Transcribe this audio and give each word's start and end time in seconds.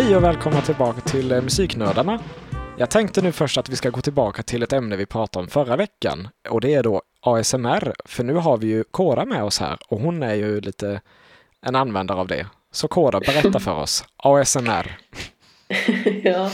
Hej 0.00 0.16
och 0.16 0.24
välkomna 0.24 0.60
tillbaka 0.60 1.00
till 1.00 1.32
eh, 1.32 1.42
Musiknördarna. 1.42 2.20
Jag 2.78 2.90
tänkte 2.90 3.22
nu 3.22 3.32
först 3.32 3.58
att 3.58 3.68
vi 3.68 3.76
ska 3.76 3.90
gå 3.90 4.00
tillbaka 4.00 4.42
till 4.42 4.62
ett 4.62 4.72
ämne 4.72 4.96
vi 4.96 5.06
pratade 5.06 5.42
om 5.42 5.48
förra 5.48 5.76
veckan 5.76 6.28
och 6.48 6.60
det 6.60 6.74
är 6.74 6.82
då 6.82 7.02
ASMR. 7.20 7.94
För 8.04 8.24
nu 8.24 8.34
har 8.34 8.56
vi 8.56 8.66
ju 8.66 8.84
Kora 8.84 9.24
med 9.24 9.44
oss 9.44 9.60
här 9.60 9.78
och 9.88 10.00
hon 10.00 10.22
är 10.22 10.34
ju 10.34 10.60
lite 10.60 11.00
en 11.66 11.76
användare 11.76 12.18
av 12.18 12.26
det. 12.26 12.46
Så 12.70 12.88
Kora, 12.88 13.20
berätta 13.20 13.60
för 13.60 13.74
oss. 13.74 14.04
ASMR. 14.16 14.98
ja, 16.22 16.50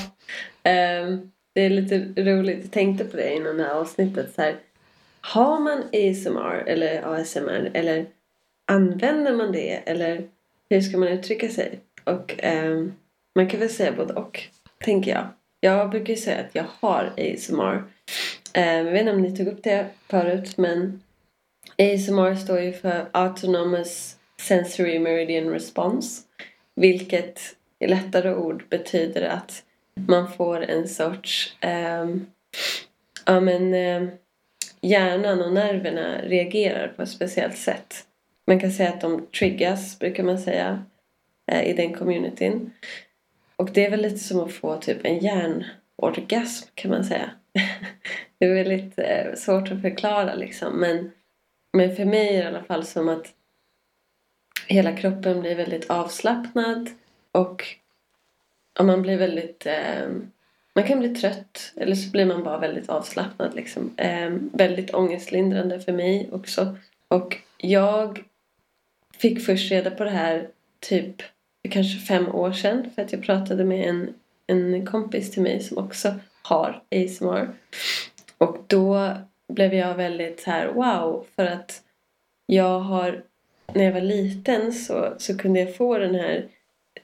um, 1.03 1.33
det 1.55 1.61
är 1.61 1.71
lite 1.71 1.99
roligt. 2.23 2.59
Jag 2.63 2.73
tänkte 2.73 3.05
på 3.05 3.17
det 3.17 3.35
innan 3.35 3.57
det 3.57 3.63
här 3.63 3.75
avsnittet. 3.75 4.35
Så 4.35 4.43
här, 4.43 4.57
har 5.21 5.61
man 5.61 5.79
ASMR 5.79 6.65
eller 6.67 7.15
ASMR 7.15 7.71
eller 7.75 8.07
använder 8.67 9.37
man 9.37 9.53
det 9.53 9.75
eller 9.75 10.29
hur 10.71 10.81
ska 10.81 10.99
man 10.99 11.09
uttrycka 11.09 11.49
sig? 11.49 11.81
Och 12.05 12.41
um, 12.45 12.93
man 13.37 13.49
kan 13.49 13.61
väl 13.61 13.71
säga 13.71 13.93
både 13.93 14.15
och, 14.15 14.43
tänker 14.85 15.11
jag. 15.11 15.29
Jag 15.61 15.91
brukar 15.91 16.15
ju 16.15 16.21
säga 16.21 16.41
att 16.41 16.55
jag 16.55 16.65
har 16.81 17.13
ASMR. 17.17 17.85
Eh, 18.53 18.75
jag 18.75 18.85
vet 18.85 19.01
inte 19.01 19.13
om 19.13 19.23
ni 19.23 19.37
tog 19.37 19.47
upp 19.47 19.63
det 19.63 19.87
förut 20.09 20.57
men 20.57 21.03
ASMR 21.79 22.35
står 22.35 22.61
ju 22.61 22.73
för 22.73 23.09
Autonomous 23.13 24.17
Sensory 24.41 24.99
Meridian 24.99 25.51
Response. 25.51 26.23
Vilket 26.77 27.41
i 27.79 27.87
lättare 27.87 28.35
ord 28.35 28.65
betyder 28.69 29.23
att 29.23 29.63
man 29.95 30.33
får 30.33 30.63
en 30.63 30.89
sorts 30.89 31.57
um, 32.03 32.27
ja 33.27 33.41
men 33.41 33.75
um, 33.75 34.11
hjärnan 34.81 35.43
och 35.43 35.53
nerverna 35.53 36.23
reagerar 36.23 36.89
på 36.89 37.03
ett 37.03 37.09
speciellt 37.09 37.57
sätt. 37.57 37.95
Man 38.47 38.61
kan 38.61 38.73
säga 38.73 38.89
att 38.89 39.01
de 39.01 39.27
triggas, 39.27 39.99
brukar 39.99 40.23
man 40.23 40.39
säga, 40.39 40.85
uh, 41.53 41.65
i 41.65 41.73
den 41.73 41.95
communityn. 41.95 42.71
Och 43.57 43.71
det 43.73 43.87
är 43.87 43.91
väl 43.91 44.03
lite 44.03 44.19
som 44.19 44.41
att 44.41 44.53
få 44.53 44.77
typ 44.77 44.99
en 45.05 45.19
hjärnorgasm 45.19 46.69
kan 46.75 46.91
man 46.91 47.05
säga. 47.05 47.31
det 48.39 48.47
är 48.47 48.55
väldigt 48.55 48.99
eh, 48.99 49.35
svårt 49.35 49.73
att 49.73 49.83
förklara 49.83 50.35
liksom 50.35 50.81
men, 50.81 51.11
men 51.73 51.97
för 51.97 52.05
mig 52.05 52.29
är 52.29 52.33
det 52.33 52.45
i 52.45 52.47
alla 52.47 52.65
fall 52.65 52.85
som 52.85 53.09
att 53.09 53.33
hela 54.67 54.97
kroppen 54.97 55.41
blir 55.41 55.55
väldigt 55.55 55.91
avslappnad 55.91 56.91
och 57.33 57.65
om 58.79 58.87
man 58.87 59.03
blir 59.03 59.17
väldigt 59.17 59.67
eh, 59.67 60.09
man 60.75 60.85
kan 60.85 60.99
bli 60.99 61.15
trött 61.15 61.73
eller 61.77 61.95
så 61.95 62.11
blir 62.11 62.27
man 62.27 62.45
bara 62.45 62.59
väldigt 62.59 62.89
avslappnad 62.89 63.55
liksom. 63.55 63.95
Eh, 63.97 64.31
väldigt 64.53 64.95
ångestlindrande 64.95 65.81
för 65.81 65.93
mig 65.93 66.29
också. 66.33 66.77
Och 67.09 67.37
jag 67.59 68.25
fick 69.19 69.45
först 69.45 69.71
reda 69.71 69.91
på 69.91 70.05
det 70.05 70.11
här 70.11 70.49
typ 70.81 71.23
kanske 71.69 71.99
fem 71.99 72.29
år 72.29 72.53
sedan 72.53 72.91
för 72.95 73.03
att 73.03 73.13
jag 73.13 73.23
pratade 73.23 73.65
med 73.65 73.89
en, 73.89 74.15
en 74.47 74.87
kompis 74.87 75.31
till 75.31 75.43
mig 75.43 75.61
som 75.61 75.79
också 75.79 76.15
har 76.43 76.83
ASMR. 76.91 77.49
Och 78.39 78.65
då 78.67 79.13
blev 79.49 79.75
jag 79.75 79.95
väldigt 79.95 80.41
så 80.41 80.51
här 80.51 80.67
wow 80.67 81.27
för 81.37 81.47
att 81.47 81.83
jag 82.47 82.81
har 82.81 83.23
när 83.75 83.85
jag 83.85 83.93
var 83.93 84.01
liten 84.01 84.73
så, 84.73 85.15
så 85.19 85.39
kunde 85.39 85.61
jag 85.61 85.77
få 85.77 85.99
den 85.99 86.15
här 86.15 86.49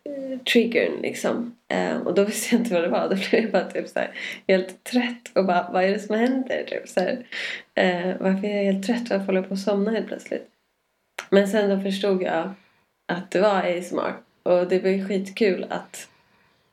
eh, 0.04 0.38
triggern 0.38 1.02
liksom. 1.02 1.56
Eh, 1.68 1.96
och 1.96 2.14
då 2.14 2.24
visste 2.24 2.54
jag 2.54 2.62
inte 2.62 2.74
vad 2.74 2.82
det 2.82 2.88
var. 2.88 3.08
Då 3.08 3.16
blev 3.30 3.42
jag 3.42 3.52
bara 3.52 3.70
typ 3.70 3.88
så 3.88 3.98
här, 3.98 4.10
helt 4.48 4.84
trött 4.84 5.32
och 5.34 5.44
bara 5.44 5.70
vad 5.72 5.84
är 5.84 5.90
det 5.90 5.98
som 5.98 6.16
händer? 6.16 6.64
Typ 6.68 6.88
så 6.88 7.00
här, 7.00 7.26
eh, 7.74 8.16
varför 8.20 8.48
är 8.48 8.56
jag 8.56 8.72
helt 8.72 8.86
trött? 8.86 9.10
Varför 9.10 9.26
håller 9.26 9.40
jag 9.40 9.48
på 9.48 9.54
att 9.54 9.60
somna 9.60 9.90
helt 9.90 10.06
plötsligt? 10.06 10.48
Men 11.30 11.48
sen 11.48 11.70
då 11.70 11.80
förstod 11.80 12.22
jag 12.22 12.52
att 13.08 13.30
det 13.30 13.40
var 13.40 13.78
ASMR. 13.78 14.12
Och 14.42 14.68
det 14.68 14.78
var 14.78 14.90
ju 14.90 15.08
skitkul 15.08 15.66
att, 15.70 16.08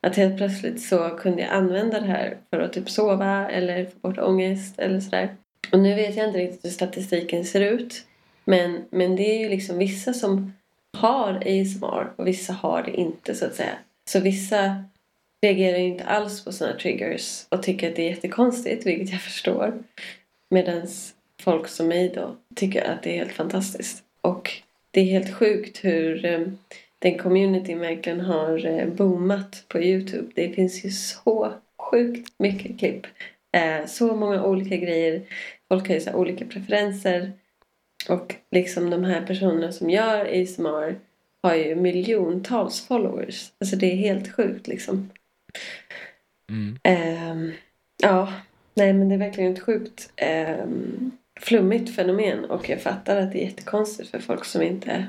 att 0.01 0.15
helt 0.15 0.37
plötsligt 0.37 0.81
så 0.81 1.09
kunde 1.09 1.41
jag 1.41 1.51
använda 1.51 1.99
det 1.99 2.07
här 2.07 2.37
för 2.49 2.59
att 2.59 2.73
typ 2.73 2.89
sova 2.89 3.49
eller 3.49 3.85
få 3.85 3.99
bort 4.01 4.19
ångest 4.19 4.79
eller 4.79 4.99
sådär. 4.99 5.35
Och 5.71 5.79
nu 5.79 5.95
vet 5.95 6.15
jag 6.15 6.27
inte 6.27 6.39
riktigt 6.39 6.65
hur 6.65 6.69
statistiken 6.69 7.45
ser 7.45 7.61
ut. 7.61 8.05
Men, 8.45 8.85
men 8.89 9.15
det 9.15 9.35
är 9.35 9.39
ju 9.39 9.49
liksom 9.49 9.77
vissa 9.77 10.13
som 10.13 10.53
har 10.97 11.33
ASMR 11.33 12.11
och 12.15 12.27
vissa 12.27 12.53
har 12.53 12.83
det 12.83 12.91
inte 12.91 13.35
så 13.35 13.45
att 13.45 13.55
säga. 13.55 13.77
Så 14.09 14.19
vissa 14.19 14.83
reagerar 15.41 15.77
ju 15.77 15.87
inte 15.87 16.03
alls 16.03 16.45
på 16.45 16.51
sådana 16.51 16.77
triggers 16.77 17.45
och 17.49 17.63
tycker 17.63 17.89
att 17.89 17.95
det 17.95 18.01
är 18.01 18.09
jättekonstigt, 18.09 18.85
vilket 18.85 19.09
jag 19.09 19.21
förstår. 19.21 19.83
Medan 20.49 20.87
folk 21.41 21.67
som 21.67 21.87
mig 21.87 22.11
då 22.15 22.35
tycker 22.55 22.91
att 22.91 23.03
det 23.03 23.09
är 23.09 23.17
helt 23.17 23.31
fantastiskt. 23.31 24.03
Och 24.21 24.51
det 24.91 25.01
är 25.01 25.05
helt 25.05 25.35
sjukt 25.35 25.83
hur 25.85 26.25
eh, 26.25 26.47
den 26.99 27.17
communityn 27.17 27.79
verkligen 27.79 28.21
har 28.21 28.65
uh, 28.65 28.87
boomat 28.87 29.63
på 29.67 29.79
Youtube. 29.79 30.31
Det 30.35 30.49
finns 30.49 30.85
ju 30.85 30.89
så 30.89 31.53
sjukt 31.77 32.33
mycket 32.39 32.79
klipp. 32.79 33.05
Uh, 33.57 33.87
så 33.87 34.15
många 34.15 34.43
olika 34.43 34.77
grejer. 34.77 35.21
Folk 35.67 35.87
har 35.87 35.95
ju 35.95 36.01
så 36.01 36.13
olika 36.13 36.45
preferenser. 36.45 37.31
Och 38.09 38.35
liksom 38.51 38.89
de 38.89 39.03
här 39.03 39.25
personerna 39.25 39.71
som 39.71 39.89
gör 39.89 40.41
ASMR 40.41 40.99
har 41.43 41.55
ju 41.55 41.75
miljontals 41.75 42.87
followers. 42.87 43.51
Alltså 43.59 43.75
det 43.75 43.91
är 43.91 43.95
helt 43.95 44.35
sjukt 44.35 44.67
liksom. 44.67 45.09
Mm. 46.49 46.77
Um, 47.31 47.53
ja, 48.03 48.33
nej 48.73 48.93
men 48.93 49.09
det 49.09 49.15
är 49.15 49.19
verkligen 49.19 49.53
ett 49.53 49.59
sjukt 49.59 50.09
um, 50.63 51.11
flummigt 51.39 51.95
fenomen 51.95 52.45
och 52.45 52.69
jag 52.69 52.81
fattar 52.81 53.17
att 53.17 53.31
det 53.31 53.43
är 53.43 53.45
jättekonstigt 53.45 54.09
för 54.09 54.19
folk 54.19 54.45
som 54.45 54.61
inte 54.61 55.07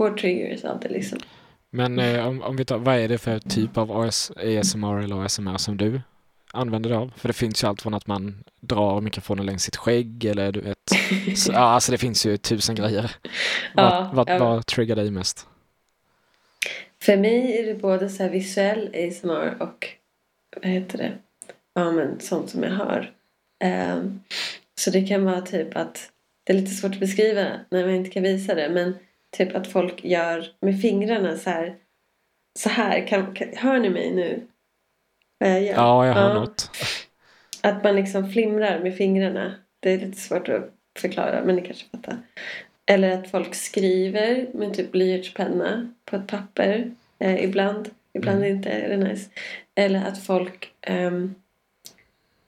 får 0.00 0.10
triggers 0.10 0.64
av 0.64 0.80
det 0.80 0.88
liksom. 0.88 1.18
Men 1.70 1.98
eh, 1.98 2.28
om, 2.28 2.42
om 2.42 2.56
vi 2.56 2.64
tar, 2.64 2.78
vad 2.78 2.96
är 2.96 3.08
det 3.08 3.18
för 3.18 3.38
typ 3.38 3.78
av 3.78 3.92
AS, 3.92 4.32
ASMR 4.36 5.02
eller 5.02 5.24
ASMR 5.24 5.56
som 5.56 5.76
du 5.76 6.00
använder 6.52 6.90
dig 6.90 6.98
av? 6.98 7.12
För 7.16 7.28
det 7.28 7.32
finns 7.32 7.64
ju 7.64 7.68
allt 7.68 7.82
från 7.82 7.94
att 7.94 8.06
man 8.06 8.44
drar 8.60 9.00
mikrofonen 9.00 9.46
längs 9.46 9.62
sitt 9.62 9.76
skägg 9.76 10.24
eller 10.24 10.52
du 10.52 10.60
vet. 10.60 10.78
Så, 11.36 11.52
ja, 11.54 11.58
alltså 11.58 11.92
det 11.92 11.98
finns 11.98 12.26
ju 12.26 12.36
tusen 12.36 12.74
grejer. 12.74 13.16
Ja, 13.74 14.10
vad, 14.14 14.28
vad, 14.28 14.40
vad 14.40 14.66
triggar 14.66 14.96
dig 14.96 15.10
mest? 15.10 15.46
För 17.02 17.16
mig 17.16 17.58
är 17.58 17.66
det 17.66 17.74
både 17.74 18.08
så 18.08 18.28
visuell 18.28 18.88
ASMR 18.94 19.62
och 19.62 19.88
vad 20.56 20.72
heter 20.72 20.98
det? 20.98 21.12
Ja 21.74 21.92
men 21.92 22.20
sånt 22.20 22.50
som 22.50 22.62
jag 22.62 22.70
hör. 22.70 23.12
Um, 23.94 24.20
så 24.78 24.90
det 24.90 25.06
kan 25.06 25.24
vara 25.24 25.40
typ 25.40 25.76
att 25.76 26.10
det 26.44 26.52
är 26.52 26.56
lite 26.56 26.74
svårt 26.74 26.92
att 26.92 27.00
beskriva 27.00 27.46
när 27.70 27.84
man 27.84 27.94
inte 27.94 28.10
kan 28.10 28.22
visa 28.22 28.54
det 28.54 28.68
men 28.68 28.94
typ 29.36 29.56
att 29.56 29.66
folk 29.66 30.04
gör 30.04 30.46
med 30.60 30.80
fingrarna 30.80 31.36
så 31.36 31.50
här. 31.50 31.76
Så 32.58 32.68
här, 32.68 33.06
kan, 33.06 33.34
kan, 33.34 33.48
hör 33.56 33.78
ni 33.78 33.90
mig 33.90 34.10
nu? 34.10 34.46
Vad 35.38 35.50
jag 35.50 35.62
gör? 35.62 35.74
Ja, 35.74 36.06
jag 36.06 36.14
hör 36.14 36.28
ja. 36.28 36.34
något. 36.34 36.70
Att 37.62 37.84
man 37.84 37.96
liksom 37.96 38.32
flimrar 38.32 38.78
med 38.78 38.96
fingrarna. 38.96 39.54
Det 39.80 39.90
är 39.90 39.98
lite 39.98 40.20
svårt 40.20 40.48
att 40.48 40.74
förklara 40.98 41.44
men 41.44 41.56
ni 41.56 41.62
kanske 41.62 41.88
fattar. 41.88 42.18
Eller 42.86 43.18
att 43.18 43.30
folk 43.30 43.54
skriver 43.54 44.46
med 44.54 44.74
typ 44.74 44.92
blyertspenna 44.92 45.94
på 46.04 46.16
ett 46.16 46.26
papper. 46.26 46.94
Eh, 47.18 47.44
ibland. 47.44 47.90
Ibland 48.12 48.38
mm. 48.38 48.56
inte 48.56 48.70
är 48.70 48.88
det 48.88 48.96
nice. 48.96 49.30
Eller 49.74 50.04
att 50.04 50.22
folk 50.24 50.72
um, 50.88 51.34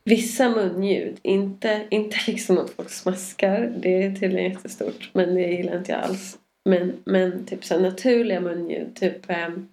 Vissa 0.04 0.48
munljud, 0.48 1.19
inte, 1.22 1.87
inte 1.91 2.16
liksom 2.26 2.59
att 2.59 2.71
folk 2.71 2.91
smaskar. 2.91 3.72
Det 3.76 4.03
är 4.03 4.15
tydligen 4.15 4.53
jättestort. 4.53 5.10
Men 5.12 5.34
det 5.34 5.41
gillar 5.41 5.78
inte 5.78 5.92
jag 5.92 6.00
alls. 6.00 6.38
Men, 6.65 7.03
men 7.05 7.47
typ 7.47 7.65
så 7.65 7.81
naturliga 7.81 8.41
munljud. 8.41 8.97
Typ 8.97 9.31
um, 9.31 9.69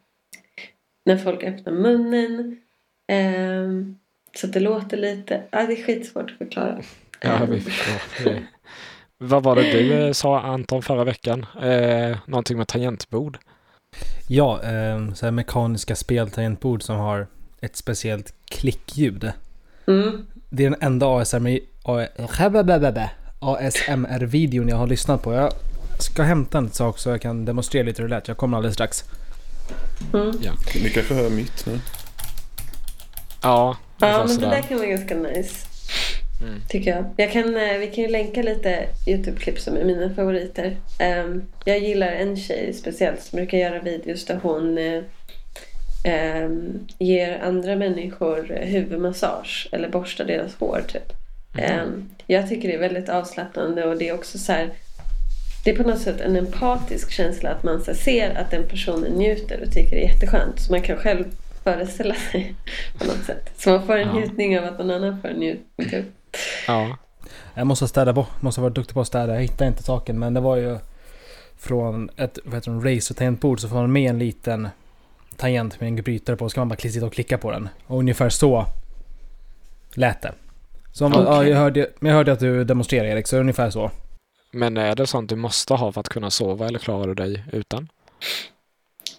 när 1.05 1.17
folk 1.17 1.43
öppnar 1.43 1.73
munnen. 1.73 2.57
Um, 3.11 3.99
så 4.35 4.47
att 4.47 4.53
det 4.53 4.59
låter 4.59 4.97
lite. 4.97 5.43
Ja, 5.51 5.67
det 5.67 5.73
är 5.73 5.83
skitsvårt 5.83 6.31
att 6.31 6.37
förklara. 6.37 6.81
Ja, 7.21 7.45
vi 7.45 7.59
förstår. 7.59 8.47
Vad 9.17 9.43
var 9.43 9.55
det 9.55 9.71
du 9.71 9.93
eh, 9.93 10.11
sa 10.11 10.41
Anton 10.41 10.81
förra 10.81 11.03
veckan? 11.03 11.45
Eh, 11.61 12.17
någonting 12.25 12.57
med 12.57 12.67
tangentbord? 12.67 13.37
Ja, 14.27 14.63
eh, 14.63 15.13
så 15.13 15.25
här 15.25 15.31
mekaniska 15.31 15.95
speltangentbord 15.95 16.83
som 16.83 16.95
har 16.95 17.27
ett 17.61 17.75
speciellt 17.75 18.33
klickljud. 18.45 19.31
Mm. 19.87 20.25
Det 20.49 20.65
är 20.65 20.69
den 20.69 20.81
enda 20.81 21.07
ASMR, 21.07 21.59
ASMR-videon 23.39 24.67
jag 24.67 24.77
har 24.77 24.87
lyssnat 24.87 25.23
på. 25.23 25.33
Jag 25.33 25.53
ska 26.03 26.23
hämta 26.23 26.57
en 26.57 26.69
sak 26.69 26.99
så 26.99 27.09
jag 27.09 27.21
kan 27.21 27.45
demonstrera 27.45 27.83
lite 27.83 28.01
hur 28.01 28.09
det 28.09 28.15
lät. 28.15 28.27
Jag 28.27 28.37
kommer 28.37 28.57
alldeles 28.57 28.73
strax. 28.73 29.03
Mm. 30.13 30.31
Ja. 30.41 30.51
Ni 30.83 30.89
kanske 30.89 31.13
hör 31.13 31.29
mitt 31.29 31.65
nu? 31.65 31.79
Ja. 33.41 33.77
Ja, 33.99 34.25
men 34.27 34.37
det 34.37 34.45
där 34.45 34.61
kan 34.61 34.77
vara 34.77 34.87
ganska 34.87 35.15
nice. 35.15 35.65
Mm. 36.41 36.61
Tycker 36.69 36.91
jag. 36.91 37.05
jag 37.17 37.31
kan, 37.31 37.57
eh, 37.57 37.77
vi 37.77 37.87
kan 37.87 38.03
ju 38.03 38.09
länka 38.09 38.41
lite 38.41 38.87
YouTube-klipp 39.07 39.59
som 39.59 39.77
är 39.77 39.83
mina 39.83 40.15
favoriter. 40.15 40.77
Um, 41.25 41.43
jag 41.65 41.79
gillar 41.79 42.07
en 42.07 42.37
tjej 42.37 42.73
speciellt 42.73 43.21
som 43.21 43.37
brukar 43.37 43.57
göra 43.57 43.79
videos 43.79 44.25
där 44.25 44.39
hon 44.43 44.77
um, 46.37 46.87
ger 46.99 47.39
andra 47.43 47.75
människor 47.75 48.59
huvudmassage 48.61 49.69
eller 49.71 49.89
borstar 49.89 50.25
deras 50.25 50.55
hår 50.55 50.83
typ. 50.87 51.13
Mm. 51.57 51.79
Um, 51.79 52.09
jag 52.27 52.49
tycker 52.49 52.67
det 52.67 52.75
är 52.75 52.79
väldigt 52.79 53.09
avslappnande 53.09 53.85
och 53.85 53.97
det 53.97 54.09
är 54.09 54.13
också 54.13 54.37
så 54.37 54.51
här, 54.51 54.69
Det 55.63 55.71
är 55.71 55.75
på 55.83 55.89
något 55.89 55.99
sätt 56.01 56.21
en 56.21 56.35
empatisk 56.35 57.11
känsla 57.11 57.49
att 57.49 57.63
man 57.63 57.83
så 57.83 57.93
ser 57.93 58.35
att 58.35 58.51
den 58.51 58.67
personen 58.67 59.11
njuter 59.11 59.61
och 59.65 59.71
tycker 59.73 59.95
det 59.95 60.05
är 60.05 60.09
jätteskönt. 60.09 60.59
Så 60.59 60.71
man 60.71 60.81
kan 60.81 60.97
själv 60.97 61.25
föreställa 61.63 62.15
sig 62.15 62.55
på 62.97 63.05
något 63.05 63.23
sätt. 63.25 63.49
Så 63.57 63.69
man 63.69 63.85
får 63.85 63.97
en 63.97 64.07
Ja. 64.07 64.13
njutning 64.13 64.59
av 64.59 64.65
att 64.65 64.77
någon 64.79 64.91
annan 64.91 65.21
får 65.21 65.27
en 65.29 65.35
njutning. 65.39 65.89
Typ. 65.89 66.05
Ja. 66.67 66.97
Jag 67.53 67.67
måste 67.67 67.87
städa 67.87 68.13
på. 68.13 68.25
Måste 68.39 68.61
vara 68.61 68.69
duktig 68.73 68.93
på 68.93 69.01
att 69.01 69.07
städa. 69.07 69.33
Jag 69.33 69.41
hittar 69.41 69.65
inte 69.67 69.83
saken 69.83 70.19
men 70.19 70.33
det 70.33 70.39
var 70.39 70.55
ju 70.55 70.77
från 71.57 72.09
ett 72.17 72.39
vad 72.43 72.55
heter 72.55 72.71
det, 72.71 72.95
racer-tangentbord 72.95 73.59
så 73.59 73.67
får 73.69 73.75
man 73.75 73.91
med 73.91 74.09
en 74.09 74.19
liten 74.19 74.67
tangent 75.37 75.79
med 75.81 75.87
en 75.87 75.95
brytare 75.95 76.35
på. 76.35 76.45
Så 76.45 76.49
ska 76.49 76.61
man 76.61 76.69
bara 76.69 76.75
klistra 76.75 77.05
och 77.05 77.13
klicka 77.13 77.37
på 77.37 77.51
den. 77.51 77.69
Och 77.87 77.99
ungefär 77.99 78.29
så 78.29 78.65
lät 79.93 80.21
det. 80.21 80.31
Så 80.91 81.05
om, 81.05 81.11
ja, 81.15 81.37
Okej. 81.39 81.49
jag, 81.49 81.57
hörde, 81.57 81.87
men 81.99 82.09
jag 82.09 82.17
hörde 82.17 82.31
att 82.31 82.39
du 82.39 82.63
demonstrerade 82.63 83.09
Erik, 83.09 83.27
så 83.27 83.37
ungefär 83.37 83.69
så. 83.69 83.91
Men 84.51 84.77
är 84.77 84.95
det 84.95 85.07
sånt 85.07 85.29
du 85.29 85.35
måste 85.35 85.73
ha 85.73 85.91
för 85.91 85.99
att 86.01 86.09
kunna 86.09 86.29
sova 86.29 86.67
eller 86.67 86.79
klarar 86.79 87.07
du 87.07 87.13
dig 87.13 87.43
utan? 87.51 87.89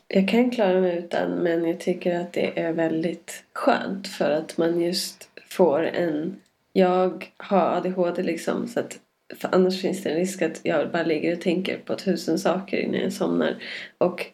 Jag 0.08 0.28
kan 0.28 0.50
klara 0.50 0.80
mig 0.80 0.98
utan 0.98 1.30
men 1.30 1.68
jag 1.68 1.80
tycker 1.80 2.20
att 2.20 2.32
det 2.32 2.58
är 2.60 2.72
väldigt 2.72 3.44
skönt 3.52 4.08
för 4.08 4.30
att 4.30 4.58
man 4.58 4.80
just 4.80 5.28
får 5.48 5.82
en... 5.86 6.40
Jag 6.72 7.32
har 7.36 7.76
ADHD 7.76 8.22
liksom 8.22 8.68
så 8.68 8.80
att 8.80 8.98
annars 9.42 9.80
finns 9.82 10.02
det 10.02 10.10
en 10.10 10.16
risk 10.16 10.42
att 10.42 10.60
jag 10.62 10.90
bara 10.90 11.02
ligger 11.02 11.32
och 11.32 11.40
tänker 11.40 11.78
på 11.78 11.96
tusen 11.96 12.38
saker 12.38 12.76
innan 12.76 13.00
jag 13.00 13.12
somnar. 13.12 13.62
Och 13.98 14.26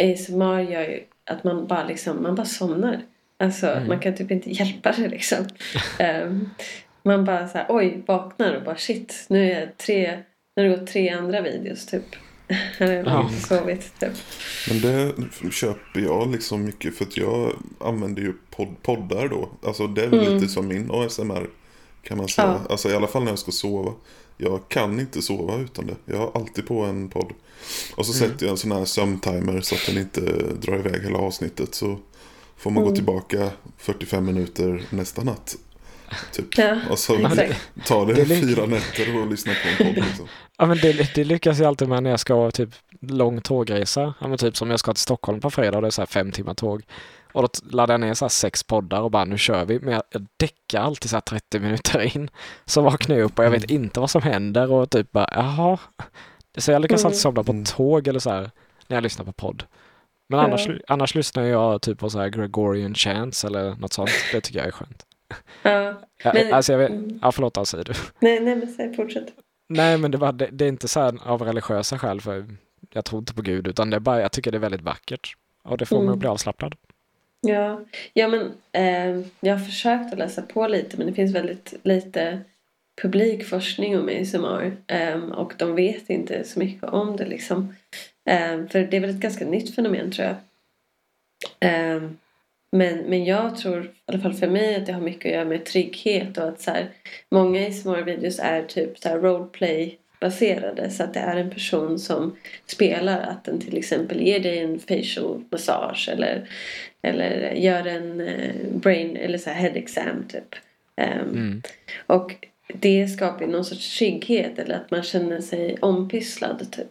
ASMR 0.00 0.60
gör 0.60 0.82
ju 0.82 1.00
att 1.24 1.44
man 1.44 1.66
bara 1.66 1.84
liksom, 1.84 2.22
man 2.22 2.34
bara 2.34 2.46
somnar. 2.46 3.00
Alltså 3.38 3.66
Mm. 3.66 3.88
man 3.88 4.00
kan 4.00 4.14
typ 4.14 4.30
inte 4.30 4.50
hjälpa 4.50 4.92
det 4.92 5.08
liksom. 5.08 5.46
Ehm, 5.98 6.50
man 7.02 7.24
bara 7.24 7.48
så 7.48 7.58
här, 7.58 7.66
oj, 7.68 8.02
vaknar 8.06 8.54
och 8.54 8.62
bara 8.62 8.76
shit, 8.76 9.26
nu 9.28 9.52
är 9.52 9.60
jag 9.60 9.76
tre, 9.76 10.18
nu 10.62 10.68
har 10.68 10.76
det 10.76 10.80
gått 10.80 10.90
tre 10.92 11.08
andra 11.10 11.40
videos 11.42 11.86
typ. 11.86 12.02
Ja. 12.78 13.30
sovit 13.48 14.00
typ. 14.00 14.12
Men 14.68 14.80
det 14.80 15.12
köper 15.52 16.00
jag 16.00 16.32
liksom 16.32 16.64
mycket 16.64 16.96
för 16.96 17.04
att 17.04 17.16
jag 17.16 17.52
använder 17.80 18.22
ju 18.22 18.32
podd, 18.50 18.82
poddar 18.82 19.28
då. 19.28 19.48
Alltså 19.62 19.86
det 19.86 20.04
är 20.04 20.08
väl 20.08 20.18
Mm. 20.26 20.34
lite 20.34 20.48
som 20.48 20.68
min 20.68 20.90
ASMR 20.90 21.46
kan 22.02 22.18
man 22.18 22.28
säga. 22.28 22.46
Ja. 22.48 22.60
Alltså 22.72 22.90
i 22.90 22.94
alla 22.94 23.06
fall 23.06 23.22
när 23.24 23.30
jag 23.30 23.38
ska 23.38 23.52
sova. 23.52 23.92
Jag 24.36 24.60
kan 24.68 25.00
inte 25.00 25.22
sova 25.22 25.56
utan 25.58 25.86
det. 25.86 25.94
Jag 26.04 26.18
har 26.18 26.30
alltid 26.34 26.66
på 26.66 26.80
en 26.84 27.08
podd. 27.08 27.32
Och 27.94 28.06
så 28.06 28.24
Mm. 28.24 28.30
sätter 28.30 28.46
jag 28.46 28.50
en 28.52 28.58
sån 28.58 28.72
här 28.72 28.84
sömntimer 28.84 29.60
så 29.60 29.74
att 29.74 29.86
den 29.86 29.98
inte 29.98 30.20
drar 30.60 30.78
iväg 30.78 31.02
hela 31.02 31.18
avsnittet. 31.18 31.74
Så 31.74 31.98
får 32.56 32.70
man 32.70 32.82
Mm. 32.82 32.88
gå 32.90 32.94
tillbaka 32.96 33.50
45 33.78 34.24
minuter 34.24 34.82
nästa 34.90 35.22
natt. 35.24 35.56
Typ. 36.32 36.58
Ja, 36.58 36.78
Och 36.90 36.98
så 36.98 37.14
exakt. 37.26 37.60
tar 37.86 38.06
det 38.06 38.14
Det 38.14 38.26
fyra 38.26 38.66
nätter 38.66 39.20
och 39.20 39.26
lyssna 39.30 39.52
på 39.62 39.68
en 39.68 39.76
podd 39.94 40.04
liksom. 40.04 40.28
Ja 40.60 40.66
men 40.66 40.78
det, 40.78 41.14
det 41.14 41.24
lyckas 41.24 41.58
jag 41.58 41.66
alltid 41.68 41.88
med 41.88 42.02
när 42.02 42.10
jag 42.10 42.20
ska 42.20 42.50
typ 42.50 42.68
lång 43.00 43.40
tågresa. 43.40 44.14
Ja 44.20 44.28
men 44.28 44.38
typ 44.38 44.56
som 44.56 44.70
jag 44.70 44.80
ska 44.80 44.92
till 44.92 45.02
Stockholm 45.02 45.40
på 45.40 45.50
fredag 45.50 45.78
och 45.78 45.82
det 45.82 45.88
är 45.88 45.90
så 45.90 46.00
här 46.02 46.06
fem 46.06 46.32
timmar 46.32 46.54
tåg. 46.54 46.82
Och 47.32 47.42
då 47.42 47.48
laddar 47.70 47.94
jag 47.94 48.00
ner 48.00 48.14
så 48.14 48.24
här 48.24 48.28
sex 48.30 48.62
poddar 48.64 49.00
och 49.00 49.10
bara 49.10 49.24
nu 49.24 49.38
kör 49.38 49.64
vi. 49.64 49.80
Men 49.80 49.94
jag, 49.94 50.02
jag 50.10 50.26
däckar 50.36 50.80
alltid 50.80 51.10
så 51.10 51.16
här 51.16 51.20
30 51.20 51.58
minuter 51.60 52.16
in. 52.16 52.30
Så 52.64 52.80
vaknar 52.80 53.16
jag 53.16 53.24
upp 53.24 53.38
och 53.38 53.44
jag 53.44 53.50
vet 53.50 53.70
inte 53.70 54.00
vad 54.00 54.10
som 54.10 54.22
händer 54.22 54.72
och 54.72 54.90
typ 54.90 55.12
bara 55.12 55.28
jaha. 55.34 55.78
Så 56.58 56.72
jag 56.72 56.82
lyckas 56.82 57.00
Mm. 57.00 57.06
alltid 57.06 57.20
somna 57.20 57.42
på 57.44 57.52
Mm. 57.52 57.64
tåg 57.64 58.08
eller 58.08 58.20
så 58.20 58.30
här 58.30 58.50
när 58.86 58.96
jag 58.96 59.02
lyssnar 59.02 59.24
på 59.24 59.32
podd. 59.32 59.64
Men 60.28 60.38
Ja. 60.38 60.44
annars, 60.44 60.68
annars 60.88 61.14
lyssnar 61.14 61.42
jag 61.44 61.82
typ 61.82 61.98
på 61.98 62.10
så 62.10 62.18
här 62.18 62.28
Gregorian 62.28 62.94
chants 62.94 63.44
eller 63.44 63.74
något 63.74 63.92
sånt. 63.92 64.10
Det 64.32 64.40
tycker 64.40 64.58
jag 64.58 64.68
är 64.68 64.72
skönt. 64.72 65.02
Ja. 65.62 66.00
Ja, 66.24 66.30
Men- 66.34 66.54
alltså 66.54 66.72
jag 66.72 66.78
vet, 66.78 66.90
Mm. 66.90 67.18
ja 67.22 67.32
förlåt, 67.32 67.68
säger 67.68 67.84
du. 67.84 67.92
Nej, 68.20 68.40
nej 68.40 68.56
men 68.56 68.68
säg 68.68 68.94
fortsätt. 68.96 69.26
Nej, 69.72 69.98
men 69.98 70.10
det, 70.10 70.18
var, 70.18 70.32
det, 70.32 70.48
det 70.52 70.64
är 70.64 70.68
inte 70.68 70.88
så 70.88 71.00
här 71.00 71.14
av 71.24 71.42
religiösa 71.42 71.98
skäl, 71.98 72.20
för 72.20 72.46
jag 72.92 73.04
tror 73.04 73.18
inte 73.18 73.34
på 73.34 73.42
Gud, 73.42 73.66
utan 73.66 73.90
det 73.90 73.96
är 73.96 74.00
bara, 74.00 74.20
jag 74.20 74.32
tycker 74.32 74.50
det 74.52 74.58
är 74.58 74.60
väldigt 74.60 74.80
vackert. 74.80 75.36
Och 75.62 75.78
det 75.78 75.86
får 75.86 75.96
mig 75.96 76.02
Mm. 76.02 76.12
att 76.12 76.18
bli 76.18 76.28
avslappnad. 76.28 76.74
Ja, 77.40 77.80
ja 78.12 78.28
men 78.28 78.52
eh, 78.72 79.26
jag 79.40 79.56
har 79.56 79.64
försökt 79.64 80.12
att 80.12 80.18
läsa 80.18 80.42
på 80.42 80.66
lite 80.66 80.96
men 80.96 81.06
det 81.06 81.12
finns 81.12 81.34
väldigt 81.34 81.74
lite 81.82 82.40
publikforskning 83.02 83.98
om 83.98 84.08
ASMR 84.08 84.76
eh, 84.86 85.18
och 85.18 85.52
de 85.58 85.74
vet 85.74 86.10
inte 86.10 86.44
så 86.44 86.58
mycket 86.58 86.84
om 86.84 87.16
det 87.16 87.26
liksom. 87.26 87.74
Eh, 88.24 88.66
för 88.66 88.78
det 88.90 88.96
är 88.96 89.00
väl 89.00 89.10
ett 89.10 89.16
ganska 89.16 89.44
nytt 89.44 89.74
fenomen 89.74 90.12
tror 90.12 90.28
jag. 90.28 90.36
Men, 92.72 92.98
men 92.98 93.24
jag 93.24 93.56
tror, 93.56 93.84
i 93.84 93.88
alla 94.06 94.18
fall 94.18 94.34
för 94.34 94.46
mig, 94.46 94.76
att 94.76 94.86
det 94.86 94.92
har 94.92 95.00
mycket 95.00 95.26
att 95.26 95.32
göra 95.32 95.44
med 95.44 95.64
trygghet 95.64 96.38
och 96.38 96.48
att 96.48 96.60
så 96.60 96.70
här, 96.70 96.90
många 97.30 97.66
ASMR-videos 97.66 98.40
är 98.42 98.62
typ 98.62 98.98
så 98.98 99.08
här 99.08 99.18
roleplay 99.18 99.98
baserade 100.20 100.90
så 100.90 101.02
att 101.02 101.14
det 101.14 101.20
är 101.20 101.36
en 101.36 101.50
person 101.50 101.98
som 101.98 102.36
spelar 102.66 103.20
att 103.20 103.44
den 103.44 103.60
till 103.60 103.78
exempel 103.78 104.20
ger 104.22 104.40
dig 104.40 104.58
en 104.58 104.78
facial 104.78 105.44
massage 105.50 106.08
eller 106.12 106.48
eller 107.02 107.52
gör 107.52 107.86
en 107.86 108.20
eh, 108.20 108.54
brain 108.74 109.16
eller 109.16 109.38
så 109.38 109.50
head 109.50 109.72
exam 109.74 110.24
typ. 110.28 110.54
Ehm, 110.96 111.28
Mm. 111.30 111.62
Och 112.06 112.46
det 112.74 113.08
skapar 113.08 113.46
någon 113.46 113.64
sorts 113.64 113.98
trygghet 113.98 114.58
eller 114.58 114.74
att 114.74 114.90
man 114.90 115.02
känner 115.02 115.40
sig 115.40 115.76
ompysslad 115.80 116.72
typ. 116.72 116.90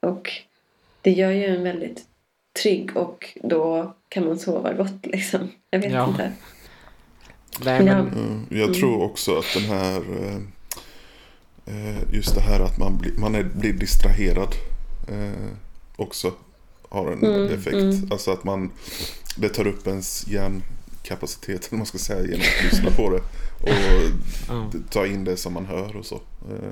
Och 0.00 0.32
det 1.02 1.10
gör 1.10 1.30
ju 1.30 1.44
en 1.44 1.62
väldigt 1.62 2.04
trygg 2.62 2.96
och 2.96 3.38
då 3.44 3.94
kan 4.08 4.26
man 4.26 4.38
sova 4.38 4.72
gott 4.72 5.06
liksom. 5.06 5.48
Jag 5.70 5.78
vet 5.78 5.92
Ja. 5.92 6.08
inte. 6.08 6.32
Nej, 7.64 7.84
men, 7.84 7.86
Ja. 7.86 8.20
Ja, 8.48 8.56
Jag 8.58 8.68
Mm. 8.68 8.80
tror 8.80 9.02
också 9.02 9.38
att 9.38 9.46
den 9.54 9.62
här 9.64 9.96
eh, 10.20 10.36
eh, 11.66 12.02
just 12.12 12.34
det 12.34 12.40
här 12.40 12.60
att 12.60 12.78
man, 12.78 12.98
blir 12.98 13.12
man 13.18 13.34
är, 13.34 13.42
blir 13.44 13.72
distraherad 13.72 14.54
eh, 15.08 15.48
också 15.96 16.32
har 16.88 17.12
en 17.12 17.24
Mm, 17.24 17.54
effekt. 17.54 17.74
mm. 17.76 18.08
Alltså 18.10 18.30
att 18.30 18.44
man 18.44 18.70
det 19.36 19.48
tar 19.48 19.66
upp 19.66 19.86
ens 19.86 20.26
hjärnkapacitet 20.28 21.66
eller 21.68 21.76
man 21.76 21.86
ska 21.86 21.98
säga 21.98 22.20
genom 22.22 22.40
att 22.58 22.64
lyssna 22.64 22.90
på 22.90 23.10
det 23.10 23.22
och 23.62 24.90
ta 24.90 25.06
in 25.06 25.24
det 25.24 25.36
som 25.36 25.52
man 25.52 25.66
hör 25.66 25.96
och 25.96 26.06
så. 26.06 26.20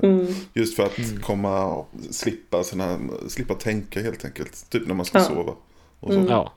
Mm. 0.03 0.35
Just 0.55 0.77
för 0.77 0.87
att 0.87 0.99
Mm. 0.99 1.21
komma 1.21 1.85
slippa, 2.11 2.65
såna 2.65 2.85
här, 2.87 2.99
slippa 3.29 3.55
tänka 3.55 4.01
helt 4.03 4.25
enkelt. 4.25 4.71
Typ 4.71 4.87
när 4.87 4.95
man 4.95 5.07
ska 5.07 5.19
Ja. 5.19 5.25
sova. 5.25 5.53
Och 6.01 6.13
så. 6.13 6.19
Mm. 6.19 6.31
ja. 6.31 6.53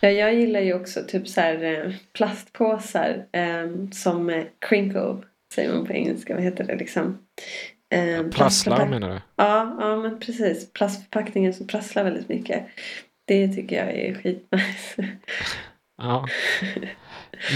Ja, 0.00 0.08
jag 0.08 0.34
gillar 0.34 0.60
ju 0.60 0.74
också 0.74 1.02
typ 1.08 1.28
så 1.28 1.40
här 1.40 1.64
eh, 1.64 1.92
plastpåsar 2.12 3.26
eh, 3.32 3.66
som 3.92 4.44
crinkle 4.58 5.16
säger 5.54 5.74
man 5.74 5.86
på 5.86 5.92
engelska. 5.92 6.34
Vad 6.34 6.44
heter 6.44 6.64
det 6.64 6.76
liksom? 6.76 7.18
Eh, 7.94 8.22
Prasslar 8.22 8.86
menar 8.86 9.08
du? 9.08 9.20
Ja, 9.36 9.76
ja 9.80 9.96
men 9.96 10.20
precis. 10.20 10.72
Plastförpackningen 10.72 11.54
som 11.54 11.66
prasslar 11.66 12.04
väldigt 12.04 12.28
mycket. 12.28 12.66
Det 13.24 13.48
tycker 13.48 13.76
jag 13.76 13.94
är 13.94 14.14
skitnice. 14.14 15.08
Ja. 15.98 16.26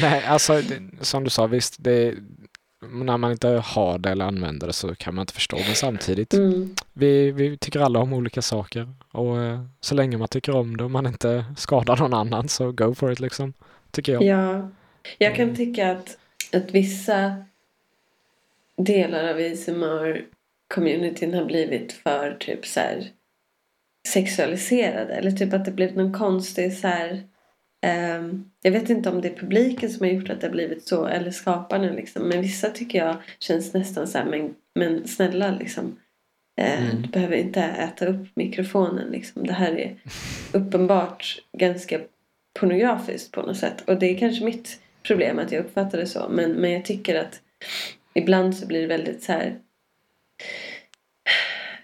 Nej, 0.03 0.25
alltså 0.27 0.63
som 1.01 1.25
du 1.25 1.31
sa, 1.31 1.47
visst, 1.47 1.77
det, 1.79 2.15
när 2.89 3.17
man 3.17 3.33
inte 3.33 3.49
har 3.49 3.99
det 3.99 4.11
eller 4.11 4.25
använder 4.25 4.67
det 4.67 4.73
så 4.73 4.95
kan 4.95 5.15
man 5.15 5.23
inte 5.23 5.35
förstå. 5.35 5.57
Men 5.57 5.75
samtidigt, 5.75 6.35
Mm. 6.35 6.75
vi, 6.93 7.31
vi 7.31 7.57
tycker 7.57 7.81
alla 7.81 7.99
om 7.99 8.13
olika 8.13 8.43
saker. 8.43 8.95
Och 9.13 9.43
eh, 9.43 9.65
så 9.81 9.95
länge 9.95 10.17
man 10.19 10.29
tycker 10.29 10.57
om 10.57 10.77
det 10.77 10.85
och 10.85 10.91
man 10.91 11.07
inte 11.07 11.45
skadar 11.57 11.97
någon 11.97 12.15
annan 12.15 12.49
så 12.49 12.73
go 12.73 12.95
for 12.95 13.13
it 13.13 13.21
liksom. 13.21 13.53
Tycker 13.91 14.13
jag. 14.13 14.23
Ja. 14.23 14.69
Jag 15.19 15.37
kan 15.37 15.57
tycka 15.57 15.91
att, 15.91 16.19
att 16.53 16.71
vissa 16.71 17.45
delar 18.77 19.29
av 19.29 19.37
ASMR-communityn 19.37 21.35
har 21.35 21.45
blivit 21.45 21.93
för 21.93 22.37
typ 22.41 22.67
så 22.67 22.81
här 22.81 23.09
sexualiserade. 24.09 25.15
Eller 25.15 25.31
typ 25.31 25.53
att 25.55 25.65
det 25.65 25.71
blivit 25.71 25.97
någon 25.97 26.13
konstig 26.13 26.73
så 26.73 26.89
här 26.89 27.23
jag 28.63 28.73
vet 28.73 28.91
inte 28.91 29.11
om 29.11 29.21
det 29.21 29.29
är 29.29 29.37
publiken 29.37 29.91
som 29.91 30.07
har 30.07 30.13
gjort 30.13 30.31
att 30.31 30.41
det 30.41 30.47
har 30.47 30.53
blivit 30.53 30.89
så 30.89 31.07
eller 31.07 31.31
skaparna 31.31 31.91
liksom. 31.91 32.29
Men 32.29 32.43
vissa 32.43 32.71
tycker 32.71 32.99
jag 32.99 33.17
känns 33.39 33.75
nästan 33.75 34.09
så 34.09 34.19
här 34.19 34.25
men, 34.25 34.55
men 34.75 35.09
snälla 35.09 35.51
liksom. 35.51 35.97
Eh, 36.61 36.83
Mm. 36.83 37.03
Du 37.03 37.09
behöver 37.09 37.37
inte 37.37 37.61
äta 37.61 38.07
upp 38.07 38.37
mikrofonen 38.37 39.11
liksom. 39.11 39.47
Det 39.47 39.53
här 39.53 39.79
är 39.79 39.97
uppenbart 40.53 41.43
ganska 41.59 42.01
pornografiskt 42.61 43.33
på 43.33 43.43
något 43.43 43.57
sätt. 43.57 43.89
Och 43.89 43.99
det 43.99 44.07
är 44.07 44.19
kanske 44.19 44.45
mitt 44.45 44.81
problem 45.03 45.39
att 45.39 45.53
jag 45.53 45.65
uppfattar 45.65 45.99
det 45.99 46.07
så. 46.07 46.29
Men, 46.29 46.53
men 46.53 46.71
jag 46.71 46.85
tycker 46.85 47.21
att 47.21 47.41
ibland 48.15 48.57
så 48.57 48.67
blir 48.67 48.81
det 48.81 48.87
väldigt 48.87 49.23
så 49.23 49.33
här. 49.33 49.59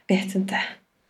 Vet 0.08 0.34
inte. 0.34 0.60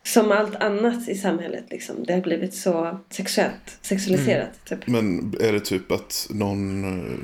Som 0.07 0.33
allt 0.33 0.57
annat 0.57 1.09
i 1.09 1.15
samhället 1.15 1.65
liksom. 1.71 2.05
Det 2.05 2.13
har 2.13 2.21
blivit 2.21 2.55
så 2.55 2.99
sexuellt, 3.11 3.79
sexualiserat. 3.83 4.51
Typ. 4.69 4.87
Men 4.87 5.35
är 5.41 5.53
det 5.53 5.61
typ 5.61 5.93
att 5.93 6.27
någon 6.31 6.85
eh, 6.85 7.15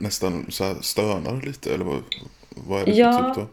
nästan 0.00 0.46
så 0.48 0.64
här 0.64 0.74
stönar 0.80 1.42
lite? 1.46 1.74
Eller 1.74 1.84
vad, 1.84 2.02
vad 2.50 2.82
är 2.82 2.86
det 2.86 2.92
för 2.92 3.00
Ja. 3.00 3.34
typ 3.34 3.44
då? 3.44 3.48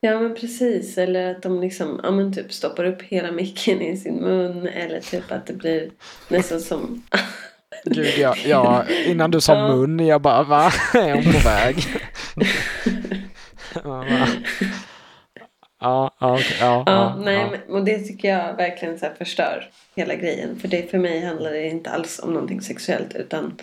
Ja 0.00 0.20
men 0.20 0.34
precis. 0.34 0.98
Eller 0.98 1.30
att 1.30 1.42
de 1.42 1.60
liksom, 1.60 2.00
ja 2.02 2.10
men 2.10 2.34
typ 2.34 2.52
stoppar 2.52 2.84
upp 2.84 3.02
hela 3.02 3.32
micken 3.32 3.82
i 3.82 3.96
sin 3.96 4.14
mun. 4.14 4.66
Eller 4.66 5.00
typ 5.00 5.32
att 5.32 5.46
det 5.46 5.52
blir 5.54 5.90
nästan 6.28 6.60
som 6.60 7.02
Gud, 7.84 8.06
ja, 8.18 8.34
ja, 8.46 8.84
innan 9.06 9.30
du 9.30 9.40
sa 9.40 9.54
Ja. 9.54 9.76
mun, 9.76 10.06
jag 10.06 10.20
bara, 10.22 10.42
va? 10.42 10.72
Är 10.94 11.14
hon 11.14 11.32
på 11.32 11.38
väg? 11.38 11.76
Ja? 15.84 16.10
Ja, 16.20 16.26
ja, 16.28 16.34
okej, 16.34 16.56
ja, 16.60 16.82
Ja, 16.86 16.92
ja, 16.92 17.16
nej, 17.24 17.34
ja. 17.34 17.50
men- 17.50 17.76
och 17.76 17.84
det 17.84 17.98
tycker 17.98 18.28
jag 18.28 18.56
verkligen 18.56 18.98
så 18.98 19.06
här 19.06 19.14
förstör 19.14 19.70
hela 19.96 20.14
grejen. 20.14 20.58
För 20.58 20.68
det, 20.68 20.90
för 20.90 20.98
mig 20.98 21.20
handlar 21.24 21.50
det 21.50 21.68
inte 21.68 21.90
alls 21.90 22.20
om 22.22 22.32
någonting 22.32 22.60
sexuellt 22.60 23.14
utan 23.14 23.56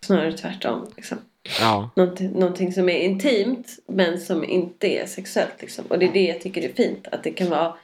snarare 0.00 0.32
tvärtom. 0.32 0.86
Liksom. 0.96 1.18
ja. 1.60 1.90
Någonting, 1.96 2.30
någonting 2.30 2.72
som 2.72 2.88
är 2.88 2.98
intimt 2.98 3.68
men 3.86 4.20
som 4.20 4.44
inte 4.44 4.86
är 5.02 5.06
sexuellt. 5.06 5.54
Liksom. 5.60 5.84
Och 5.88 5.98
det 5.98 6.06
är 6.08 6.12
det 6.12 6.26
jag 6.26 6.40
tycker 6.40 6.62
är 6.62 6.72
fint. 6.72 7.06
Att 7.12 7.22
det 7.24 7.30
kan 7.30 7.50
vara 7.50 7.74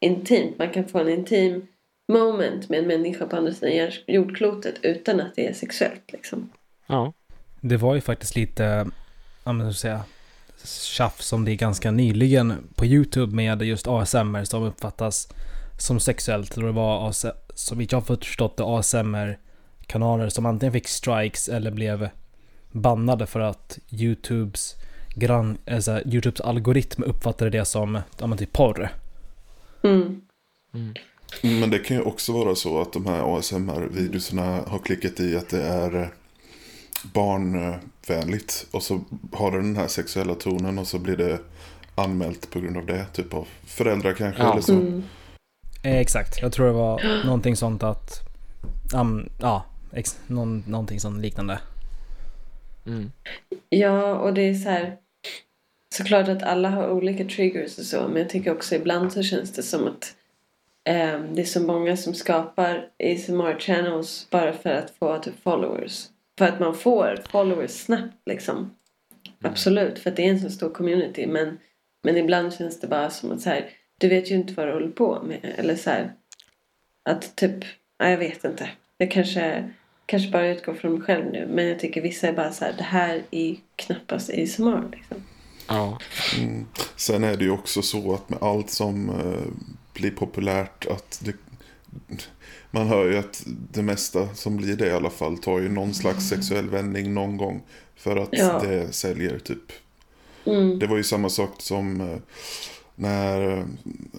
intimt. 0.00 0.58
Man 0.58 0.70
kan 0.70 0.84
få 0.88 0.98
en 0.98 1.08
intim 1.08 1.66
moment 2.12 2.68
med 2.68 2.78
en 2.78 2.86
människa 2.86 3.26
på 3.26 3.36
andra 3.36 3.52
sidan 3.52 3.76
jord- 3.76 3.92
jordklotet 4.06 4.74
utan 4.82 5.20
att 5.20 5.34
det 5.36 5.46
är 5.46 5.52
sexuellt. 5.52 6.12
Liksom. 6.12 6.50
ja. 6.86 7.12
Det 7.60 7.76
var 7.76 7.94
ju 7.94 8.00
faktiskt 8.00 8.36
lite, 8.36 8.86
ja 9.44 9.52
men 9.52 9.74
säga, 9.74 10.00
tjafs 10.66 11.32
om 11.32 11.44
det 11.44 11.56
ganska 11.56 11.90
nyligen 11.90 12.54
på 12.74 12.86
YouTube 12.86 13.34
med 13.34 13.62
just 13.62 13.88
ASMR 13.88 14.44
som 14.44 14.62
uppfattas 14.62 15.28
som 15.78 16.00
sexuellt. 16.00 16.56
Och 16.56 16.62
det 16.62 16.72
var, 16.72 17.08
AS, 17.08 17.26
så 17.54 17.74
vitt 17.74 17.92
jag 17.92 18.00
har 18.00 18.16
förstått 18.16 18.56
det, 18.56 18.64
ASMR-kanaler 18.64 20.28
som 20.28 20.46
antingen 20.46 20.72
fick 20.72 20.88
strikes 20.88 21.48
eller 21.48 21.70
blev 21.70 22.08
bannade 22.72 23.26
för 23.26 23.40
att 23.40 23.78
YouTubes, 23.90 24.74
gran, 25.14 25.58
alltså, 25.66 26.00
YouTubes 26.06 26.40
algoritm 26.40 27.02
uppfattade 27.02 27.50
det 27.50 27.64
som 27.64 27.98
ja, 28.18 28.26
men 28.26 28.38
typ 28.38 28.52
porr. 28.52 28.88
Mm. 29.82 30.20
Mm. 30.74 30.94
Men 31.60 31.70
det 31.70 31.78
kan 31.78 31.96
ju 31.96 32.02
också 32.02 32.32
vara 32.32 32.54
så 32.54 32.80
att 32.80 32.92
de 32.92 33.06
här 33.06 33.38
ASMR-videorna 33.38 34.60
har 34.66 34.78
klickat 34.78 35.20
i 35.20 35.36
att 35.36 35.48
det 35.48 35.62
är 35.62 36.12
barnvänligt. 37.02 38.66
Och 38.70 38.82
så 38.82 39.00
har 39.32 39.50
det 39.50 39.56
den 39.56 39.76
här 39.76 39.88
sexuella 39.88 40.34
tonen 40.34 40.78
och 40.78 40.86
så 40.86 40.98
blir 40.98 41.16
det 41.16 41.38
anmält 41.94 42.50
på 42.50 42.60
grund 42.60 42.76
av 42.76 42.86
det. 42.86 43.06
Typ 43.12 43.34
av 43.34 43.48
föräldrar 43.66 44.12
kanske 44.12 44.42
Ja. 44.42 44.52
eller 44.52 44.62
så. 44.62 44.72
Mm. 44.72 45.02
Eh, 45.82 45.96
exakt, 45.98 46.42
jag 46.42 46.52
tror 46.52 46.66
det 46.66 46.72
var 46.72 47.24
någonting 47.24 47.56
sånt 47.56 47.82
att, 47.82 48.20
um, 48.94 49.28
ja, 49.40 49.64
ex, 49.92 50.18
någon, 50.26 50.64
någonting 50.66 51.00
sånt 51.00 51.20
liknande. 51.20 51.58
Mm. 52.86 53.12
Ja, 53.68 54.14
och 54.14 54.34
det 54.34 54.42
är 54.42 54.54
så 54.54 54.68
här. 54.68 54.96
Såklart 55.94 56.28
att 56.28 56.42
alla 56.42 56.68
har 56.68 56.90
olika 56.90 57.24
triggers 57.24 57.78
och 57.78 57.84
så. 57.84 58.08
Men 58.08 58.16
jag 58.22 58.30
tycker 58.30 58.52
också 58.52 58.74
ibland 58.74 59.12
så 59.12 59.22
känns 59.22 59.52
det 59.52 59.62
som 59.62 59.86
att 59.86 60.14
eh, 60.88 61.20
det 61.34 61.40
är 61.40 61.44
så 61.44 61.60
många 61.60 61.96
som 61.96 62.14
skapar 62.14 62.88
ASMR 63.04 63.60
channels 63.60 64.26
bara 64.30 64.52
för 64.52 64.70
att 64.70 64.90
få 64.98 65.18
typ 65.18 65.42
followers. 65.42 66.08
För 66.42 66.48
att 66.48 66.60
man 66.60 66.74
får 66.74 67.22
followers 67.30 67.70
snabbt 67.70 68.16
liksom. 68.26 68.74
Absolut, 69.42 69.98
för 69.98 70.10
att 70.10 70.16
det 70.16 70.22
är 70.22 70.30
en 70.30 70.40
så 70.40 70.50
stor 70.50 70.70
community. 70.70 71.26
Men, 71.26 71.58
men 72.02 72.16
ibland 72.16 72.54
känns 72.54 72.80
det 72.80 72.86
bara 72.86 73.10
som 73.10 73.32
att 73.32 73.40
så 73.40 73.48
här, 73.48 73.70
du 73.98 74.08
vet 74.08 74.30
ju 74.30 74.34
inte 74.34 74.54
vad 74.54 74.66
du 74.66 74.72
håller 74.72 74.88
på 74.88 75.22
med. 75.22 75.54
Eller 75.56 75.76
så 75.76 75.90
här, 75.90 76.12
att 77.02 77.36
typ, 77.36 77.64
ja, 77.98 78.10
jag 78.10 78.18
vet 78.18 78.44
inte. 78.44 78.70
Jag 78.98 79.10
kanske, 79.10 79.70
kanske 80.06 80.30
bara 80.30 80.48
utgår 80.48 80.74
från 80.74 80.92
mig 80.92 81.02
själv 81.02 81.32
nu. 81.32 81.48
Men 81.50 81.66
jag 81.66 81.78
tycker 81.78 82.02
vissa 82.02 82.28
är 82.28 82.32
bara 82.32 82.52
så 82.52 82.64
här, 82.64 82.74
det 82.78 82.84
här 82.84 83.22
är 83.30 83.56
knappast 83.76 84.30
ASMR 84.30 84.90
liksom. 84.92 85.24
Ja. 85.68 85.98
Mm. 86.38 86.66
Sen 86.96 87.24
är 87.24 87.36
det 87.36 87.44
ju 87.44 87.50
också 87.50 87.82
så 87.82 88.14
att 88.14 88.30
med 88.30 88.42
allt 88.42 88.70
som 88.70 89.10
eh, 89.10 89.64
blir 89.92 90.10
populärt 90.10 90.86
att 90.86 91.22
det, 91.24 91.34
man 92.74 92.86
hör 92.86 93.10
ju 93.10 93.18
att 93.18 93.42
det 93.46 93.82
mesta 93.82 94.34
som 94.34 94.56
blir 94.56 94.76
det 94.76 94.86
i 94.86 94.92
alla 94.92 95.10
fall 95.10 95.38
tar 95.38 95.58
ju 95.58 95.68
någon 95.68 95.94
slags 95.94 96.28
sexuell 96.28 96.68
vändning 96.70 97.14
någon 97.14 97.36
gång. 97.36 97.62
För 97.96 98.16
att 98.16 98.28
Ja. 98.32 98.58
det 98.58 98.92
säljer 98.92 99.38
typ. 99.38 99.72
Mm. 100.44 100.78
Det 100.78 100.86
var 100.86 100.96
ju 100.96 101.02
samma 101.04 101.28
sak 101.28 101.50
som 101.58 102.00
eh, 102.00 102.16
när 102.94 103.58
eh, 103.58 103.64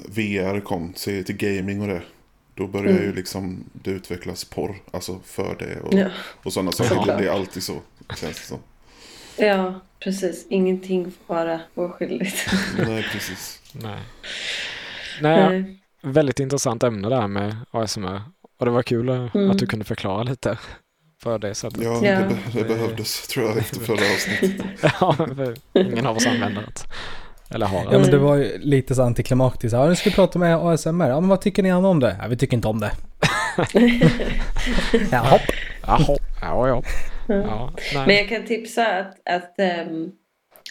VR 0.08 0.60
kom 0.60 0.94
till, 0.94 1.26
till 1.26 1.36
gaming 1.38 1.82
och 1.82 1.88
det. 1.88 2.02
Då 2.56 2.68
började 2.68 2.92
Mm. 2.98 3.04
ju 3.04 3.14
liksom 3.16 3.64
det 3.74 3.92
utvecklas 3.92 4.46
porr, 4.46 4.76
alltså 4.92 5.20
för 5.26 5.56
det 5.60 5.80
och, 5.80 5.94
Ja. 5.94 6.10
och 6.44 6.54
sådana 6.54 6.72
saker. 6.72 6.90
Det, 6.90 6.96
Såklart. 6.96 7.18
det 7.20 7.26
är 7.28 7.32
alltid 7.32 7.64
så, 7.64 7.74
känns 8.16 8.22
det 8.42 8.46
som. 8.48 8.60
ja, 9.38 9.80
precis. 10.00 10.46
Ingenting 10.50 11.12
får 11.28 11.34
vara 11.36 11.60
oskyldigt. 11.76 12.48
Nej, 12.88 13.04
precis. 13.12 13.60
Nej. 13.72 14.00
Nej, 15.22 15.50
Nej. 15.62 15.80
väldigt 16.02 16.40
intressant 16.40 16.84
ämne 16.84 17.10
där 17.10 17.28
med 17.28 17.56
ASMR. 17.72 18.22
Och 18.64 18.66
det 18.66 18.72
var 18.72 18.84
kul 18.84 19.10
Mm. 19.10 19.52
att 19.52 19.58
du 19.60 19.66
kunde 19.68 19.86
förklara 19.86 20.24
lite 20.24 20.58
på 21.24 21.38
det 21.38 21.56
sättet. 21.56 21.82
Ja, 21.84 22.06
Ja. 22.06 22.20
Det, 22.20 22.28
be- 22.54 22.60
det 22.60 22.64
behövdes 22.64 23.28
tror 23.28 23.46
jag 23.50 23.58
efter 23.58 23.80
förra 23.80 23.96
avsnittet. 24.14 24.66
Ja, 25.00 25.14
för 25.14 25.56
ingen 25.74 26.06
av 26.06 26.18
oss 26.18 26.26
använder 26.28 26.62
det. 26.62 26.86
Eller 27.56 27.66
har 27.66 27.84
Ja 27.84 27.90
det. 27.92 28.00
men 28.00 28.12
det 28.12 28.18
var 28.18 28.36
ju 28.36 28.58
lite 28.58 28.96
så 28.96 29.04
antiklimaktiskt. 29.04 29.74
Ja, 29.74 29.88
nu 29.88 29.96
ska 29.96 30.10
vi 30.10 30.16
prata 30.16 30.40
med 30.40 30.56
ASMR. 30.56 31.08
Ja 31.10 31.20
men 31.20 31.30
vad 31.30 31.42
tycker 31.42 31.64
ni 31.64 31.74
om 31.74 32.00
det? 32.00 32.18
Ja, 32.22 32.28
vi 32.28 32.38
tycker 32.38 32.58
inte 32.58 32.68
om 32.68 32.80
det. 32.80 32.92
ja, 35.12 35.20
hopp. 35.98 36.20
Ja, 36.42 36.68
ja. 36.68 36.84
ja 37.28 37.74
nej. 37.94 38.08
Men 38.08 38.16
jag 38.16 38.30
kan 38.30 38.46
tipsa 38.46 38.86
att, 39.00 39.16
att 39.30 39.60
ehm, 39.60 40.12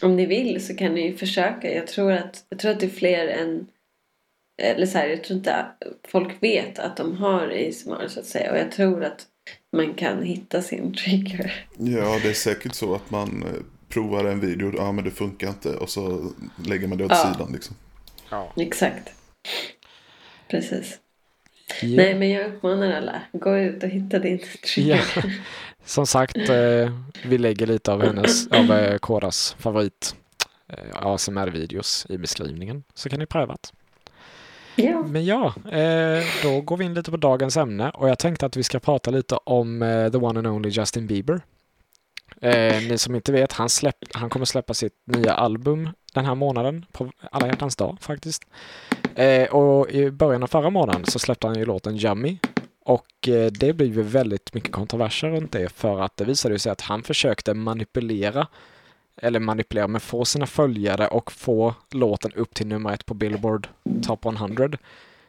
om 0.02 0.16
ni 0.16 0.26
vill 0.26 0.66
så 0.66 0.74
kan 0.76 0.94
ni 0.94 1.12
försöka. 1.12 1.70
Jag 1.74 1.86
tror 1.86 2.12
att, 2.12 2.36
jag 2.48 2.58
tror 2.58 2.70
att 2.70 2.80
det 2.80 2.86
är 2.86 2.90
fler 2.90 3.26
än... 3.28 3.66
Eller 4.62 4.86
så 4.86 4.98
här, 4.98 5.06
jag 5.08 5.24
tror 5.24 5.36
inte 5.38 5.66
folk 6.08 6.42
vet 6.42 6.78
att 6.78 6.96
de 6.96 7.16
har 7.16 7.68
ASMR 7.68 8.08
så 8.08 8.20
att 8.20 8.26
säga. 8.26 8.52
Och 8.52 8.58
jag 8.58 8.72
tror 8.72 9.04
att 9.04 9.26
man 9.76 9.94
kan 9.94 10.22
hitta 10.22 10.62
sin 10.62 10.94
trigger. 10.94 11.66
Ja, 11.78 12.18
det 12.22 12.28
är 12.28 12.34
säkert 12.34 12.74
så 12.74 12.94
att 12.94 13.10
man 13.10 13.42
eh, 13.42 13.60
provar 13.88 14.24
en 14.24 14.40
video, 14.40 14.72
ja 14.76 14.92
men 14.92 15.04
det 15.04 15.10
funkar 15.10 15.48
inte 15.48 15.76
och 15.76 15.88
så 15.90 16.32
lägger 16.66 16.88
man 16.88 16.98
det 16.98 17.04
åt 17.04 17.10
Ja. 17.10 17.32
sidan 17.32 17.52
liksom. 17.52 17.76
Ja. 18.30 18.52
Exakt. 18.56 19.12
Precis. 20.50 20.98
Ja. 21.82 21.96
Nej 21.96 22.14
men 22.14 22.30
jag 22.30 22.46
uppmanar 22.46 22.92
alla. 22.92 23.22
Gå 23.32 23.58
ut 23.58 23.82
och 23.82 23.88
hitta 23.88 24.18
din 24.18 24.38
trigger. 24.74 25.04
Ja. 25.16 25.22
Som 25.84 26.06
sagt, 26.06 26.36
eh, 26.36 26.98
vi 27.24 27.38
lägger 27.38 27.66
lite 27.66 27.92
av 27.92 28.02
hennes, 28.02 28.48
av 28.48 28.72
eh, 28.72 28.98
Koras 28.98 29.56
favorit 29.58 30.14
eh, 30.68 31.06
ASMR-videos 31.06 32.06
i 32.08 32.18
beskrivningen. 32.18 32.84
Så 32.94 33.08
kan 33.08 33.18
ni 33.18 33.26
pröva 33.26 33.52
det. 33.62 33.68
Men 35.06 35.24
ja, 35.24 35.54
eh, 35.70 36.24
då 36.42 36.60
går 36.60 36.76
vi 36.76 36.84
in 36.84 36.94
lite 36.94 37.10
på 37.10 37.16
dagens 37.16 37.56
ämne 37.56 37.90
och 37.90 38.08
jag 38.08 38.18
tänkte 38.18 38.46
att 38.46 38.56
vi 38.56 38.62
ska 38.62 38.78
prata 38.78 39.10
lite 39.10 39.34
om 39.34 39.82
eh, 39.82 40.10
the 40.10 40.18
one 40.18 40.38
and 40.38 40.46
only 40.46 40.68
Justin 40.68 41.06
Bieber. 41.06 41.40
Eh, 42.40 42.82
ni 42.88 42.98
som 42.98 43.14
inte 43.14 43.32
vet, 43.32 43.52
han, 43.52 43.68
släpp, 43.68 43.96
han 44.12 44.30
kommer 44.30 44.46
släppa 44.46 44.74
sitt 44.74 44.92
nya 45.04 45.34
album 45.34 45.90
den 46.14 46.24
här 46.24 46.34
månaden, 46.34 46.86
på 46.92 47.10
alla 47.30 47.46
hjärtans 47.46 47.76
dag 47.76 47.96
faktiskt. 48.00 48.42
Och 49.50 49.90
i 49.90 50.10
början 50.10 50.42
av 50.42 50.46
förra 50.46 50.70
månaden 50.70 51.04
så 51.04 51.18
släppte 51.18 51.46
han 51.46 51.58
ju 51.58 51.64
låten 51.64 51.96
Yummy. 51.96 52.38
Och 52.84 53.28
det 53.50 53.72
blev 53.72 53.96
ju 53.96 54.02
väldigt 54.02 54.54
mycket 54.54 54.72
kontroverser 54.72 55.28
runt 55.30 55.52
det 55.52 55.68
för 55.72 56.00
att 56.00 56.16
det 56.16 56.24
visade 56.24 56.58
sig 56.58 56.72
att 56.72 56.80
han 56.80 57.02
försökte 57.02 57.54
manipulera 57.54 58.46
eller 59.16 59.40
manipulera, 59.40 59.88
men 59.88 60.00
få 60.00 60.24
sina 60.24 60.46
följare 60.46 61.06
och 61.08 61.32
få 61.32 61.74
låten 61.90 62.32
upp 62.32 62.54
till 62.54 62.66
nummer 62.66 62.92
ett 62.92 63.06
på 63.06 63.14
Billboard 63.14 63.68
Top 64.02 64.24
100. 64.24 64.68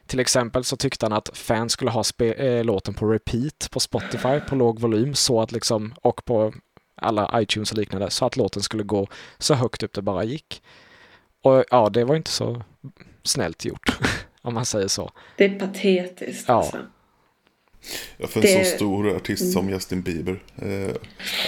Till 0.06 0.20
exempel 0.20 0.64
så 0.64 0.76
tyckte 0.76 1.06
han 1.06 1.12
att 1.12 1.30
fans 1.34 1.72
skulle 1.72 1.90
ha 1.90 2.02
eh, 2.18 2.64
låten 2.64 2.94
på 2.94 3.06
repeat 3.06 3.68
på 3.70 3.80
Spotify 3.80 4.40
på 4.48 4.54
låg 4.54 4.80
volym 4.80 5.14
så 5.14 5.40
att 5.40 5.52
liksom, 5.52 5.94
och 6.02 6.24
på 6.24 6.54
alla 6.96 7.42
iTunes 7.42 7.72
och 7.72 7.78
liknande, 7.78 8.10
så 8.10 8.26
att 8.26 8.36
låten 8.36 8.62
skulle 8.62 8.82
gå 8.82 9.06
så 9.38 9.54
högt 9.54 9.82
upp 9.82 9.92
det 9.92 10.02
bara 10.02 10.24
gick. 10.24 10.62
Och 11.42 11.64
ja, 11.70 11.88
det 11.88 12.04
var 12.04 12.16
inte 12.16 12.30
så 12.30 12.62
snällt 13.22 13.64
gjort, 13.64 13.98
om 14.42 14.54
man 14.54 14.64
säger 14.64 14.88
så. 14.88 15.10
Det 15.36 15.44
är 15.44 15.58
patetiskt 15.58 16.48
Ja. 16.48 16.54
alltså. 16.54 16.78
Ja, 18.16 18.26
för 18.26 18.40
en 18.40 18.46
Det- 18.58 18.64
så 18.64 18.76
stor 18.76 19.16
artist 19.16 19.52
som 19.52 19.70
Justin 19.70 20.02
Bieber. 20.02 20.42
Eh, 20.62 20.94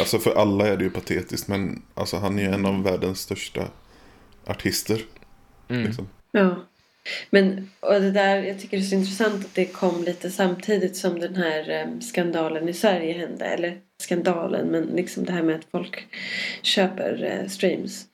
alltså 0.00 0.19
för 0.19 0.35
alla 0.35 0.66
är 0.69 0.76
det 0.76 0.85
ju 0.85 0.90
patetiskt 0.90 1.49
men 1.49 1.83
alltså 1.95 2.16
han 2.16 2.38
är 2.38 2.43
ju 2.43 2.49
en 2.49 2.66
av 2.66 2.83
världens 2.83 3.21
största 3.21 3.69
artister. 4.47 5.00
Mm. 5.69 5.87
Liksom. 5.87 6.09
Ja. 6.33 6.66
Men 7.31 7.71
och 7.81 8.00
det 8.00 8.11
där, 8.11 8.43
jag 8.43 8.61
tycker 8.61 8.76
det 8.76 8.83
är 8.83 8.87
så 8.87 8.95
intressant 8.95 9.45
att 9.45 9.55
det 9.55 9.64
kom 9.64 10.05
lite 10.05 10.31
samtidigt 10.31 10.97
som 10.97 11.21
den 11.21 11.37
här 11.37 11.71
eh, 11.71 12.00
skandalen 12.00 12.69
i 12.69 12.73
Sverige 12.73 13.12
hände. 13.12 13.45
Eller 13.45 13.78
skandalen, 14.02 14.66
men 14.66 14.85
liksom 14.85 15.25
det 15.25 15.33
här 15.33 15.43
med 15.43 15.57
att 15.57 15.64
folk 15.71 16.07
köper 16.62 17.25
eh, 17.43 17.49
streams. 17.49 18.05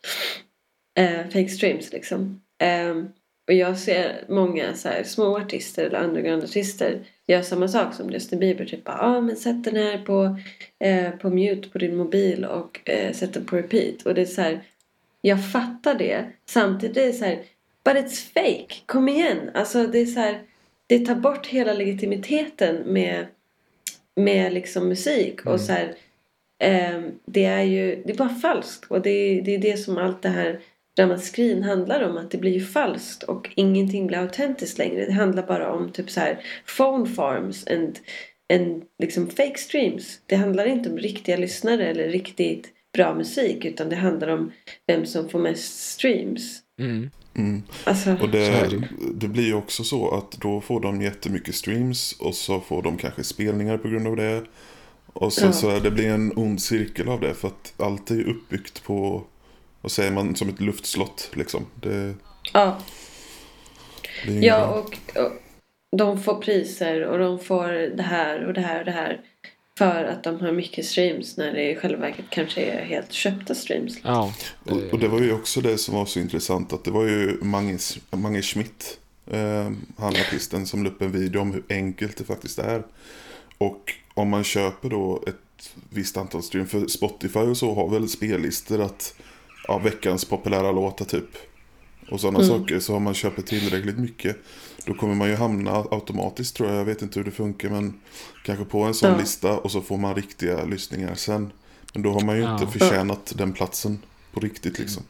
Eh, 0.98 1.22
fake 1.24 1.48
streams 1.48 1.92
liksom. 1.92 2.40
Och 3.46 3.54
jag 3.54 3.78
ser 3.78 4.24
många 4.28 4.74
så 4.74 4.88
här, 4.88 5.02
små 5.02 5.38
artister 5.38 5.84
eller 5.84 6.04
underground-artister 6.04 7.04
gör 7.26 7.42
samma 7.42 7.68
sak 7.68 7.94
som 7.94 8.10
Justin 8.10 8.38
Bieber. 8.38 8.64
Typ 8.64 8.84
bara, 8.84 8.98
ah, 9.00 9.20
men 9.20 9.36
sätt 9.36 9.64
den 9.64 9.76
här 9.76 9.98
på, 9.98 10.38
eh, 10.78 11.10
på 11.10 11.30
mute 11.30 11.68
på 11.68 11.78
din 11.78 11.96
mobil 11.96 12.44
och 12.44 12.90
eh, 12.90 13.12
sätt 13.12 13.34
den 13.34 13.44
på 13.44 13.56
repeat. 13.56 14.02
Och 14.02 14.14
det 14.14 14.20
är 14.20 14.26
så 14.26 14.40
här, 14.40 14.62
jag 15.20 15.52
fattar 15.52 15.94
det. 15.94 16.24
Samtidigt 16.46 16.96
är 16.96 17.06
det 17.06 17.12
så 17.12 17.24
här, 17.24 17.42
but 17.84 17.94
it's 17.94 18.32
fake. 18.34 18.74
Kom 18.86 19.08
igen. 19.08 19.50
Alltså 19.54 19.86
det 19.86 19.98
är 19.98 20.06
så 20.06 20.20
här, 20.20 20.42
det 20.86 21.06
tar 21.06 21.14
bort 21.14 21.46
hela 21.46 21.72
legitimiteten 21.72 22.76
med, 22.86 23.26
med 24.16 24.52
liksom 24.52 24.88
musik. 24.88 25.46
Och 25.46 25.60
så 25.60 25.72
här, 25.72 25.94
ehm, 26.58 27.10
det 27.24 27.44
är 27.44 27.62
ju, 27.62 28.02
det 28.06 28.12
är 28.12 28.16
bara 28.16 28.34
falskt. 28.34 28.90
Och 28.90 29.02
det, 29.02 29.40
det 29.40 29.54
är 29.54 29.58
det 29.58 29.76
som 29.76 29.98
allt 29.98 30.22
det 30.22 30.28
här 30.28 30.60
ramaskrin 30.98 31.62
handlar 31.62 32.02
om 32.02 32.16
att 32.16 32.30
det 32.30 32.38
blir 32.38 32.52
ju 32.52 32.64
falskt 32.64 33.22
och 33.22 33.50
ingenting 33.56 34.06
blir 34.06 34.18
autentiskt 34.18 34.78
längre. 34.78 35.06
Det 35.06 35.12
handlar 35.12 35.46
bara 35.46 35.72
om 35.72 35.92
typ 35.92 36.10
så 36.10 36.20
här 36.20 36.44
phone 36.76 37.06
farms 37.06 37.66
and, 37.66 37.98
and 38.52 38.82
liksom 39.02 39.26
fake 39.26 39.58
streams. 39.58 40.20
Det 40.26 40.36
handlar 40.36 40.66
inte 40.66 40.90
om 40.90 40.98
riktiga 40.98 41.36
lyssnare 41.36 41.86
eller 41.86 42.08
riktigt 42.08 42.68
bra 42.94 43.14
musik 43.14 43.64
utan 43.64 43.88
det 43.88 43.96
handlar 43.96 44.28
om 44.28 44.52
vem 44.86 45.06
som 45.06 45.28
får 45.28 45.38
mest 45.38 45.90
streams. 45.90 46.60
Mm. 46.80 47.10
Mm. 47.36 47.62
Alltså, 47.84 48.16
Och 48.22 48.28
det, 48.28 48.82
det 49.14 49.28
blir 49.28 49.44
ju 49.44 49.54
också 49.54 49.84
så 49.84 50.14
att 50.14 50.30
då 50.32 50.60
får 50.60 50.80
de 50.80 51.02
jättemycket 51.02 51.54
streams 51.54 52.12
och 52.12 52.34
så 52.34 52.60
får 52.60 52.82
de 52.82 52.96
kanske 52.96 53.24
spelningar 53.24 53.78
på 53.78 53.88
grund 53.88 54.06
av 54.06 54.16
det. 54.16 54.44
Och 55.12 55.32
så, 55.32 55.44
Ja. 55.46 55.52
så 55.52 55.70
är 55.70 55.80
det 55.80 55.90
blir 55.90 56.08
en 56.08 56.32
ond 56.36 56.62
cirkel 56.62 57.08
av 57.08 57.20
det 57.20 57.34
för 57.34 57.48
att 57.48 57.74
allt 57.76 58.10
är 58.10 58.28
uppbyggt 58.28 58.84
på, 58.84 59.24
vad 59.82 59.92
säger 59.92 60.12
man, 60.12 60.36
som 60.36 60.48
ett 60.48 60.60
luftslott 60.60 61.30
liksom. 61.32 61.66
Det, 61.74 62.14
ja. 62.52 62.78
det 64.26 64.38
är 64.38 64.42
Ja, 64.42 64.66
och, 64.66 64.98
och 65.22 65.32
de 65.96 66.22
får 66.22 66.34
priser 66.34 67.02
och 67.02 67.18
de 67.18 67.38
får 67.38 67.96
det 67.96 68.02
här 68.02 68.46
och 68.46 68.54
det 68.54 68.60
här 68.60 68.78
och 68.78 68.84
det 68.84 68.90
här. 68.90 69.20
För 69.78 70.04
att 70.04 70.24
de 70.24 70.40
har 70.40 70.52
mycket 70.52 70.86
streams 70.86 71.36
när 71.36 71.52
det 71.52 71.70
i 71.70 71.76
själva 71.76 72.00
verket 72.00 72.24
kanske 72.30 72.60
är 72.60 72.84
helt 72.84 73.12
köpta 73.12 73.54
streams. 73.54 73.98
Ja, 74.02 74.34
Och, 74.64 74.82
och 74.92 74.98
det 74.98 75.08
var 75.08 75.20
ju 75.20 75.32
också 75.32 75.60
det 75.60 75.78
som 75.78 75.94
var 75.94 76.06
så 76.06 76.18
intressant 76.18 76.72
att 76.72 76.84
det 76.84 76.90
var 76.90 77.04
ju 77.04 77.38
Mange, 77.42 77.78
Mange 78.10 78.42
Schmidt, 78.42 78.98
eh, 79.30 79.70
han 79.96 80.16
artisten, 80.16 80.66
som 80.66 80.84
la 80.84 80.90
upp 80.90 81.02
en 81.02 81.12
video 81.12 81.40
om 81.40 81.52
hur 81.52 81.62
enkelt 81.68 82.16
det 82.16 82.24
faktiskt 82.24 82.58
är. 82.58 82.82
Och 83.58 83.92
om 84.14 84.28
man 84.28 84.44
köper 84.44 84.88
då 84.88 85.24
ett 85.26 85.74
visst 85.90 86.16
antal 86.16 86.42
stream, 86.42 86.66
för 86.66 86.86
Spotify 86.86 87.40
och 87.40 87.56
så 87.56 87.74
har 87.74 87.88
väl 87.88 88.08
spellistor 88.08 88.80
att 88.80 89.14
ja, 89.68 89.78
veckans 89.78 90.24
populära 90.24 90.72
låtar 90.72 91.04
typ. 91.04 91.24
Och 92.10 92.20
sådana 92.20 92.38
Mm. 92.44 92.48
saker, 92.58 92.80
så 92.80 92.96
om 92.96 93.02
man 93.02 93.14
köper 93.14 93.42
tillräckligt 93.42 93.98
mycket 93.98 94.36
då 94.86 94.94
kommer 94.94 95.14
man 95.14 95.28
ju 95.28 95.34
hamna 95.34 95.70
automatiskt 95.90 96.56
tror 96.56 96.68
jag, 96.68 96.78
jag 96.78 96.84
vet 96.84 97.02
inte 97.02 97.18
hur 97.18 97.24
det 97.24 97.30
funkar 97.30 97.70
men 97.70 98.00
kanske 98.44 98.64
på 98.64 98.82
en 98.82 98.94
sån 98.94 99.10
Ja. 99.10 99.18
lista 99.18 99.58
och 99.58 99.70
så 99.70 99.80
får 99.82 99.96
man 99.98 100.14
riktiga 100.14 100.64
lyssningar 100.64 101.14
sen. 101.14 101.52
Men 101.92 102.02
då 102.02 102.12
har 102.12 102.20
man 102.20 102.36
ju 102.36 102.42
Ja. 102.42 102.52
inte 102.60 102.78
förtjänat 102.78 103.32
den 103.36 103.52
platsen 103.52 103.98
på 104.32 104.40
riktigt 104.40 104.78
liksom. 104.78 105.02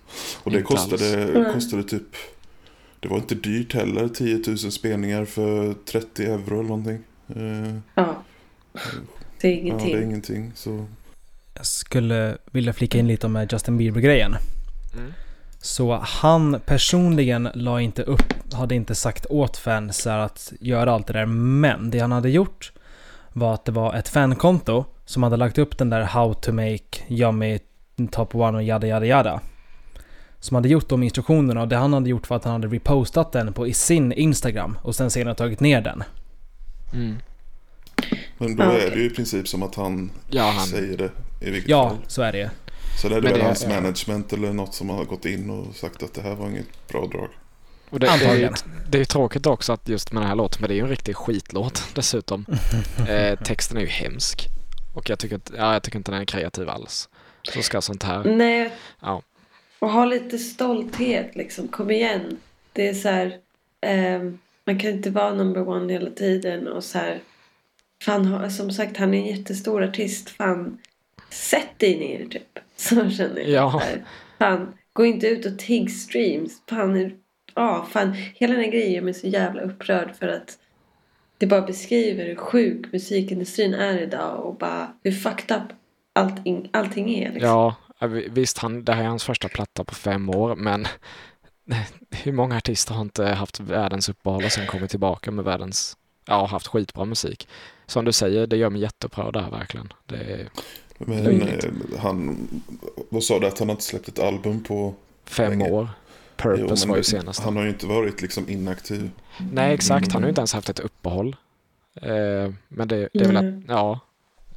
Och 0.43 0.51
det 0.51 0.63
kostade, 0.63 1.51
kostade 1.55 1.83
typ, 1.85 2.17
det 3.01 3.09
var 3.09 3.17
inte 3.17 3.35
dyrt 3.35 3.75
heller, 3.75 4.09
10 4.09 4.43
000 4.47 4.59
spelningar 4.59 5.25
för 5.25 5.75
30 5.75 6.25
euro 6.25 6.55
eller 6.55 6.69
någonting. 6.69 6.99
Eh, 7.29 7.77
Ja. 7.95 8.23
Det 9.41 9.49
är 9.49 9.53
ja, 9.53 9.59
ingenting. 9.59 9.93
det 9.93 9.99
är 9.99 10.03
ingenting. 10.03 10.53
Så. 10.55 10.87
Jag 11.55 11.67
skulle 11.67 12.37
vilja 12.51 12.73
flika 12.73 12.99
in 12.99 13.09
lite 13.09 13.27
om 13.27 13.37
eh, 13.37 13.47
Justin 13.51 13.79
Bieber-grejen. 13.79 14.37
Mm. 14.95 15.13
Så 15.59 15.95
han 15.95 16.61
personligen 16.67 17.49
la 17.55 17.81
inte 17.81 18.03
upp, 18.03 18.53
hade 18.53 18.75
inte 18.75 18.95
sagt 18.95 19.27
åt 19.27 19.57
fans 19.57 20.07
att 20.07 20.53
göra 20.61 20.93
allt 20.93 21.07
det 21.07 21.13
där. 21.13 21.27
Men 21.27 21.91
det 21.91 21.99
han 21.99 22.13
hade 22.13 22.31
gjort 22.31 22.73
var 23.33 23.55
att 23.55 23.65
det 23.65 23.73
var 23.73 23.95
ett 23.95 24.09
fankonto 24.09 24.85
som 25.05 25.23
hade 25.23 25.37
lagt 25.37 25.59
upp 25.59 25.79
den 25.79 25.91
där 25.91 26.03
How 26.03 26.35
to 26.35 26.53
make 26.53 26.99
yummy 27.09 27.59
top 28.11 28.35
one 28.35 28.59
och 28.59 28.63
yada 28.63 28.87
yada 28.87 29.07
yada. 29.07 29.41
Som 30.41 30.55
hade 30.55 30.69
gjort 30.69 30.89
de 30.89 31.03
instruktionerna 31.03 31.63
och 31.63 31.69
det 31.69 31.77
han 31.77 31.93
hade 31.93 32.11
gjort 32.11 32.31
var 32.31 32.37
att 32.37 32.45
han 32.45 32.53
hade 32.53 32.69
repostat 32.77 33.33
den 33.33 33.53
på 33.53 33.67
i 33.67 33.73
sin 33.73 34.13
Instagram 34.13 34.79
och 34.83 34.95
sen 34.95 35.11
senare 35.11 35.35
tagit 35.35 35.61
ner 35.61 35.81
den. 35.81 36.05
Mm. 36.93 37.17
Men 38.39 38.57
då 38.57 38.63
är 38.63 38.91
det 38.91 38.97
ju 38.97 39.07
i 39.07 39.11
princip 39.11 39.49
som 39.49 39.63
att 39.63 39.75
han, 39.75 40.11
Ja, 40.31 40.43
han, 40.57 40.67
säger 40.67 40.97
det 40.97 41.11
i 41.45 41.51
vilket 41.51 41.71
Ja, 41.71 41.89
fall. 41.89 41.99
så 42.09 42.23
är 42.23 42.33
det. 42.33 42.51
Så 43.03 43.09
det 43.09 43.17
är 43.17 43.21
väl 43.21 43.39
det- 43.39 43.45
hans 43.45 43.63
ja. 43.63 43.69
management 43.69 44.33
eller 44.33 44.53
något 44.53 44.75
som 44.75 44.89
har 44.91 45.05
gått 45.05 45.25
in 45.27 45.51
och 45.51 45.75
sagt 45.77 46.03
att 46.03 46.15
det 46.15 46.23
här 46.23 46.35
var 46.35 46.49
inget 46.49 46.89
bra 46.89 47.07
drag. 47.07 47.29
och 47.91 48.01
det, 48.01 48.07
det, 48.07 48.13
är 48.13 48.17
ju, 48.19 48.23
Antagligen. 48.25 48.55
det 48.91 48.97
är 48.97 49.01
ju 49.01 49.05
tråkigt 49.05 49.47
också 49.47 49.73
att 49.73 49.89
just 49.89 50.13
med 50.13 50.23
den 50.23 50.29
här 50.29 50.37
låten, 50.37 50.61
men 50.61 50.69
det 50.69 50.75
är 50.75 50.77
ju 50.77 50.83
en 50.83 50.89
riktig 50.89 51.17
skitlåt 51.17 51.83
dessutom. 51.95 52.47
Eh, 53.09 53.39
texten 53.39 53.77
är 53.77 53.81
ju 53.81 53.87
hemsk. 53.87 54.47
Och 54.95 55.11
jag 55.11 55.19
tycker, 55.19 55.35
inte- 55.35 55.53
ja, 55.57 55.73
jag 55.73 55.83
tycker 55.83 55.99
inte 55.99 56.11
den 56.13 56.21
är 56.21 56.25
kreativ 56.25 56.69
alls. 56.69 57.09
Så 57.43 57.63
ska 57.63 57.81
sånt 57.81 58.03
här... 58.03 58.25
Nej. 58.25 58.73
Ja. 59.01 59.23
Och 59.79 59.91
ha 59.91 60.05
lite 60.05 60.39
stolthet 60.39 61.37
liksom. 61.37 61.69
Kom 61.69 61.91
igen. 61.91 62.37
Det 62.73 62.89
är 62.89 62.95
så 62.95 63.09
här. 63.09 63.37
ehm, 63.81 64.39
man 64.65 64.79
kan 64.79 64.91
inte 64.91 65.11
vara 65.11 65.35
number 65.35 65.69
one 65.69 65.93
hela 65.93 66.11
tiden 66.11 66.69
och 66.69 66.85
så 66.85 66.99
här. 66.99 67.21
Fan, 68.05 68.51
som 68.51 68.71
sagt 68.71 68.97
han 68.97 69.15
är 69.15 69.19
en 69.19 69.37
jättestor 69.37 69.83
artist. 69.85 70.31
Fan, 70.31 70.79
sätt 71.33 71.79
dig 71.79 71.99
ner 71.99 72.27
typ. 72.27 72.59
Så 72.77 73.11
känner 73.11 73.41
jag. 73.41 73.51
Ja. 73.51 73.83
Fan, 74.39 74.75
gå 74.93 75.05
inte 75.05 75.27
ut 75.27 75.47
och 75.47 75.59
tigg 75.59 75.91
streams. 75.91 76.63
Fan, 76.69 77.13
ja, 77.55 77.87
fan. 77.91 78.13
Hela 78.13 78.55
den 78.55 78.65
här 78.65 78.71
grejen 78.71 78.93
gör 78.93 79.03
mig 79.03 79.15
så 79.15 79.27
jävla 79.27 79.63
upprörd 79.63 80.17
för 80.17 80.29
att 80.29 80.59
det 81.39 81.47
bara 81.47 81.63
beskriver 81.63 82.27
hur 82.27 82.35
sjuk 82.37 82.93
musikindustrin 82.93 83.75
är 83.75 83.99
idag 83.99 84.47
och 84.47 84.57
bara 84.57 84.93
hur 85.03 85.13
fucked 85.13 85.57
up 85.57 85.63
allting, 86.13 86.71
allting 86.73 87.15
är. 87.19 87.33
Liksom. 87.33 87.49
Ja, 87.51 87.75
ja, 87.99 88.07
vi- 88.07 88.29
visst, 88.31 88.59
han, 88.59 88.85
det 88.85 88.93
här 88.93 89.03
är 89.05 89.09
hans 89.09 89.25
första 89.25 89.49
platta 89.49 89.85
på 89.85 89.95
fem 89.95 90.31
år, 90.31 90.57
men 90.57 90.87
hur 92.11 92.33
många 92.33 92.57
artister 92.57 92.95
har 92.95 93.03
inte 93.03 93.25
haft 93.27 93.61
världens 93.61 94.09
uppehåll 94.09 94.45
och 94.45 94.53
sen 94.53 94.67
kommit 94.67 94.91
tillbaka 94.91 95.31
med 95.31 95.45
världens, 95.45 95.97
ja, 96.27 96.47
haft 96.47 96.67
skitbra 96.67 97.05
musik. 97.05 97.49
Som 97.87 98.05
du 98.05 98.13
säger, 98.13 98.47
det 98.47 98.57
gör 98.57 98.71
mig 98.71 98.81
jätteupprörd 98.81 99.35
där 99.35 99.51
verkligen. 99.51 99.93
Det 100.07 100.17
är 100.17 100.49
Men 101.07 101.43
eh, 101.43 101.59
han, 101.99 102.49
vad 103.09 103.23
sa 103.23 103.39
du 103.39 103.47
att 103.47 103.59
han 103.59 103.69
har 103.69 103.73
inte 103.75 103.85
släppt 103.85 104.09
ett 104.09 104.19
album 104.19 104.65
på? 104.65 104.95
fem 105.25 105.51
Länge. 105.51 105.71
år. 105.71 105.89
Jo, 105.91 106.37
Purpose 106.37 106.87
men 106.87 106.91
var 106.91 106.97
ju 106.97 107.03
senast. 107.03 107.41
Han 107.43 107.57
har 107.57 107.63
ju 107.63 107.69
inte 107.69 107.87
varit 107.87 108.23
liksom 108.23 108.49
inaktiv. 108.49 109.11
Nej, 109.53 109.75
exakt. 109.75 110.13
Han 110.13 110.23
har 110.23 110.27
ju 110.27 110.31
inte 110.31 110.41
ens 110.41 110.53
haft 110.55 110.69
ett 110.69 110.79
uppehåll. 110.81 111.37
Eh, 111.95 112.53
men 112.69 112.89
det, 112.89 113.09
det 113.13 113.21
är 113.25 113.33
väl 113.33 113.37
att, 113.37 113.65
ja, 113.69 114.01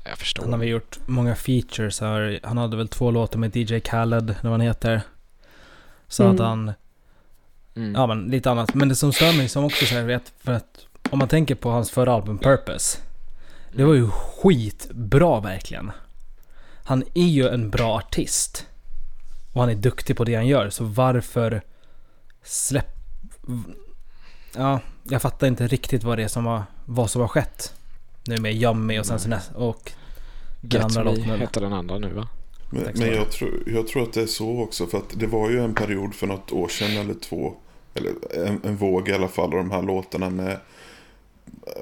jag 0.05 0.17
förstår. 0.17 0.43
Han 0.43 0.51
har 0.53 0.59
väl 0.59 0.67
gjort 0.67 0.99
många 1.05 1.35
features. 1.35 1.99
Här. 2.01 2.39
Han 2.43 2.57
hade 2.57 2.77
väl 2.77 2.87
två 2.87 3.11
låtar 3.11 3.39
med 3.39 3.55
DJ 3.55 3.79
Khaled, 3.79 4.35
vad 4.43 4.51
han 4.51 4.61
heter. 4.61 5.01
Så 6.07 6.23
Mm. 6.23 6.35
att 6.35 6.41
han, 6.41 6.71
Mm. 7.75 7.93
ja 7.95 8.07
men 8.07 8.23
lite 8.23 8.51
annat. 8.51 8.73
Men 8.73 8.89
det 8.89 8.95
som 8.95 9.13
stör 9.13 9.37
mig 9.37 9.49
som 9.49 9.63
också 9.63 9.85
så 9.85 10.01
vet, 10.03 10.33
för 10.43 10.51
att 10.51 10.85
om 11.09 11.19
man 11.19 11.27
tänker 11.27 11.55
på 11.55 11.69
hans 11.69 11.91
förra 11.91 12.13
album 12.13 12.37
Purpose. 12.37 12.97
Det 13.75 13.83
var 13.83 13.93
ju 13.93 14.07
skitbra 14.09 15.39
verkligen. 15.39 15.91
Han 16.85 17.03
är 17.13 17.27
ju 17.27 17.47
en 17.47 17.69
bra 17.69 17.97
artist. 17.97 18.65
Och 19.53 19.61
han 19.61 19.69
är 19.69 19.75
duktig 19.75 20.17
på 20.17 20.23
det 20.23 20.35
han 20.35 20.47
gör, 20.47 20.69
så 20.69 20.83
varför 20.83 21.61
släpp... 22.43 22.95
Ja, 24.55 24.79
jag 25.03 25.21
fattar 25.21 25.47
inte 25.47 25.67
riktigt 25.67 26.03
vad 26.03 26.17
det 26.17 26.23
är 26.23 26.27
som 26.27 26.45
har, 26.45 26.63
vad 26.85 27.11
som 27.11 27.21
har 27.21 27.27
skett. 27.27 27.73
Nu 28.27 28.37
med 28.37 28.55
Yummy 28.55 28.99
och 28.99 29.05
sen 29.05 29.19
så 29.19 29.29
nästa, 29.29 29.57
och 29.57 29.91
den 30.61 30.69
Get 30.69 30.83
andra 30.83 31.03
Me 31.03 31.09
låten. 31.09 31.39
heter 31.39 31.61
den 31.61 31.73
andra 31.73 31.97
nu 31.97 32.13
va? 32.13 32.27
Men, 32.69 32.87
men 32.95 33.15
jag, 33.15 33.31
tror, 33.31 33.63
jag 33.65 33.87
tror 33.87 34.03
att 34.03 34.13
det 34.13 34.21
är 34.21 34.27
så 34.27 34.61
också. 34.61 34.87
För 34.87 34.97
att 34.97 35.19
det 35.19 35.27
var 35.27 35.49
ju 35.49 35.63
en 35.63 35.75
period 35.75 36.15
för 36.15 36.27
något 36.27 36.51
år 36.51 36.67
sedan 36.67 36.97
eller 36.97 37.13
två. 37.13 37.53
Eller 37.93 38.11
en, 38.47 38.61
en 38.63 38.77
våg 38.77 39.09
i 39.09 39.13
alla 39.13 39.27
fall 39.27 39.45
av 39.45 39.57
de 39.57 39.71
här 39.71 39.81
låtarna 39.81 40.29
med, 40.29 40.59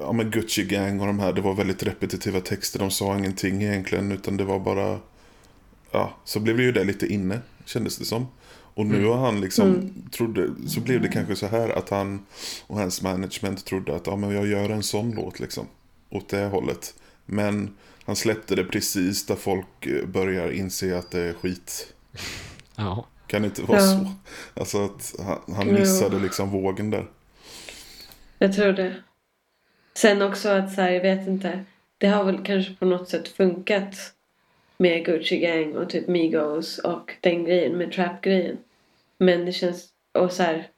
ja, 0.00 0.12
med 0.12 0.32
Gucci 0.32 0.64
Gang 0.64 1.00
och 1.00 1.06
de 1.06 1.18
här. 1.18 1.32
Det 1.32 1.40
var 1.40 1.54
väldigt 1.54 1.82
repetitiva 1.82 2.40
texter. 2.40 2.78
De 2.78 2.90
sa 2.90 3.18
ingenting 3.18 3.62
egentligen 3.62 4.12
utan 4.12 4.36
det 4.36 4.44
var 4.44 4.58
bara... 4.60 4.98
Ja, 5.90 6.16
så 6.24 6.40
blev 6.40 6.60
ju 6.60 6.72
det 6.72 6.84
lite 6.84 7.06
inne 7.06 7.40
kändes 7.64 7.96
det 7.96 8.04
som. 8.04 8.26
Och 8.76 8.86
nu 8.86 8.96
Mm. 8.96 9.08
har 9.08 9.16
han 9.16 9.40
liksom, 9.40 9.66
Mm. 9.68 10.10
trodde, 10.10 10.48
så 10.66 10.80
blev 10.80 11.00
det 11.02 11.08
kanske 11.08 11.36
så 11.36 11.46
här 11.46 11.68
att 11.68 11.90
han 11.90 12.26
och 12.66 12.78
hans 12.78 13.02
management 13.02 13.64
trodde 13.64 13.96
att 13.96 14.06
ja, 14.06 14.16
men 14.16 14.30
jag 14.30 14.46
gör 14.46 14.70
en 14.70 14.82
sån 14.82 15.10
låt 15.12 15.40
liksom. 15.40 15.66
Åt 16.10 16.28
det 16.28 16.44
hållet. 16.46 16.94
Men 17.26 17.70
han 18.04 18.16
släppte 18.16 18.54
det 18.54 18.64
precis 18.64 19.26
där 19.26 19.34
folk 19.36 19.86
eh, 19.86 20.06
börjar 20.06 20.50
inse 20.50 20.98
att 20.98 21.10
det 21.10 21.20
är 21.20 21.32
skit. 21.32 21.92
Ja. 22.76 23.06
Kan 23.26 23.42
det 23.42 23.46
inte 23.48 23.62
vara 23.62 23.80
Ja. 23.80 23.86
så? 23.86 24.10
Alltså 24.60 24.84
att 24.84 25.14
han, 25.18 25.54
han 25.56 25.72
missade 25.74 26.18
liksom 26.18 26.50
vågen 26.50 26.90
där. 26.90 27.06
Jag 28.38 28.52
tror 28.52 28.72
det. 28.72 28.96
Sen 29.96 30.22
också 30.22 30.48
att 30.48 30.72
så 30.72 30.80
här, 30.80 30.90
jag 30.90 31.00
vet 31.00 31.26
inte. 31.26 31.64
Det 31.98 32.06
har 32.06 32.24
väl 32.24 32.44
kanske 32.44 32.74
på 32.74 32.84
något 32.84 33.08
sätt 33.08 33.28
funkat 33.28 34.14
med 34.76 35.04
Gucci 35.04 35.38
Gang 35.38 35.76
och 35.76 35.90
typ 35.90 36.08
Migos 36.08 36.78
och 36.78 37.12
den 37.20 37.44
grejen 37.44 37.78
med 37.78 37.92
trap-grejen. 37.92 38.58
Men 39.18 39.44
det 39.44 39.52
känns, 39.52 39.88
och 40.12 40.32
så 40.32 40.42
här. 40.42 40.68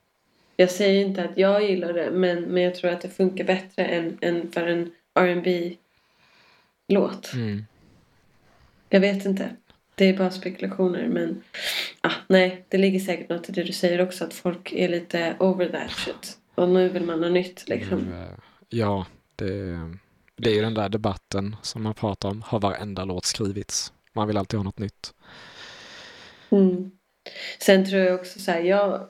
Jag 0.56 0.70
säger 0.70 1.06
inte 1.06 1.24
att 1.24 1.38
jag 1.38 1.64
gillar 1.70 1.92
det 1.92 2.10
men, 2.10 2.42
men 2.42 2.62
jag 2.62 2.74
tror 2.74 2.90
att 2.90 3.00
det 3.00 3.08
funkar 3.08 3.44
bättre 3.44 3.84
än, 3.84 4.18
än 4.20 4.52
för 4.52 4.66
en 4.66 4.92
R&B 5.14 5.76
låt. 6.88 7.32
Mm. 7.32 7.64
Jag 8.88 9.00
vet 9.00 9.24
inte. 9.24 9.50
Det 9.94 10.04
är 10.04 10.16
bara 10.16 10.30
spekulationer 10.30 11.08
men 11.08 11.42
ah, 12.00 12.12
nej, 12.28 12.64
det 12.68 12.78
ligger 12.78 13.00
säkert 13.00 13.28
något 13.28 13.48
i 13.48 13.52
det 13.52 13.62
du 13.62 13.72
säger 13.72 14.00
också 14.00 14.24
att 14.24 14.34
folk 14.34 14.72
är 14.72 14.88
lite 14.88 15.36
over 15.38 15.68
that 15.68 15.90
shit. 15.90 16.38
Och 16.54 16.68
nu 16.68 16.88
vill 16.88 17.04
man 17.04 17.22
ha 17.22 17.30
nytt 17.30 17.68
liksom. 17.68 18.12
Eh, 18.12 18.45
Ja, 18.68 19.06
det, 19.36 19.78
det 20.36 20.50
är 20.50 20.54
ju 20.54 20.62
den 20.62 20.74
där 20.74 20.88
debatten 20.88 21.56
som 21.62 21.82
man 21.82 21.94
pratar 21.94 22.28
om. 22.28 22.42
Har 22.42 22.60
varenda 22.60 23.04
låt 23.04 23.24
skrivits? 23.24 23.92
Man 24.12 24.26
vill 24.26 24.36
alltid 24.36 24.58
ha 24.58 24.64
något 24.64 24.78
nytt. 24.78 25.14
Mm. 26.50 26.90
Sen 27.58 27.86
tror 27.86 28.02
jag 28.02 28.20
också 28.20 28.38
så 28.38 28.50
här, 28.50 28.60
jag 28.60 29.06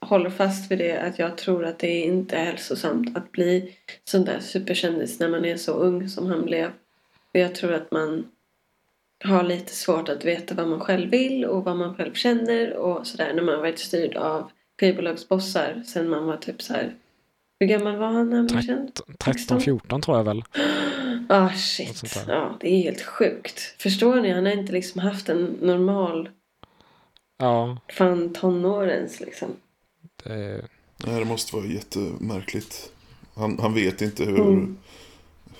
håller 0.00 0.30
fast 0.30 0.70
vid 0.70 0.78
det 0.78 0.98
att 0.98 1.18
jag 1.18 1.38
tror 1.38 1.64
att 1.64 1.78
det 1.78 2.00
inte 2.00 2.36
är 2.36 2.44
hälsosamt 2.44 3.16
att 3.16 3.32
bli 3.32 3.74
sån 4.04 4.24
där 4.24 4.40
superkändis 4.40 5.20
när 5.20 5.28
man 5.28 5.44
är 5.44 5.56
så 5.56 5.72
ung 5.72 6.08
som 6.08 6.26
han 6.26 6.44
blev. 6.44 6.70
För 7.32 7.38
jag 7.38 7.54
tror 7.54 7.72
att 7.72 7.90
man 7.90 8.30
har 9.24 9.42
lite 9.42 9.74
svårt 9.74 10.08
att 10.08 10.24
veta 10.24 10.54
vad 10.54 10.68
man 10.68 10.80
själv 10.80 11.10
vill 11.10 11.44
och 11.44 11.64
vad 11.64 11.76
man 11.76 11.94
själv 11.94 12.14
känner 12.14 12.74
och 12.74 13.06
sådär 13.06 13.32
när 13.34 13.42
man 13.42 13.58
varit 13.60 13.78
styrd 13.78 14.16
av 14.16 14.50
skivbolagsbossar 14.80 15.82
sen 15.86 16.10
man 16.10 16.26
var 16.26 16.36
typ 16.36 16.62
så 16.62 16.72
här. 16.72 16.94
Hur 17.60 17.66
gammal 17.66 17.96
var 17.96 18.06
han 18.08 18.30
när 18.30 18.36
han 18.36 18.46
blev 18.46 18.62
känd? 18.62 18.90
13-14 19.18 20.00
tror 20.02 20.16
jag 20.16 20.24
väl. 20.24 20.44
Ah 21.30 21.42
Något 21.42 21.56
shit. 21.58 21.96
sånt 21.96 22.26
där. 22.26 22.34
Ja, 22.34 22.56
det 22.60 22.68
är 22.68 22.82
helt 22.82 23.02
sjukt. 23.02 23.60
Förstår 23.78 24.20
ni? 24.20 24.30
Han 24.32 24.46
har 24.46 24.52
inte 24.52 24.72
liksom 24.72 25.00
haft 25.00 25.28
en 25.28 25.44
normal 25.44 26.28
Ja, 27.38 27.78
fan 27.92 28.32
tonårens 28.32 29.20
liksom. 29.20 29.48
det, 30.24 30.64
Nej, 31.06 31.18
det 31.18 31.24
måste 31.24 31.56
vara 31.56 31.66
jättemärkligt. 31.66 32.90
Han, 33.34 33.58
han 33.58 33.74
vet 33.74 34.02
inte 34.02 34.24
hur, 34.24 34.38
Mm. 34.40 34.76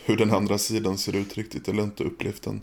hur 0.04 0.16
den 0.16 0.30
andra 0.30 0.58
sidan 0.58 0.98
ser 0.98 1.16
ut 1.16 1.36
riktigt, 1.36 1.68
eller 1.68 1.82
inte 1.82 2.04
upplevt 2.04 2.42
den. 2.42 2.60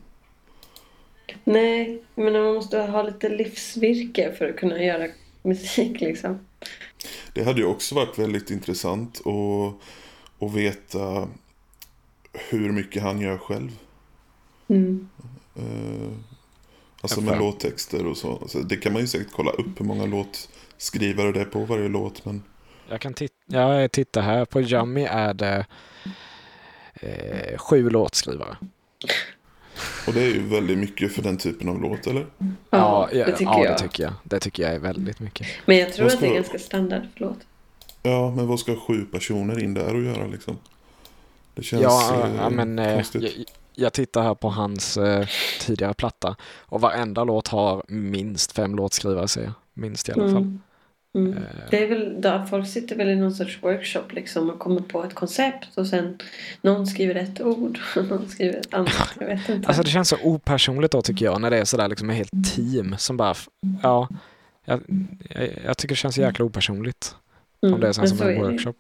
Nej, 1.44 2.02
men 2.16 2.34
man 2.34 2.54
måste 2.54 2.78
ha 2.80 3.04
lite 3.04 3.30
livsvirke 3.30 4.34
för 4.38 4.50
att 4.50 4.56
kunna 4.58 4.84
göra 4.84 5.08
musik 5.46 6.02
liksom. 6.02 6.40
Det 7.34 7.44
hade 7.44 7.60
ju 7.60 7.66
också 7.66 7.96
varit 7.96 8.20
väldigt 8.20 8.52
intressant 8.52 9.22
att, 9.28 9.76
att 10.44 10.54
veta 10.54 11.28
hur 12.50 12.72
mycket 12.72 13.04
han 13.04 13.22
gör 13.22 13.38
själv. 13.38 13.72
Mm. 14.68 15.10
Eh, 15.56 16.12
alltså 17.02 17.22
med 17.22 17.40
låttexter 17.40 18.06
och 18.06 18.18
så. 18.18 18.48
så. 18.48 18.60
Det 18.60 18.78
kan 18.78 18.94
man 18.94 19.02
ju 19.02 19.08
säkert 19.08 19.32
kolla 19.32 19.52
upp 19.52 19.80
hur 19.80 19.86
många 19.86 20.06
låtskrivare 20.06 21.32
det 21.32 21.42
är 21.42 21.46
på 21.46 21.60
varje 21.66 21.88
låt. 21.88 22.26
Men 22.26 22.44
jag 22.90 23.02
kan 23.02 23.14
titta, 23.14 23.34
jag 23.48 23.92
tittar 23.92 24.22
här. 24.22 24.46
På 24.46 24.62
Yummy 24.62 25.04
är 25.04 25.34
det 25.34 25.66
eh, 26.94 27.58
sju 27.58 27.90
låtskrivare. 27.90 28.58
Och 30.08 30.14
det 30.14 30.22
är 30.22 30.30
ju 30.30 30.48
väldigt 30.48 30.78
mycket 30.78 31.14
för 31.16 31.22
den 31.22 31.38
typen 31.38 31.70
av 31.70 31.82
låt, 31.82 32.08
eller? 32.08 32.26
Ja, 32.70 33.10
ja, 33.12 33.26
det 33.26 33.32
tycker 33.32 33.44
ja, 33.52 33.64
jag. 33.66 33.74
det 33.74 33.80
tycker 33.80 34.04
jag. 34.04 34.14
Det 34.24 34.40
tycker 34.40 34.64
jag 34.64 34.74
är 34.74 34.80
väldigt 34.80 35.20
mycket. 35.20 35.48
Men 35.66 35.78
jag 35.78 35.94
tror 35.94 36.06
Vad 36.06 36.14
att 36.14 36.20
det 36.20 36.26
är 36.26 36.30
ska- 36.30 36.36
ganska 36.36 36.60
standard. 36.60 37.02
Förlåt. 37.18 37.38
Ja, 38.04 38.32
men 38.36 38.48
vad 38.48 38.60
ska 38.60 38.76
sju 38.76 39.06
personer 39.06 39.64
in 39.64 39.74
där 39.74 39.96
och 39.96 40.02
göra 40.04 40.28
liksom? 40.28 40.58
Det 41.56 41.64
känns 41.64 41.84
Ja, 41.84 42.24
eh, 42.26 42.36
ja 42.36 42.50
men 42.50 42.80
eh, 42.80 42.94
konstigt. 42.96 43.24
jag, 43.24 43.32
jag 43.76 43.94
tittar 43.94 44.24
här 44.24 44.36
på 44.36 44.50
hans 44.50 44.98
eh, 44.98 45.28
tidigare 45.62 45.94
platta 45.94 46.36
och 46.60 46.82
varenda 46.82 47.24
låt 47.24 47.48
har 47.48 47.84
minst 47.88 48.52
fem 48.52 48.76
låtskrivare 48.76 49.28
ser 49.28 49.44
jag. 49.44 49.52
Minst 49.74 50.10
i 50.10 50.12
alla 50.12 50.24
fall. 50.24 50.32
Mm. 50.42 50.62
Mm. 51.16 51.34
Eh, 51.38 51.44
Det 51.72 51.84
är 51.84 51.88
väl 51.90 52.22
då 52.22 52.46
folk 52.50 52.68
sitter 52.68 52.96
väl 52.96 53.10
i 53.10 53.16
någon 53.16 53.34
sorts 53.34 53.64
workshop 53.64 54.04
liksom 54.10 54.50
och 54.50 54.60
kommer 54.60 54.82
på 54.82 55.04
ett 55.04 55.14
koncept 55.14 55.78
och 55.78 55.88
sen 55.88 56.18
någon 56.62 56.88
skriver 56.88 57.16
ett 57.16 57.42
ord 57.42 57.80
och 57.96 58.06
någon 58.06 58.30
skriver 58.30 58.60
ett 58.60 58.74
annat. 58.74 59.10
Jag 59.20 59.28
vet 59.28 59.50
inte. 59.50 59.68
Alltså 59.68 59.84
det 59.84 59.90
känns 59.90 60.10
så 60.10 60.18
opersonligt 60.24 60.92
då 60.92 61.02
tycker 61.02 61.26
jag 61.26 61.42
när 61.42 61.52
det 61.52 61.58
är 61.58 61.66
sådär 61.66 61.88
liksom 61.88 62.10
ett 62.10 62.16
helt 62.16 62.56
team 62.56 62.96
som 62.98 63.18
bara, 63.18 63.36
ja, 63.84 64.10
jag, 64.66 64.82
jag, 65.30 65.50
jag 65.66 65.78
tycker 65.78 65.96
det 65.96 66.00
känns 66.00 66.18
jäkla 66.18 66.46
opersonligt 66.46 67.16
Mm, 67.64 67.74
om 67.76 67.82
det 67.82 67.88
är 67.88 67.92
så 67.94 68.02
men 68.02 68.10
som 68.10 68.22
en 68.22 68.28
är 68.28 68.34
det. 68.34 68.40
workshop. 68.52 68.74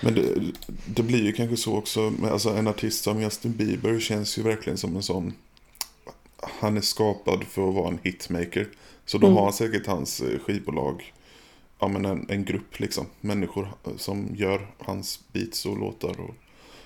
Men 0.00 0.14
det, 0.14 0.22
det 0.86 1.02
blir 1.02 1.22
ju 1.22 1.32
kanske 1.32 1.56
så 1.56 1.76
också, 1.76 2.00
med, 2.00 2.30
alltså 2.32 2.48
en 2.50 2.68
artist 2.68 3.04
som 3.04 3.20
Justin 3.22 3.52
Bieber 3.52 4.00
känns 4.00 4.38
ju 4.38 4.42
verkligen 4.42 4.76
som 4.76 4.96
en 4.96 5.02
sån, 5.02 5.32
han 6.60 6.76
är 6.76 6.80
skapad 6.80 7.44
för 7.44 7.68
att 7.68 7.74
vara 7.74 7.88
en 7.88 7.98
hitmaker. 8.02 8.68
Så 9.06 9.18
då 9.18 9.26
Mm. 9.26 9.38
har 9.38 9.52
säkert 9.52 9.86
hans 9.86 10.20
eh, 10.20 10.38
skivbolag, 10.46 11.12
ja 11.78 11.88
men 11.88 12.04
en, 12.04 12.26
en 12.28 12.44
grupp 12.44 12.80
liksom, 12.80 13.06
människor 13.20 13.68
som 13.96 14.28
gör 14.34 14.66
hans 14.78 15.20
beats 15.32 15.66
och 15.66 15.78
låtar. 15.78 16.20
Och, 16.20 16.34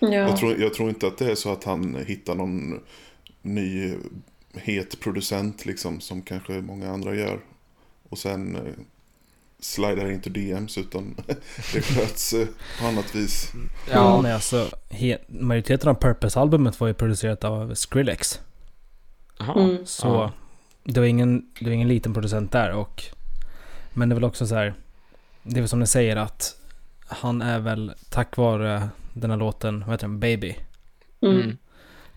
Ja. 0.02 0.08
jag, 0.12 0.36
tror, 0.36 0.60
jag 0.60 0.74
tror 0.74 0.88
inte 0.88 1.06
att 1.06 1.18
det 1.18 1.30
är 1.30 1.34
så 1.34 1.52
att 1.52 1.64
han 1.64 1.96
hittar 2.06 2.34
någon 2.34 2.80
ny 3.42 3.94
het 4.54 5.00
producent 5.00 5.66
liksom, 5.66 6.00
som 6.00 6.22
kanske 6.22 6.52
många 6.52 6.90
andra 6.92 7.14
gör. 7.14 7.40
Och 8.08 8.18
sen 8.18 8.56
eh, 8.56 8.62
slidar 9.60 10.10
inte 10.10 10.30
DMs 10.30 10.78
utan 10.78 11.14
det 11.74 11.82
sköts 11.82 12.32
eh, 12.32 12.46
på 12.80 12.86
annat 12.86 13.14
vis. 13.14 13.52
Ja, 13.90 13.94
Ja, 13.94 14.22
nej, 14.22 14.32
alltså, 14.32 14.68
he- 14.90 15.18
majoriteten 15.28 15.88
av 15.88 15.94
Purpose-albumet 16.00 16.80
var 16.80 16.88
ju 16.88 16.94
producerat 16.94 17.44
av 17.44 17.74
Skrillex. 17.74 18.40
Mm. 19.56 19.86
Så 19.86 20.06
Ja. 20.06 20.32
det, 20.84 21.00
var 21.00 21.06
ingen, 21.06 21.46
det 21.60 21.64
var 21.66 21.72
ingen 21.72 21.88
liten 21.88 22.14
producent 22.14 22.52
där. 22.52 22.72
Och, 22.72 23.04
men 24.00 24.08
det 24.08 24.12
är 24.12 24.14
väl 24.14 24.24
också 24.24 24.46
så 24.46 24.54
här. 24.54 24.74
Det 25.42 25.56
är 25.56 25.60
väl 25.60 25.68
som 25.68 25.80
ni 25.80 25.86
säger 25.86 26.16
att 26.16 26.56
han 27.06 27.42
är 27.42 27.58
väl 27.58 27.92
tack 28.10 28.36
vare 28.36 28.88
den 29.12 29.30
här 29.30 29.38
låten, 29.38 29.80
vad 29.80 29.90
heter 29.90 30.06
den, 30.06 30.20
Baby. 30.20 30.56
Mm. 31.22 31.40
Mm. 31.40 31.58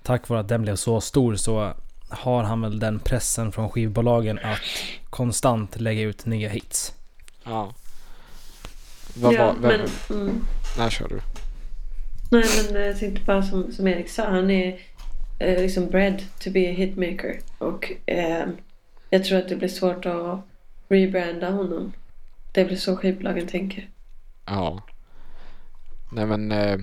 Tack 0.03 0.29
vare 0.29 0.39
att 0.39 0.47
den 0.47 0.61
blev 0.61 0.75
så 0.75 1.01
stor 1.01 1.35
så 1.35 1.73
har 2.09 2.43
han 2.43 2.61
väl 2.61 2.79
den 2.79 2.99
pressen 2.99 3.51
från 3.51 3.69
skivbolagen 3.69 4.39
att 4.43 4.59
konstant 5.09 5.79
lägga 5.79 6.01
ut 6.01 6.25
nya 6.25 6.49
hits. 6.49 6.93
Ja. 7.43 7.73
Vad 9.15 9.33
ja, 9.33 9.45
var, 9.45 9.53
vem, 9.69 9.81
men, 10.09 10.19
mm. 10.19 10.45
när 10.77 10.89
kör 10.89 11.07
du? 11.07 11.19
Nej 12.31 12.45
men 12.71 12.81
jag 12.81 12.99
tänkte 12.99 13.25
bara 13.25 13.43
som, 13.43 13.71
som 13.71 13.87
Erik 13.87 14.09
sa. 14.09 14.29
Han 14.29 14.51
är 14.51 14.79
eh, 15.39 15.61
liksom 15.61 15.89
bred 15.89 16.23
to 16.39 16.49
be 16.51 16.69
a 16.69 16.73
hitmaker. 16.73 17.39
Och 17.57 17.91
eh, 18.05 18.45
jag 19.09 19.25
tror 19.25 19.39
att 19.39 19.49
det 19.49 19.55
blir 19.55 19.69
svårt 19.69 20.05
att 20.05 20.52
rebranda 20.93 21.49
honom. 21.51 21.93
Det 22.51 22.65
blir 22.65 22.77
så 22.77 22.95
skivbolagen 22.97 23.47
tänker. 23.47 23.89
Ja. 24.45 24.81
Nej 26.11 26.25
men 26.25 26.51
eh, 26.51 26.77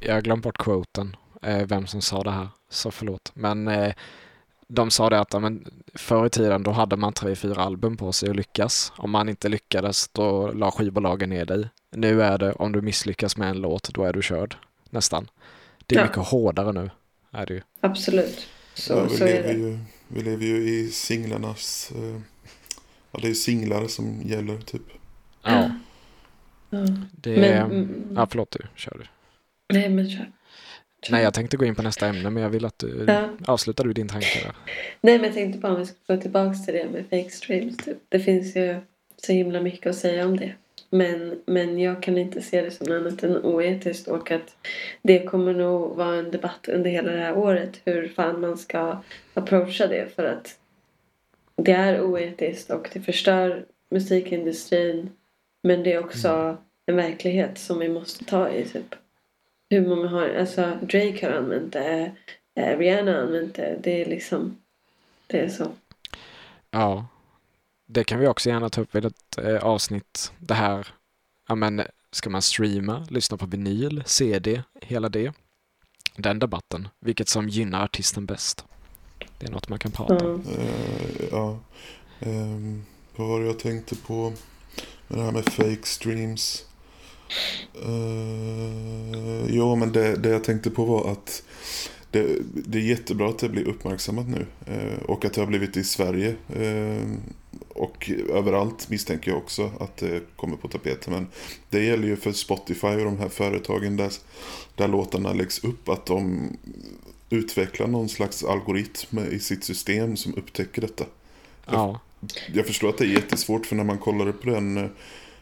jag 0.00 0.14
har 0.14 0.20
glömt 0.20 0.42
bort 0.42 0.58
quoten. 0.58 1.16
Eh, 1.42 1.66
vem 1.66 1.86
som 1.86 2.02
sa 2.02 2.22
det 2.22 2.30
här. 2.30 2.48
Så 2.70 2.90
förlåt. 2.90 3.30
Men 3.34 3.68
eh, 3.68 3.94
de 4.68 4.90
sa 4.90 5.10
det 5.10 5.20
att 5.20 5.42
men, 5.42 5.66
förr 5.94 6.26
i 6.26 6.30
tiden 6.30 6.62
då 6.62 6.70
hade 6.70 6.96
man 6.96 7.12
tre, 7.12 7.34
fyra 7.36 7.62
album 7.62 7.96
på 7.96 8.12
sig 8.12 8.30
att 8.30 8.36
lyckas. 8.36 8.92
Om 8.96 9.10
man 9.10 9.28
inte 9.28 9.48
lyckades 9.48 10.08
då 10.08 10.52
la 10.52 10.70
skivbolagen 10.70 11.30
ner 11.30 11.44
dig. 11.44 11.68
Nu 11.92 12.22
är 12.22 12.38
det 12.38 12.52
om 12.52 12.72
du 12.72 12.80
misslyckas 12.82 13.36
med 13.36 13.50
en 13.50 13.60
låt 13.60 13.94
då 13.94 14.04
är 14.04 14.12
du 14.12 14.22
körd. 14.22 14.56
Nästan. 14.90 15.28
Det 15.86 15.94
är 15.94 15.98
Ja. 16.00 16.04
mycket 16.06 16.26
hårdare 16.28 16.72
nu. 16.72 16.90
Är 17.30 17.46
det 17.46 17.54
ju. 17.54 17.60
Absolut. 17.80 18.46
Så, 18.74 18.92
ja, 18.92 19.04
vi, 19.10 19.16
så 19.16 19.24
är 19.24 19.28
lever 19.28 19.48
det. 19.54 19.58
ju, 19.58 19.78
vi 20.08 20.22
lever 20.22 20.44
ju 20.44 20.68
i 20.68 20.90
singlarnas... 20.90 21.92
Eh, 21.94 22.20
ja, 23.16 23.22
det 23.22 23.28
är 23.28 23.34
singlar 23.34 23.86
som 23.86 24.22
gäller 24.24 24.58
typ. 24.58 24.82
Ja. 25.42 25.70
Ja. 26.70 26.78
Det, 27.12 27.36
Men, 27.40 27.70
mm, 27.70 28.12
ja 28.16 28.26
förlåt 28.30 28.50
du. 28.50 28.58
Kör 28.74 28.98
du. 28.98 29.04
Nej 29.74 29.88
men 29.88 30.10
kör. 30.10 30.30
Kör. 31.02 31.12
Nej 31.12 31.22
jag 31.22 31.34
tänkte 31.34 31.56
gå 31.56 31.64
in 31.64 31.74
på 31.74 31.82
nästa 31.82 32.06
ämne 32.06 32.30
men 32.30 32.42
jag 32.42 32.50
vill 32.50 32.64
att 32.64 32.78
du 32.78 33.04
Ja. 33.08 33.28
avslutar 33.46 33.84
du 33.84 33.92
din 33.92 34.08
tanke 34.08 34.40
där. 34.44 34.52
Nej 35.00 35.18
men 35.18 35.24
jag 35.24 35.34
tänkte 35.34 35.58
bara 35.58 35.72
om 35.72 35.78
vi 35.78 35.86
ska 35.86 36.14
gå 36.14 36.20
tillbaka 36.20 36.54
till 36.58 36.74
det 36.74 36.88
med 36.92 37.04
fake 37.10 37.30
streams. 37.30 37.76
Typ. 37.76 37.98
Det 38.08 38.20
finns 38.20 38.56
ju 38.56 38.76
så 39.16 39.32
himla 39.32 39.60
mycket 39.60 39.86
att 39.86 39.96
säga 39.96 40.24
om 40.26 40.36
det. 40.36 40.52
Men, 40.90 41.40
men 41.46 41.78
jag 41.78 42.02
kan 42.02 42.18
inte 42.18 42.42
se 42.42 42.62
det 42.62 42.70
som 42.70 42.92
annat 42.92 43.22
än 43.22 43.36
oetiskt 43.36 44.08
och 44.08 44.30
att 44.30 44.56
det 45.02 45.18
kommer 45.24 45.54
nog 45.54 45.96
vara 45.96 46.16
en 46.16 46.30
debatt 46.30 46.68
under 46.68 46.90
hela 46.90 47.12
det 47.12 47.18
här 47.20 47.36
året 47.36 47.80
hur 47.84 48.08
fan 48.08 48.40
man 48.40 48.58
ska 48.58 49.02
approacha 49.34 49.86
det 49.86 50.14
för 50.14 50.24
att 50.24 50.58
det 51.56 51.72
är 51.72 52.00
oetiskt 52.00 52.70
och 52.70 52.88
det 52.92 53.00
förstör 53.00 53.66
musikindustrin 53.90 55.10
men 55.62 55.82
det 55.82 55.92
är 55.92 56.04
också 56.04 56.56
en 56.86 56.96
verklighet 56.96 57.58
som 57.58 57.78
vi 57.78 57.88
måste 57.88 58.24
ta 58.24 58.50
i 58.50 58.68
typ. 58.68 58.94
Hur 59.70 59.88
många 59.88 60.08
har, 60.08 60.28
alltså 60.28 60.78
Drake 60.82 61.26
har 61.26 61.32
använt 61.32 61.72
det, 61.72 62.12
eh, 62.54 62.78
Rihanna 62.78 63.12
har 63.12 63.18
använt 63.18 63.54
det, 63.54 63.78
det 63.82 64.02
är 64.02 64.06
liksom 64.06 64.56
det 65.26 65.40
är 65.40 65.48
så. 65.48 65.72
Ja, 66.70 67.06
det 67.86 68.04
kan 68.04 68.18
vi 68.18 68.26
också 68.26 68.48
gärna 68.48 68.68
ta 68.68 68.80
upp 68.80 68.94
vid 68.94 69.04
ett 69.04 69.38
eh, 69.38 69.64
avsnitt. 69.64 70.32
Det 70.38 70.54
här, 70.54 70.86
ja 71.48 71.54
men 71.54 71.82
ska 72.10 72.30
man 72.30 72.42
streama, 72.42 73.06
lyssna 73.10 73.36
på 73.36 73.46
vinyl, 73.46 74.02
CD, 74.06 74.62
hela 74.82 75.08
det. 75.08 75.32
Den 76.16 76.38
debatten, 76.38 76.88
vilket 77.00 77.28
som 77.28 77.48
gynnar 77.48 77.84
artisten 77.84 78.26
bäst. 78.26 78.64
Det 79.38 79.46
är 79.46 79.50
något 79.50 79.68
man 79.68 79.78
kan 79.78 79.92
prata 79.92 80.26
om. 80.26 80.42
Ja. 80.46 80.62
Eh, 80.62 81.28
ja. 81.30 81.58
Ehm, 82.20 82.82
vad 83.16 83.28
var 83.28 83.40
det 83.40 83.46
jag 83.46 83.58
tänkte 83.58 83.96
på 83.96 84.32
med 85.08 85.18
det 85.18 85.22
här 85.24 85.32
med 85.32 85.44
fake 85.44 85.82
streams? 85.86 86.64
Uh, 87.86 89.46
jo, 89.48 89.76
men 89.76 89.92
det, 89.92 90.16
det 90.16 90.28
jag 90.28 90.44
tänkte 90.44 90.70
på 90.70 90.84
var 90.84 91.12
att 91.12 91.42
det, 92.10 92.36
det 92.66 92.78
är 92.78 92.82
jättebra 92.82 93.28
att 93.28 93.38
det 93.38 93.48
blir 93.48 93.68
uppmärksammat 93.68 94.26
nu. 94.28 94.46
eh, 94.66 95.02
och 95.02 95.24
att 95.24 95.32
det 95.32 95.40
har 95.40 95.46
blivit 95.46 95.76
i 95.76 95.84
Sverige. 95.84 96.36
eh, 96.54 97.08
och 97.68 98.10
överallt 98.32 98.90
misstänker 98.90 99.30
jag 99.30 99.38
också 99.38 99.70
att 99.80 99.96
det 99.96 100.22
kommer 100.36 100.56
på 100.56 100.68
tapeten. 100.68 101.12
Men 101.12 101.26
det 101.70 101.84
gäller 101.84 102.08
ju 102.08 102.16
för 102.16 102.32
Spotify 102.32 102.86
och 102.86 103.04
de 103.04 103.18
här 103.18 103.28
företagen 103.28 103.96
där, 103.96 104.12
där 104.74 104.88
låtarna 104.88 105.32
läggs 105.32 105.64
upp. 105.64 105.88
Att 105.88 106.06
de 106.06 106.48
utvecklar 107.30 107.86
någon 107.86 108.08
slags 108.08 108.44
algoritm 108.44 109.18
i 109.18 109.38
sitt 109.38 109.64
system 109.64 110.16
som 110.16 110.34
upptäcker 110.34 110.82
detta. 110.82 111.04
Ja, 111.66 112.00
jag 112.54 112.66
förstår 112.66 112.88
att 112.88 112.98
det 112.98 113.04
är 113.04 113.08
jättesvårt 113.08 113.66
för 113.66 113.76
när 113.76 113.84
man 113.84 113.98
kollade 113.98 114.32
på 114.32 114.50
den 114.50 114.90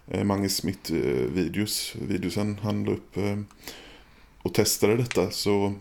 eh, 0.09 0.25
Mange 0.25 0.49
Smith 0.49 0.93
eh, 0.93 0.99
videos, 1.33 1.95
videosen 2.09 2.59
han 2.63 2.85
la 2.85 2.93
upp 2.93 3.17
eh, 3.17 3.39
och 4.43 4.55
testade 4.55 4.97
detta 4.97 5.31
så 5.31 5.75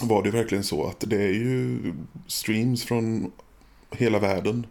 var 0.00 0.22
det 0.22 0.30
verkligen 0.30 0.64
så 0.64 0.86
att 0.86 1.04
det 1.06 1.22
är 1.22 1.32
ju 1.32 1.78
streams 2.26 2.84
från 2.84 3.32
hela 3.90 4.18
världen. 4.18 4.66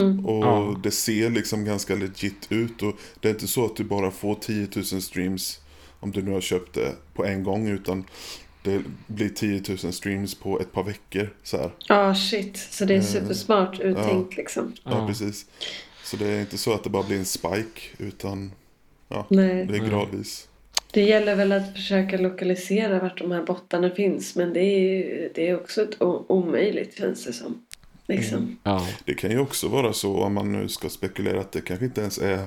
Mm. 0.00 0.26
Och 0.26 0.44
Ja. 0.44 0.80
det 0.82 0.90
ser 0.90 1.30
liksom 1.30 1.64
ganska 1.64 1.94
legit 1.94 2.46
ut. 2.48 2.82
Och 2.82 2.94
det 3.20 3.28
är 3.28 3.32
inte 3.32 3.48
så 3.48 3.64
att 3.64 3.76
du 3.76 3.84
bara 3.84 4.10
får 4.10 4.34
10 4.34 4.68
000 4.76 4.84
streams 4.84 5.60
om 6.00 6.10
du 6.10 6.22
nu 6.22 6.30
har 6.30 6.40
köpt 6.40 6.74
det 6.74 6.94
på 7.14 7.24
en 7.24 7.44
gång. 7.44 7.68
Utan 7.68 8.04
det 8.62 8.82
blir 9.06 9.28
10 9.28 9.62
000 9.84 9.92
streams 9.92 10.34
på 10.34 10.60
ett 10.60 10.72
par 10.72 10.84
veckor. 10.84 11.34
Så. 11.42 11.70
Ja, 11.88 12.14
shit. 12.14 12.56
Så 12.56 12.84
det 12.84 12.94
är 12.94 12.98
Eh, 12.98 13.04
supersmart 13.04 13.80
uttänkt 13.80 14.36
liksom. 14.36 14.72
Ja. 14.84 14.90
Ja. 14.90 15.06
precis. 15.06 15.46
Så 16.04 16.16
det 16.16 16.26
är 16.28 16.40
inte 16.40 16.58
så 16.58 16.72
att 16.72 16.84
det 16.84 16.90
bara 16.90 17.02
blir 17.02 17.18
en 17.18 17.24
spike. 17.24 17.80
Utan 17.98 18.52
Nej. 19.28 19.64
det 19.66 19.74
är 19.74 19.78
Mm. 19.78 19.90
gradvis. 19.90 20.46
Det 20.92 21.02
gäller 21.02 21.34
väl 21.36 21.52
att 21.52 21.72
försöka 21.72 22.18
lokalisera 22.18 22.98
vart 23.00 23.18
de 23.18 23.30
här 23.30 23.42
bottarna 23.42 23.90
finns. 23.90 24.36
Men 24.36 24.52
det 24.52 24.60
är, 24.60 25.30
det 25.34 25.48
är 25.48 25.56
också 25.60 25.82
ett 25.82 25.96
omöjligt 26.28 26.98
känns 26.98 27.24
det 27.24 27.32
som. 27.32 27.62
Liksom. 28.06 28.58
Ja. 28.62 28.86
Det 29.04 29.14
kan 29.14 29.30
ju 29.30 29.38
också 29.38 29.68
vara 29.68 29.92
så 29.92 30.22
om 30.22 30.34
man 30.34 30.52
nu 30.52 30.68
ska 30.68 30.88
spekulera 30.88 31.40
att 31.40 31.52
det 31.52 31.60
kanske 31.60 31.84
inte 31.84 32.00
ens 32.00 32.18
är 32.18 32.44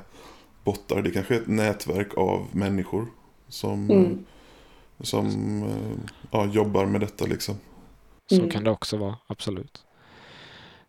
bottar. 0.64 1.02
Det 1.02 1.12
kanske 1.12 1.36
är 1.36 1.40
ett 1.40 1.48
nätverk 1.48 2.18
av 2.18 2.48
människor 2.52 3.08
som, 3.50 3.90
Mm. 3.92 4.26
Som 5.04 5.28
eh, 5.64 6.14
ja, 6.32 6.46
jobbar 6.46 6.86
med 6.86 7.02
detta 7.02 7.26
liksom. 7.26 7.56
Så 8.30 8.36
Mm. 8.36 8.50
kan 8.50 8.64
det 8.64 8.72
också 8.72 8.98
vara, 8.98 9.16
absolut. 9.28 9.84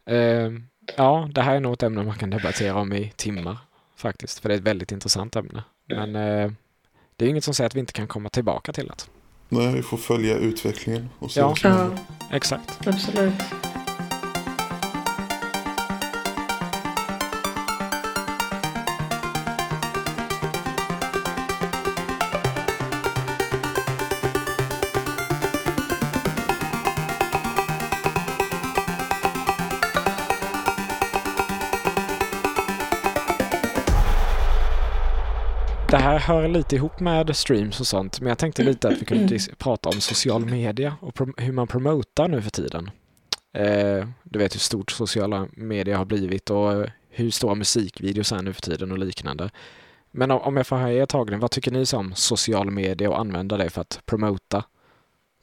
Eh, 0.07 0.51
ja, 0.97 1.29
det 1.35 1.43
här 1.43 1.57
är 1.57 1.61
nog 1.61 1.73
ett 1.73 1.83
ämne 1.83 2.03
man 2.03 2.19
kan 2.19 2.31
debattera 2.31 2.75
om 2.75 2.93
i 2.93 3.13
timmar 3.17 3.57
faktiskt, 3.97 4.39
för 4.39 4.49
det 4.49 4.55
är 4.55 4.59
ett 4.59 4.65
väldigt 4.65 4.93
intressant 4.93 5.37
ämne. 5.37 5.65
Men 5.89 6.17
eh, 6.17 6.53
det 7.17 7.25
är 7.25 7.29
inget 7.29 7.45
som 7.45 7.55
säger 7.55 7.67
att 7.67 7.75
vi 7.75 7.81
inte 7.81 7.93
kan 7.93 8.07
komma 8.09 8.29
tillbaka 8.29 8.73
till 8.73 8.87
det. 8.87 8.95
Nej, 9.49 9.75
vi 9.75 9.83
får 9.83 9.97
följa 9.97 10.37
utvecklingen 10.37 11.09
och 11.19 11.31
se 11.31 11.41
Ja. 11.41 11.47
vad 11.49 11.59
som 11.59 11.71
Ja, 11.71 11.77
händer. 11.77 11.99
Exakt. 12.31 12.87
absolut. 12.89 13.35
Hör 36.27 36.49
lite 36.49 36.77
ihop 36.77 37.01
med 37.01 37.37
streams 37.37 37.81
och 37.81 37.87
sånt, 37.87 38.21
men 38.21 38.29
jag 38.29 38.39
tänkte 38.39 38.63
lite 38.63 38.89
att 38.89 39.03
vi 39.03 39.05
kunde 39.05 39.25
dis- 39.35 39.55
prata 39.59 39.89
om 39.89 40.01
social 40.01 40.45
media 40.45 40.97
och 41.01 41.19
hur 41.37 41.53
man 41.53 41.67
promotar 41.67 42.29
nu 42.29 42.43
för 42.43 42.51
tiden. 42.51 42.91
Eh, 43.53 44.09
du 44.23 44.39
vet 44.39 44.55
hur 44.55 44.61
stort 44.61 44.91
sociala 44.91 45.49
medier 45.53 45.97
har 45.97 46.05
blivit 46.05 46.51
och 46.51 46.73
eh, 46.73 46.91
hur 47.11 47.31
stora 47.31 47.55
musikvideos 47.55 48.33
är 48.33 48.43
nu 48.43 48.53
för 48.53 48.63
tiden 48.63 48.93
och 48.93 48.99
liknande. 48.99 49.51
Men 50.11 50.31
om, 50.31 50.41
om 50.41 50.57
jag 50.57 50.67
får 50.67 50.77
höra 50.77 50.93
er 50.93 51.07
tagning, 51.07 51.41
vad 51.41 51.51
tycker 51.51 51.71
ni 51.71 51.85
om 51.95 52.15
social 52.15 52.71
media 52.71 53.11
och 53.11 53.21
använda 53.21 53.57
det 53.57 53.71
för 53.71 53.81
att 53.81 54.01
promota 54.07 54.65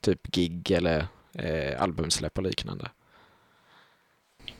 typ 0.01 0.27
gig 0.31 0.71
eller 0.71 1.05
eh, 1.33 1.81
albumsläpp 1.81 2.37
och 2.37 2.43
liknande? 2.43 2.87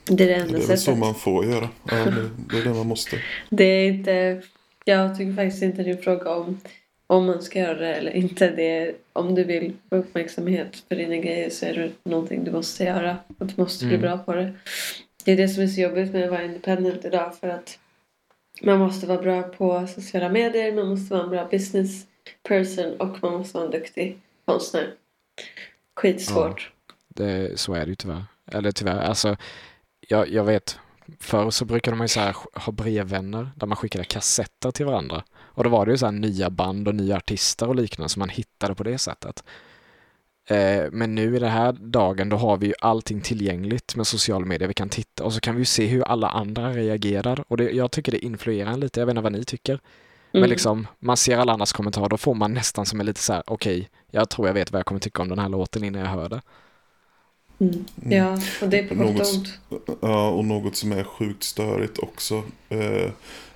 Det 0.06 0.24
är 0.24 0.28
det 0.28 0.34
Det 0.34 0.34
enda 0.36 0.58
är 0.58 0.68
väl 0.68 0.78
så 0.78 0.78
sättet. 0.78 1.00
man 1.00 1.16
får 1.16 1.46
göra. 1.46 1.70
Ja, 1.84 1.96
det, 1.96 2.30
det 2.50 2.58
är 2.58 2.64
det 2.64 2.74
man 2.74 2.88
måste. 2.88 3.20
Det 3.50 3.64
är 3.64 3.88
inte... 3.92 4.42
Jag 4.86 5.18
tycker 5.18 5.34
faktiskt 5.34 5.64
inte 5.64 5.82
en 5.84 5.98
fråga 5.98 6.30
om 6.32 6.60
om 7.08 7.26
man 7.26 7.42
ska 7.42 7.60
göra 7.60 7.80
det 7.80 7.96
eller 7.96 8.12
inte. 8.12 8.50
Det 8.50 8.96
om 9.14 9.36
du 9.36 9.44
vill 9.44 9.74
få 9.90 9.96
uppmärksamhet 9.96 10.84
för 10.88 10.96
dina 10.96 11.16
grejer 11.18 11.50
så 11.50 11.66
är 11.66 11.74
det 11.74 12.10
någonting 12.10 12.44
du 12.44 12.52
måste 12.52 12.84
göra. 12.84 13.18
Och 13.38 13.46
du 13.46 13.54
måste 13.58 13.86
bli 13.86 13.96
Mm. 13.96 14.02
bra 14.08 14.18
på 14.18 14.34
det. 14.34 14.54
Det 15.26 15.32
är 15.32 15.38
det 15.38 15.48
som 15.50 15.64
är 15.64 15.68
så 15.68 15.82
jobbigt 15.82 16.14
med 16.14 16.24
att 16.24 16.32
vara 16.32 16.44
independent 16.44 17.06
idag. 17.06 17.36
För 17.40 17.48
att 17.48 17.80
man 18.62 18.80
måste 18.80 19.08
vara 19.08 19.22
bra 19.22 19.44
på 19.44 19.88
sociala 19.88 20.30
medier. 20.30 20.74
Man 20.74 20.88
måste 20.88 21.14
vara 21.14 21.24
en 21.24 21.30
bra 21.30 21.48
business 21.52 22.06
person. 22.44 22.96
Och 23.00 23.18
man 23.22 23.32
måste 23.34 23.58
vara 23.58 23.66
en 23.66 23.72
duktig 23.72 24.20
konstnär. 24.46 24.94
Skitsvårt. 25.96 26.72
Det, 27.08 27.60
så 27.60 27.74
är 27.74 27.80
det 27.86 27.90
ju 27.90 27.96
tyvärr. 27.96 28.24
Eller 28.52 28.72
tyvärr, 28.72 29.00
alltså 29.00 29.38
jag, 30.08 30.30
jag 30.30 30.44
vet 30.44 30.80
Förr 31.20 31.50
så 31.50 31.66
brukade 31.66 31.98
man 31.98 32.04
ju 32.06 32.10
så 32.10 32.20
här 32.20 32.36
ha 32.54 32.72
brevvänner 32.72 33.50
där 33.56 33.68
man 33.68 33.76
skickade 33.78 34.06
kassetter 34.06 34.72
till 34.72 34.86
varandra. 34.86 35.24
Och 35.40 35.64
då 35.64 35.70
var 35.70 35.86
det 35.86 35.92
ju 35.92 35.98
så 35.98 36.06
här 36.06 36.14
nya 36.14 36.50
band 36.50 36.88
och 36.88 36.96
nya 36.96 37.18
artister 37.18 37.68
och 37.68 37.76
liknande 37.76 38.10
som 38.10 38.20
man 38.20 38.30
hittade 38.30 38.76
på 38.76 38.84
det 38.84 38.98
sättet. 38.98 39.44
Eh, 40.50 40.84
men 40.92 41.16
nu 41.16 41.36
i 41.36 41.40
den 41.40 41.52
här 41.52 41.72
dagen 41.72 42.30
då 42.30 42.38
har 42.38 42.58
vi 42.58 42.68
ju 42.68 42.74
allting 42.82 43.22
tillgängligt 43.22 43.96
med 43.96 44.08
sociala 44.08 44.46
medier. 44.46 44.68
Vi 44.68 44.74
kan 44.74 44.90
titta 44.90 45.24
och 45.24 45.34
så 45.34 45.40
kan 45.40 45.56
vi 45.56 45.62
ju 45.62 45.66
se 45.66 45.86
hur 45.88 46.02
alla 46.04 46.30
andra 46.30 46.72
reagerar. 46.72 47.44
Och 47.48 47.58
det, 47.58 47.72
jag 47.72 47.92
tycker 47.92 48.12
det 48.12 48.26
influerar 48.26 48.72
en 48.72 48.80
lite, 48.80 49.00
jag 49.00 49.06
vet 49.08 49.14
inte 49.14 49.22
vad 49.22 49.32
ni 49.32 49.44
tycker. 49.44 49.80
Men 50.34 50.40
Mm. 50.42 50.50
liksom, 50.50 50.88
man 51.00 51.18
ser 51.18 51.38
alla 51.38 51.52
andras 51.54 51.74
kommentarer, 51.74 52.10
då 52.10 52.18
får 52.18 52.34
man 52.36 52.54
nästan 52.54 52.86
som 52.86 53.00
en 53.00 53.06
lite 53.06 53.20
så 53.20 53.34
här, 53.34 53.44
okej, 53.48 53.90
jag 54.12 54.30
tror 54.30 54.48
jag 54.48 54.54
vet 54.54 54.72
vad 54.72 54.80
jag 54.80 54.86
kommer 54.86 55.02
tycka 55.02 55.22
om 55.22 55.30
den 55.30 55.40
här 55.40 55.50
låten 55.50 55.84
innan 55.84 56.02
jag 56.02 56.10
hör 56.10 56.30
det. 56.30 56.42
Mm. 57.62 57.86
Ja, 58.10 58.40
och 58.62 58.70
det 58.70 58.80
är 58.80 58.88
på 58.88 58.96
gott 58.96 59.16
Något- 59.16 59.34
ont. 59.36 60.00
Ja, 60.02 60.30
och 60.30 60.46
något 60.46 60.76
som 60.76 60.92
är 60.92 61.04
sjukt 61.04 61.44
störigt 61.44 62.00
också. 62.00 62.44
Eh, 62.70 63.12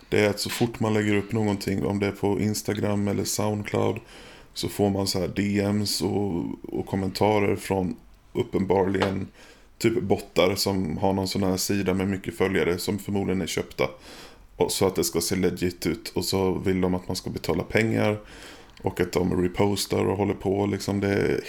det 0.10 0.20
är 0.20 0.30
att 0.30 0.40
så 0.40 0.50
fort 0.50 0.80
man 0.80 0.94
lägger 0.94 1.16
upp 1.16 1.32
någonting, 1.32 1.86
om 1.86 2.00
det 2.00 2.08
är 2.08 2.12
på 2.12 2.40
Instagram 2.40 3.08
eller 3.08 3.24
Soundcloud, 3.24 3.98
så 4.54 4.70
får 4.70 4.90
man 4.90 5.08
så 5.08 5.20
här 5.20 5.28
DMs 5.28 6.02
och, 6.02 6.46
och 6.64 6.86
kommentarer 6.86 7.56
från 7.56 7.96
uppenbarligen 8.34 9.28
typ 9.78 10.02
bottar 10.02 10.56
som 10.56 10.98
har 10.98 11.14
någon 11.14 11.28
sån 11.28 11.44
här 11.44 11.58
sida 11.58 11.94
med 11.94 12.08
mycket 12.08 12.38
följare 12.38 12.78
som 12.78 13.00
förmodligen 13.00 13.42
är 13.42 13.48
köpta. 13.48 13.90
Och 14.56 14.72
så 14.72 14.88
att 14.88 14.96
det 14.96 15.04
ska 15.04 15.22
se 15.22 15.36
legit 15.36 15.88
ut. 15.88 16.12
Och 16.16 16.26
så 16.26 16.54
vill 16.54 16.82
de 16.82 16.94
att 16.96 17.08
man 17.08 17.16
ska 17.16 17.30
betala 17.30 17.64
pengar. 17.64 18.20
Och 18.82 19.00
att 19.02 19.12
de 19.12 19.42
repostar 19.44 20.06
och 20.06 20.18
håller 20.18 20.34
på. 20.34 20.66
Liksom 20.66 21.00
det 21.00 21.08
är 21.14 21.44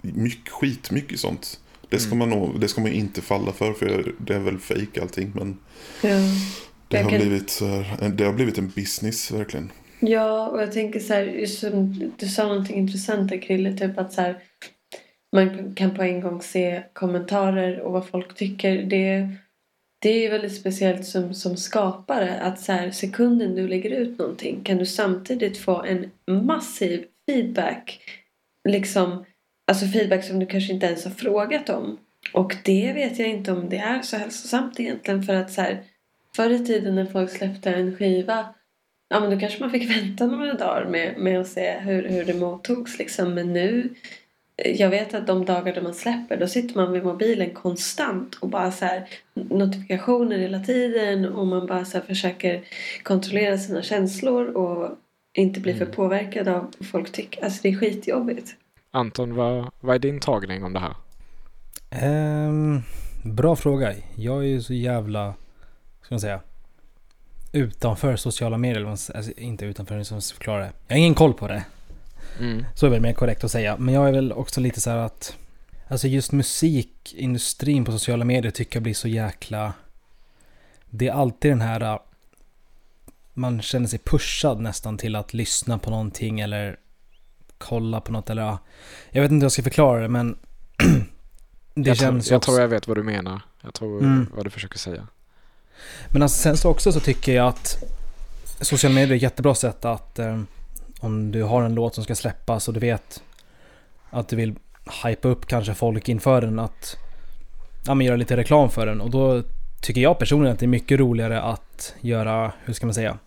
mycket, 0.00 0.48
skitmycket 0.48 1.20
sånt. 1.20 1.60
Det 1.88 1.98
ska, 1.98 2.14
Mm. 2.14 2.18
man 2.28 2.38
nog, 2.38 2.60
det 2.60 2.68
ska 2.68 2.80
man 2.80 2.92
inte 2.92 3.20
falla 3.22 3.52
för, 3.52 3.72
för 3.72 4.12
det 4.18 4.34
är 4.34 4.38
väl 4.38 4.58
fake 4.58 5.02
allting. 5.02 5.32
Men 5.34 5.58
Ja. 6.02 6.18
det 6.88 6.96
har, 7.02 7.10
kan- 7.10 7.20
blivit, 7.20 7.60
det 8.16 8.24
har 8.24 8.32
blivit 8.32 8.58
en 8.58 8.68
business 8.76 9.30
verkligen. 9.30 9.70
Ja, 10.00 10.48
och 10.48 10.62
jag 10.62 10.72
tänker 10.72 11.00
så 11.00 11.12
här, 11.14 11.46
som 11.46 11.94
du 12.18 12.28
sa 12.28 12.46
någonting 12.48 12.76
intressant 12.76 13.30
där 13.30 13.42
Krille, 13.42 13.72
typ 13.76 13.98
att 13.98 14.12
så 14.12 14.20
här, 14.20 14.38
man 15.36 15.74
kan 15.74 15.94
på 15.94 16.02
en 16.02 16.20
gång 16.20 16.42
se 16.42 16.82
kommentarer 16.92 17.80
och 17.80 17.92
vad 17.92 18.08
folk 18.08 18.34
tycker. 18.34 18.82
Det, 18.82 19.28
det 20.02 20.26
är 20.26 20.30
väldigt 20.30 20.54
speciellt 20.56 21.06
som, 21.06 21.34
som 21.34 21.56
skapare 21.56 22.40
att 22.40 22.60
så 22.60 22.72
här, 22.72 22.90
sekunden 22.90 23.54
du 23.54 23.68
lägger 23.68 23.90
ut 23.90 24.18
någonting 24.18 24.60
kan 24.64 24.78
du 24.78 24.86
samtidigt 24.86 25.58
få 25.58 25.82
en 25.82 26.10
massiv 26.44 27.04
feedback. 27.30 28.00
Liksom, 28.68 29.24
alltså 29.64 29.86
feedback 29.86 30.24
som 30.24 30.38
du 30.38 30.46
kanske 30.46 30.72
inte 30.72 30.86
ens 30.86 31.04
har 31.04 31.10
frågat 31.10 31.68
om. 31.68 31.98
Och 32.32 32.56
det 32.64 32.92
vet 32.92 33.18
jag 33.18 33.28
inte 33.28 33.52
om 33.52 33.68
det 33.68 33.76
är 33.76 34.02
så 34.02 34.16
hälsosamt 34.16 34.80
egentligen 34.80 35.22
för 35.22 35.34
att 35.34 35.52
så 35.52 35.60
här, 35.60 35.82
förr 36.36 36.50
i 36.50 36.66
tiden 36.66 36.94
när 36.94 37.06
folk 37.06 37.30
släppte 37.30 37.70
en 37.70 37.96
skiva 37.96 38.54
Ja 39.08 39.20
men 39.20 39.30
då 39.30 39.38
kanske 39.38 39.60
man 39.60 39.70
fick 39.70 39.90
vänta 39.96 40.26
några 40.26 40.54
dagar 40.54 40.84
med, 40.84 41.14
med 41.18 41.40
att 41.40 41.48
se 41.48 41.72
hur, 41.78 42.08
hur 42.08 42.24
det 42.24 42.34
mottogs 42.34 42.98
liksom. 42.98 43.34
Men 43.34 43.52
nu, 43.52 43.94
eh, 44.56 44.80
jag 44.80 44.90
vet 44.90 45.14
att 45.14 45.26
de 45.26 45.44
dagar 45.44 45.74
då 45.74 45.82
man 45.82 45.94
släpper 45.94 46.36
då 46.36 46.46
sitter 46.46 46.76
man 46.76 46.92
vid 46.92 47.04
mobilen 47.04 47.50
konstant 47.50 48.34
och 48.34 48.48
bara 48.48 48.72
så 48.72 48.84
här 48.84 49.08
notifikationer 49.34 50.38
hela 50.38 50.60
tiden 50.60 51.28
och 51.28 51.46
man 51.46 51.66
bara 51.66 51.84
så 51.84 52.00
försöker 52.00 52.62
kontrollera 53.02 53.58
sina 53.58 53.82
känslor 53.82 54.46
och 54.46 54.98
inte 55.32 55.60
bli 55.60 55.74
för 55.74 55.84
Mm. 55.84 55.94
påverkad 55.94 56.48
av 56.48 56.72
vad 56.78 56.88
folk 56.88 57.12
tycker. 57.12 57.44
Alltså 57.44 57.62
det 57.62 57.68
är 57.68 57.76
skitjobbigt. 57.76 58.56
Anton, 58.94 59.34
vad, 59.34 59.70
vad 59.80 59.94
är 59.94 59.98
din 59.98 60.20
tagning 60.20 60.64
om 60.64 60.72
det 60.72 60.80
här? 60.80 60.94
Ehm, 61.90 62.82
bra 63.22 63.56
fråga. 63.56 63.94
Jag 64.14 64.38
är 64.38 64.48
ju 64.48 64.62
så 64.62 64.74
jävla, 64.74 65.34
ska 66.02 66.14
man 66.14 66.20
säga, 66.20 66.40
utanför 67.52 68.16
sociala 68.16 68.58
medier. 68.58 68.86
Alltså, 68.86 69.32
inte 69.36 69.64
utanför, 69.64 70.02
som 70.02 70.20
förklara 70.20 70.58
det. 70.58 70.72
Jag 70.86 70.96
har 70.96 70.98
ingen 70.98 71.14
koll 71.14 71.34
på 71.34 71.48
det. 71.48 71.64
Mm. 72.40 72.64
Så 72.74 72.86
är 72.86 72.90
väl 72.90 73.00
mer 73.00 73.12
korrekt 73.12 73.44
att 73.44 73.50
säga. 73.50 73.76
Men 73.76 73.94
jag 73.94 74.08
är 74.08 74.12
väl 74.12 74.32
också 74.32 74.60
lite 74.60 74.80
så 74.80 74.90
här 74.90 74.96
att... 74.98 75.36
Alltså 75.88 76.08
just 76.08 76.32
musikindustrin 76.32 77.84
på 77.84 77.92
sociala 77.92 78.24
medier 78.24 78.52
tycker 78.52 78.76
jag 78.76 78.82
blir 78.82 78.94
så 78.94 79.08
jäkla... 79.08 79.72
Det 80.90 81.08
är 81.08 81.12
alltid 81.12 81.50
den 81.50 81.60
här... 81.60 81.80
äh, 81.80 81.98
Man 83.34 83.62
känner 83.62 83.86
sig 83.86 83.98
pushad 83.98 84.60
nästan 84.60 84.98
till 84.98 85.16
att 85.16 85.34
lyssna 85.34 85.78
på 85.78 85.90
någonting 85.90 86.40
eller 86.40 86.76
kolla 87.64 88.00
på 88.00 88.12
något 88.12 88.30
eller... 88.30 88.42
ja. 88.42 88.58
Jag 89.10 89.22
vet 89.22 89.30
inte 89.30 89.42
hur 89.42 89.44
jag 89.44 89.52
ska 89.52 89.62
förklara 89.62 90.00
det 90.00 90.08
men... 90.08 90.38
det 91.74 91.88
jag 91.88 91.96
känns 91.96 92.26
tror, 92.26 92.32
jag 92.32 92.38
också... 92.38 92.50
tror 92.50 92.60
jag 92.60 92.68
vet 92.68 92.88
vad 92.88 92.96
du 92.96 93.02
menar. 93.02 93.40
Jag 93.62 93.74
tror 93.74 93.98
Mm. 94.00 94.26
vad 94.36 94.46
du 94.46 94.50
försöker 94.50 94.78
säga. 94.78 95.06
Men 96.08 96.22
alltså, 96.22 96.42
sen 96.42 96.56
så 96.56 96.70
också 96.70 96.92
så 96.92 97.00
tycker 97.00 97.34
jag 97.34 97.46
att 97.48 97.82
sociala 98.60 98.94
medier 98.94 99.12
är 99.12 99.16
ett 99.16 99.22
jättebra 99.22 99.54
sätt 99.54 99.84
att 99.84 100.18
eh, 100.18 100.40
om 101.00 101.30
du 101.32 101.42
har 101.42 101.62
en 101.62 101.74
låt 101.74 101.94
som 101.94 102.04
ska 102.04 102.14
släppas 102.14 102.68
och 102.68 102.74
du 102.74 102.80
vet 102.80 103.22
att 104.10 104.28
du 104.28 104.36
vill 104.36 104.54
hypa 105.04 105.28
upp 105.28 105.46
kanske 105.46 105.74
folk 105.74 106.08
inför 106.08 106.40
den 106.40 106.58
att 106.58 106.96
ja, 107.86 107.94
men 107.94 108.06
göra 108.06 108.16
lite 108.16 108.36
reklam 108.36 108.70
för 108.70 108.86
den 108.86 109.00
och 109.00 109.10
då 109.10 109.42
tycker 109.80 110.00
jag 110.00 110.18
personligen 110.18 110.52
att 110.54 110.58
det 110.60 110.66
är 110.66 110.68
mycket 110.68 111.00
roligare 111.00 111.42
att 111.42 111.94
göra, 112.00 112.52
hur 112.64 112.74
ska 112.74 112.86
man 112.86 112.94
säga, 112.94 113.18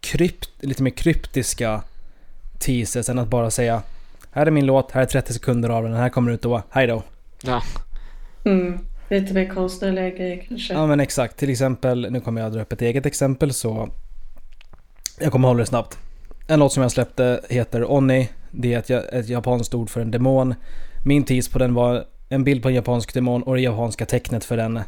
krypt, 0.00 0.50
lite 0.60 0.82
mer 0.82 0.90
kryptiska 0.90 1.82
teasers 2.58 3.08
än 3.08 3.18
att 3.18 3.28
bara 3.28 3.50
säga 3.50 3.82
här 4.30 4.46
är 4.46 4.50
min 4.50 4.66
låt, 4.66 4.90
här 4.92 5.02
är 5.02 5.06
30 5.06 5.32
sekunder 5.32 5.68
av 5.68 5.84
den, 5.84 5.92
här 5.94 6.08
kommer 6.08 6.32
ut 6.32 6.42
då, 6.42 6.62
hej 6.70 6.86
då. 6.86 7.02
Ja. 7.42 7.62
Mm. 8.44 8.78
Lite 9.10 9.34
mer 9.34 9.54
konstnärliga 9.54 10.10
grejer 10.10 10.44
kanske. 10.48 10.74
Ja 10.74 10.86
men 10.86 11.00
exakt, 11.00 11.36
till 11.36 11.50
exempel, 11.50 12.08
nu 12.10 12.20
kommer 12.20 12.40
jag 12.40 12.52
dra 12.52 12.62
upp 12.62 12.72
ett 12.72 12.82
eget 12.82 13.06
exempel 13.06 13.52
så 13.52 13.88
jag 15.20 15.32
kommer 15.32 15.48
hålla 15.48 15.60
det 15.60 15.66
snabbt. 15.66 15.98
En 16.46 16.60
låt 16.60 16.72
som 16.72 16.82
jag 16.82 16.92
släppte 16.92 17.40
heter 17.48 17.92
Onni. 17.92 18.28
Det 18.50 18.74
är 18.74 18.78
ett, 18.78 18.90
ett 18.90 19.28
japanskt 19.28 19.74
ord 19.74 19.90
för 19.90 20.00
en 20.00 20.10
demon. 20.10 20.54
Min 21.04 21.24
tease 21.24 21.50
på 21.50 21.58
den 21.58 21.74
var 21.74 22.04
en 22.28 22.44
bild 22.44 22.62
på 22.62 22.68
en 22.68 22.74
japansk 22.74 23.14
demon 23.14 23.42
och 23.42 23.54
det 23.54 23.60
japanska 23.60 24.06
tecknet 24.06 24.44
för 24.44 24.56
den, 24.56 24.80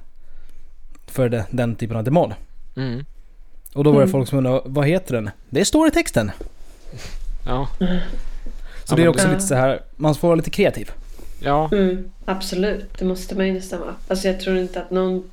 för 1.06 1.28
det, 1.28 1.46
den 1.50 1.74
typen 1.76 1.96
av 1.96 2.04
demon. 2.04 2.34
Mm. 2.76 3.04
Och 3.74 3.84
då 3.84 3.90
var 3.90 4.00
det 4.00 4.04
Mm. 4.04 4.12
folk 4.12 4.28
som 4.28 4.38
undrade, 4.38 4.62
vad 4.64 4.86
heter 4.86 5.14
den? 5.14 5.30
Det 5.50 5.64
står 5.64 5.88
i 5.88 5.90
texten. 5.90 6.30
Ja. 7.50 7.68
Så 7.78 7.84
Ja, 8.92 8.96
det 8.96 9.02
är 9.02 9.08
också 9.08 9.28
lite 9.28 9.40
så 9.40 9.54
här, 9.54 9.82
man 9.96 10.14
får 10.14 10.28
vara 10.28 10.36
lite 10.36 10.50
kreativ. 10.50 10.90
Ja. 11.40 11.68
Mm, 11.72 12.10
absolut, 12.24 12.98
det 12.98 13.04
måste 13.04 13.34
man 13.34 13.46
ju 13.46 13.52
nästan 13.52 13.80
vara. 13.80 13.94
Alltså 14.08 14.28
jag 14.28 14.40
tror 14.40 14.56
inte 14.56 14.80
att 14.82 14.90
någon, 14.90 15.30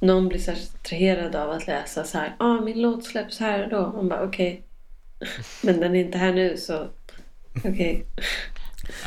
någon 0.00 0.28
blir 0.28 0.38
särskilt 0.38 0.74
attraherad 0.74 1.36
av 1.36 1.50
att 1.50 1.66
läsa 1.66 2.04
så 2.04 2.18
här. 2.18 2.34
ah, 2.38 2.60
min 2.60 2.82
låt 2.82 3.04
släpps 3.04 3.38
här 3.40 3.64
och 3.64 3.70
då. 3.70 3.92
Man 3.96 4.08
bara 4.08 4.22
okej. 4.22 4.62
Men 5.62 5.80
den 5.80 5.96
är 5.96 6.00
inte 6.00 6.18
här 6.18 6.32
nu 6.32 6.56
så 6.56 6.86
okej. 7.64 8.04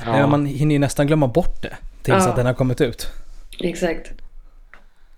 Nej, 0.05 0.19
ja. 0.19 0.27
Man 0.27 0.45
hinner 0.45 0.75
ju 0.75 0.79
nästan 0.79 1.07
glömma 1.07 1.27
bort 1.27 1.61
det 1.61 1.75
tills 2.01 2.23
Ja. 2.23 2.29
att 2.29 2.35
den 2.35 2.45
har 2.45 2.53
kommit 2.53 2.81
ut. 2.81 3.07
Exakt. 3.59 4.11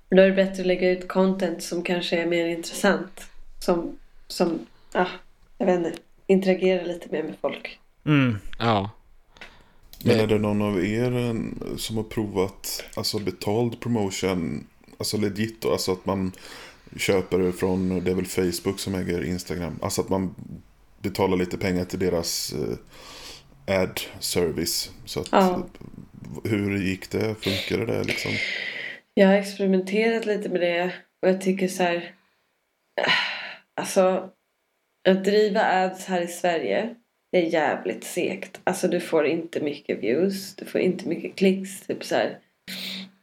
Då 0.09 0.21
är 0.21 0.27
det 0.27 0.35
bättre 0.35 0.61
att 0.61 0.67
lägga 0.67 0.89
ut 0.89 1.07
content 1.07 1.63
som 1.63 1.83
kanske 1.83 2.21
är 2.21 2.25
mer 2.25 2.45
intressant. 2.45 3.21
Som, 3.59 3.97
som 4.27 4.59
ah, 4.93 5.05
jag 5.57 5.65
vet 5.65 5.75
inte, 5.77 5.91
interagerar 6.27 6.85
lite 6.85 7.07
mer 7.11 7.23
med 7.23 7.35
folk. 7.41 7.79
Mm. 8.05 8.37
ja. 8.59 8.89
Men 10.03 10.19
är 10.19 10.27
det 10.27 10.37
någon 10.39 10.61
av 10.61 10.85
er 10.85 11.11
eh, 11.17 11.33
som 11.77 11.97
har 11.97 12.03
provat 12.03 12.83
alltså 12.95 13.19
betald 13.19 13.79
promotion, 13.79 14.67
alltså 14.97 15.17
legit 15.17 15.61
då, 15.61 15.71
alltså 15.71 15.91
att 15.91 16.05
man 16.05 16.31
köper 16.97 17.39
det 17.39 17.53
från, 17.53 18.03
det 18.03 18.11
är 18.11 18.15
väl 18.15 18.25
Facebook 18.25 18.79
som 18.79 18.95
äger 18.95 19.23
Instagram, 19.25 19.79
alltså 19.81 20.01
att 20.01 20.09
man 20.09 20.35
betalar 21.01 21.37
lite 21.37 21.57
pengar 21.57 21.85
till 21.85 21.99
deras 21.99 22.53
eh, 22.53 23.81
ad 23.81 23.99
service. 24.19 24.91
Så 25.05 25.19
att, 25.19 25.29
Ja. 25.31 25.53
eh, 25.53 26.51
hur 26.51 26.77
gick 26.77 27.11
det? 27.11 27.35
Funkade 27.35 27.85
det 27.85 28.03
liksom? 28.03 28.31
Jag 29.13 29.27
har 29.27 29.33
experimenterat 29.35 30.25
lite 30.25 30.49
med 30.49 30.61
det 30.61 30.83
och 31.21 31.29
jag 31.29 31.41
tycker 31.41 31.67
så 31.67 31.83
här. 31.83 31.95
äh, 33.01 33.13
Alltså 33.81 34.29
att 35.05 35.23
driva 35.23 35.61
ads 35.61 36.05
här 36.05 36.21
i 36.21 36.27
Sverige 36.27 36.95
det 37.35 37.45
är 37.45 37.49
jävligt 37.49 38.03
segt. 38.03 38.61
Alltså 38.63 38.87
du 38.87 38.99
får 38.99 39.25
inte 39.25 39.59
mycket 39.59 40.03
views, 40.03 40.55
du 40.55 40.65
får 40.65 40.81
inte 40.81 41.07
mycket 41.07 41.35
klicks. 41.35 41.81
Typ 41.81 42.03
så 42.03 42.15
här. 42.15 42.39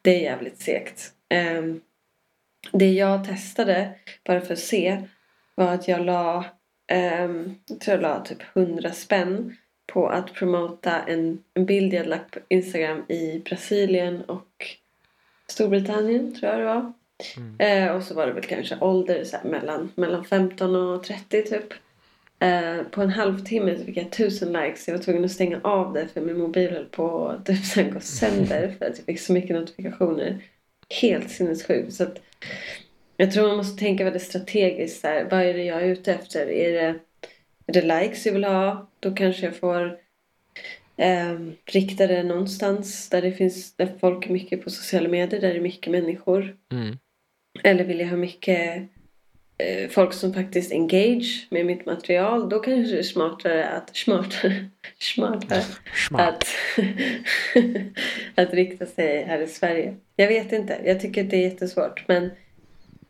Det 0.03 0.11
är 0.11 0.21
jävligt 0.21 0.61
segt. 0.61 1.12
Um, 1.59 1.81
det 2.73 2.92
jag 2.92 3.25
testade 3.25 3.95
bara 4.25 4.40
för 4.40 4.53
att 4.53 4.59
se 4.59 5.03
var 5.55 5.75
att 5.75 5.88
jag 5.88 6.05
la, 6.05 6.45
um, 6.92 7.55
jag 7.68 7.81
tror 7.81 7.95
jag 7.95 8.03
la 8.03 8.25
typ 8.25 8.42
100 8.57 8.90
spänn 8.92 9.57
på 9.92 10.09
att 10.09 10.35
promota 10.35 11.03
en, 11.03 11.42
en 11.55 11.66
bild 11.66 11.92
jag 11.92 11.99
hade 11.99 12.11
lagt 12.11 12.31
på 12.31 12.40
Instagram 12.49 13.05
i 13.09 13.42
Brasilien 13.45 14.23
och 14.23 14.66
Storbritannien 15.47 16.35
tror 16.35 16.53
jag 16.53 16.61
det 16.61 16.66
var. 16.66 16.92
Mm. 17.37 17.56
Eh, 17.88 17.96
och 17.96 18.02
så 18.02 18.14
var 18.14 18.26
det 18.26 18.32
väl 18.32 18.44
kanske 18.44 18.78
ålder 18.80 19.24
så 19.24 19.37
här, 19.37 19.44
mellan, 19.44 19.92
mellan 19.94 20.24
15 20.24 20.76
och 20.76 21.04
30 21.04 21.42
typ. 21.42 21.72
Eh, 22.38 22.82
på 22.90 23.02
en 23.02 23.11
halvtimme 23.11 23.78
så 23.78 23.85
fick 23.85 23.96
jag 23.96 24.11
tusen 24.11 24.52
likes. 24.52 24.88
Jag 24.88 24.96
var 24.96 25.02
tvungen 25.02 25.24
att 25.24 25.30
stänga 25.30 25.61
av 25.62 25.92
det 25.92 26.08
för 26.08 26.20
min 26.20 26.38
mobil 26.38 26.70
höll 26.70 26.85
på 26.85 27.28
att 27.28 27.46
typ, 27.46 27.64
så 27.64 27.80
här 27.80 27.90
gå 27.90 28.00
sönder 28.00 28.74
för 28.78 28.87
att 28.87 28.98
jag 28.98 29.06
fick 29.06 29.20
så 29.20 29.32
mycket 29.32 29.56
notifikationer. 29.56 30.38
Helt 31.00 31.30
sinnessjukt. 31.30 31.92
Så 31.92 32.02
att 32.02 32.20
jag 33.16 33.32
tror 33.32 33.48
man 33.48 33.56
måste 33.56 33.78
tänka 33.78 34.04
väldigt 34.04 34.22
strategiskt. 34.22 35.00
Så 35.00 35.06
här, 35.06 35.28
vad 35.30 35.40
är 35.40 35.54
det 35.54 35.64
jag 35.64 35.82
är 35.82 35.87
ute 35.87 36.12
efter? 36.12 36.50
Är 36.50 36.72
det, 36.72 36.98
är 37.66 37.72
det 37.72 38.00
likes 38.00 38.26
jag 38.26 38.32
vill 38.32 38.44
ha? 38.44 38.88
Då 39.00 39.14
kanske 39.14 39.44
jag 39.44 39.56
får 39.56 39.98
eh, 40.96 41.38
rikta 41.64 42.06
det 42.06 42.22
någonstans 42.22 43.08
där 43.08 43.22
det 43.22 43.32
finns 43.32 43.76
där 43.76 43.92
folk 44.00 44.26
är 44.26 44.32
mycket 44.32 44.64
på 44.64 44.70
sociala 44.70 45.08
medier, 45.08 45.40
där 45.40 45.48
det 45.48 45.58
är 45.58 45.61
mycket 45.61 45.92
människor. 45.92 46.56
Mm. 46.72 46.98
Eller 47.65 47.85
vill 47.85 48.01
jag 48.01 48.09
ha 48.09 48.17
mycket 48.17 48.83
eh, 49.59 49.88
folk 49.91 50.12
som 50.12 50.35
faktiskt 50.35 50.73
engage 50.73 51.47
med 51.51 51.67
mitt 51.67 51.87
material. 51.87 52.49
Då 52.49 52.59
kanske 52.59 52.93
det 52.95 52.99
är 52.99 53.03
smartare 53.03 53.69
att, 53.69 53.97
smartare, 53.97 54.65
smartare 54.99 55.62
Smart. 56.09 56.29
att, 56.29 56.47
att 58.49 58.55
rikta 58.55 58.87
sig 58.87 59.25
här 59.25 59.41
i 59.41 59.47
Sverige. 59.47 59.95
Jag 60.17 60.29
vet 60.29 60.53
inte, 60.53 60.79
jag 60.85 61.01
tycker 61.01 61.25
att 61.25 61.31
det 61.31 61.37
är 61.37 61.51
jättesvårt. 61.51 62.05
Men 62.09 62.31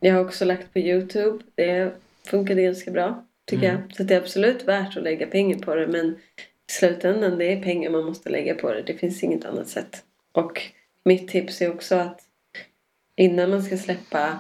jag 0.01 0.15
har 0.15 0.21
också 0.25 0.45
lagt 0.45 0.73
på 0.73 0.79
Youtube. 0.79 1.45
Det 1.55 1.93
funkade 2.27 2.63
ganska 2.63 2.91
bra 2.91 3.25
tycker 3.47 3.69
Mm. 3.69 3.81
jag. 3.89 3.97
Så 3.97 4.03
det 4.03 4.15
är 4.15 4.19
absolut 4.21 4.65
värt 4.65 4.97
att 4.97 5.03
lägga 5.03 5.27
pengar 5.27 5.59
på 5.59 5.75
det. 5.75 5.87
Men 5.87 6.07
i 6.69 6.73
slutändan 6.73 7.39
det 7.39 7.53
är 7.53 7.63
pengar 7.63 7.91
man 7.91 8.05
måste 8.05 8.31
lägga 8.31 8.55
på 8.55 8.73
det. 8.73 8.83
Det 8.83 8.95
finns 8.95 9.23
inget 9.23 9.45
annat 9.45 9.69
sätt. 9.69 10.05
Och 10.33 10.63
mitt 11.05 11.29
tips 11.29 11.63
är 11.63 11.71
också 11.71 11.95
att 11.95 12.21
innan 13.17 13.51
man 13.51 13.63
ska 13.63 13.79
släppa 13.79 14.39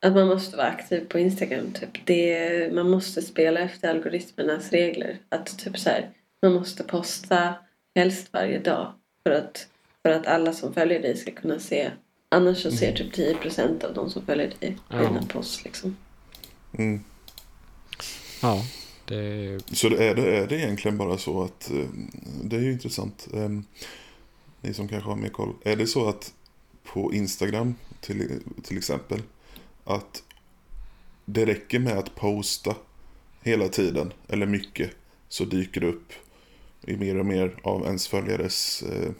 att 0.00 0.12
man 0.12 0.26
måste 0.26 0.56
vara 0.56 0.66
aktiv 0.66 1.08
på 1.08 1.18
Instagram. 1.18 1.72
Typ. 1.72 2.06
Det, 2.06 2.74
man 2.74 2.90
måste 2.90 3.22
spela 3.22 3.60
efter 3.60 3.90
algoritmernas 3.90 4.70
regler. 4.70 5.18
Att 5.28 5.58
typ 5.58 5.78
så 5.78 5.90
här, 5.90 6.10
man 6.42 6.52
måste 6.52 6.82
posta 6.82 7.54
helst 7.94 8.28
varje 8.32 8.58
dag. 8.58 8.92
För 9.22 9.30
att, 9.30 9.66
för 10.02 10.10
att 10.10 10.26
alla 10.26 10.52
som 10.52 10.74
följer 10.74 11.02
dig 11.02 11.16
ska 11.16 11.30
kunna 11.30 11.58
se. 11.58 11.90
Annars 12.28 12.62
så 12.62 12.70
ser 12.70 12.92
typ 12.92 13.14
10% 13.42 13.84
av 13.84 13.94
de 13.94 14.10
som 14.10 14.26
följer 14.26 14.52
dig 14.60 14.76
Ja. 14.88 14.96
dina 14.96 15.22
posts. 15.22 15.64
Liksom. 15.64 15.96
Mm. 16.78 17.04
Ja. 18.42 18.64
Det... 19.04 19.60
Så 19.72 19.88
det 19.88 20.08
är, 20.08 20.14
det, 20.14 20.36
är 20.36 20.46
det 20.46 20.56
egentligen 20.56 20.98
bara 20.98 21.18
så 21.18 21.42
att, 21.42 21.70
eh, 21.70 21.86
det 22.44 22.56
är 22.56 22.60
ju 22.60 22.72
intressant, 22.72 23.28
eh, 23.34 23.48
ni 24.60 24.74
som 24.74 24.88
kanske 24.88 25.10
har 25.10 25.16
mer 25.16 25.28
koll, 25.28 25.54
är 25.64 25.76
det 25.76 25.86
så 25.86 26.08
att 26.08 26.32
på 26.84 27.14
Instagram 27.14 27.74
till, 28.00 28.40
till 28.62 28.78
exempel, 28.78 29.22
att 29.84 30.22
det 31.24 31.46
räcker 31.46 31.78
med 31.78 31.98
att 31.98 32.14
posta 32.14 32.76
hela 33.42 33.68
tiden, 33.68 34.12
eller 34.28 34.46
mycket, 34.46 34.90
så 35.28 35.44
dyker 35.44 35.80
det 35.80 35.86
upp 35.86 36.12
i 36.86 36.96
mer 36.96 37.18
och 37.18 37.26
mer 37.26 37.54
av 37.62 37.86
ens 37.86 38.08
följares 38.08 38.82
eh, 38.82 39.10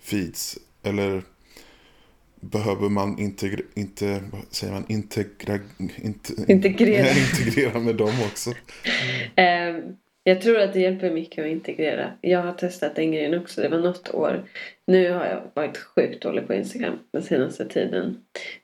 feeds, 0.00 0.58
eller 0.82 1.22
behöver 2.40 2.88
man 2.88 3.18
integra, 3.18 3.60
inte, 3.74 4.22
säger 4.50 4.72
man, 4.72 4.84
integra, 4.88 5.58
inte, 5.96 6.52
Integrera. 6.52 7.10
integrera 7.18 7.80
med 7.80 7.96
dem 7.96 8.14
också? 8.30 8.54
Ehm, 9.34 9.96
jag 10.28 10.40
tror 10.40 10.60
att 10.60 10.72
det 10.72 10.80
hjälper 10.80 11.10
mycket 11.10 11.44
att 11.44 11.50
integrera. 11.50 12.12
Jag 12.20 12.42
har 12.42 12.52
testat 12.52 12.96
den 12.96 13.12
grejen 13.12 13.40
också. 13.40 13.60
Det 13.60 13.68
var 13.68 13.78
något 13.78 14.14
år. 14.14 14.44
Nu 14.86 15.12
har 15.12 15.26
jag 15.26 15.42
varit 15.54 15.76
sjukt 15.76 16.22
dålig 16.22 16.46
på 16.46 16.54
Instagram 16.54 16.98
den 17.12 17.22
senaste 17.22 17.68
tiden. 17.68 18.16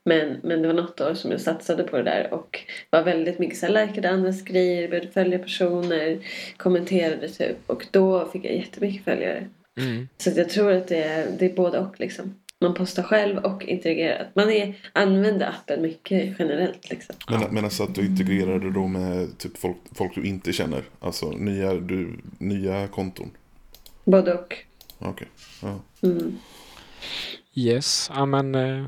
Men, 0.04 0.36
men 0.42 0.62
det 0.62 0.68
var 0.68 0.74
något 0.74 1.00
år 1.00 1.14
som 1.14 1.30
jag 1.30 1.40
satsade 1.40 1.82
på 1.82 1.96
det 1.96 2.02
där 2.02 2.34
och 2.34 2.60
var 2.90 3.02
väldigt 3.02 3.38
mycket 3.38 3.58
så 3.58 3.66
här, 3.66 3.86
likade 3.86 4.10
andras 4.10 4.42
grejer, 4.42 4.88
började 4.88 5.08
följa 5.08 5.38
personer, 5.38 6.18
kommenterade 6.56 7.28
typ. 7.28 7.56
Och 7.66 7.86
då 7.90 8.28
fick 8.28 8.44
jag 8.44 8.56
jättemycket 8.56 9.04
följare. 9.04 9.48
Mm. 9.80 10.08
Så 10.16 10.30
jag 10.36 10.48
tror 10.48 10.72
att 10.72 10.88
det 10.88 11.02
är, 11.02 11.26
det 11.38 11.46
är 11.46 11.54
både 11.54 11.78
och 11.78 12.00
liksom. 12.00 12.34
Man 12.64 12.74
postar 12.74 13.02
själv 13.02 13.38
och 13.38 13.62
interagerar. 13.62 14.30
Man 14.34 14.50
är, 14.50 14.74
använder 14.92 15.46
appen 15.48 15.82
mycket 15.82 16.36
generellt 16.38 16.90
liksom. 16.90 17.14
Men, 17.30 17.54
men 17.54 17.64
alltså 17.64 17.82
att 17.82 17.94
du 17.94 18.06
integrerar 18.06 18.58
det 18.58 18.70
då 18.70 18.86
med 18.86 19.38
typ 19.38 19.56
folk, 19.58 19.76
folk 19.94 20.14
du 20.14 20.22
inte 20.26 20.52
känner? 20.52 20.82
Alltså 21.00 21.30
nya, 21.30 21.74
du, 21.74 22.18
nya 22.38 22.88
konton? 22.88 23.30
Både 24.04 24.34
och. 24.34 24.54
Okej. 24.98 25.28
Ja. 25.62 25.80
Mm. 26.02 26.38
Yes, 27.54 28.10
ja 28.14 28.26
men 28.26 28.54
eh, 28.54 28.86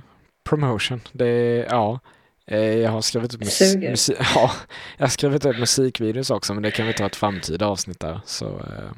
promotion. 0.48 1.00
Det 1.12 1.26
är, 1.28 1.64
ja. 1.64 2.00
Eh, 2.46 2.58
jag 2.60 2.90
har 2.90 3.00
skrivit 3.00 3.34
upp 3.34 3.40
mus- 3.40 3.72
Suger. 3.72 3.90
musik, 3.90 4.16
ja, 4.34 4.50
jag 4.96 5.04
har 5.04 5.10
skrivit 5.10 5.44
upp 5.44 5.58
musikvideos 5.58 6.30
också 6.30 6.54
men 6.54 6.62
det 6.62 6.70
kan 6.70 6.86
vi 6.86 6.92
ta 6.92 7.06
ett 7.06 7.16
framtida 7.16 7.66
avsnitt 7.66 8.00
där. 8.00 8.20
Så, 8.26 8.46
eh, 8.46 8.90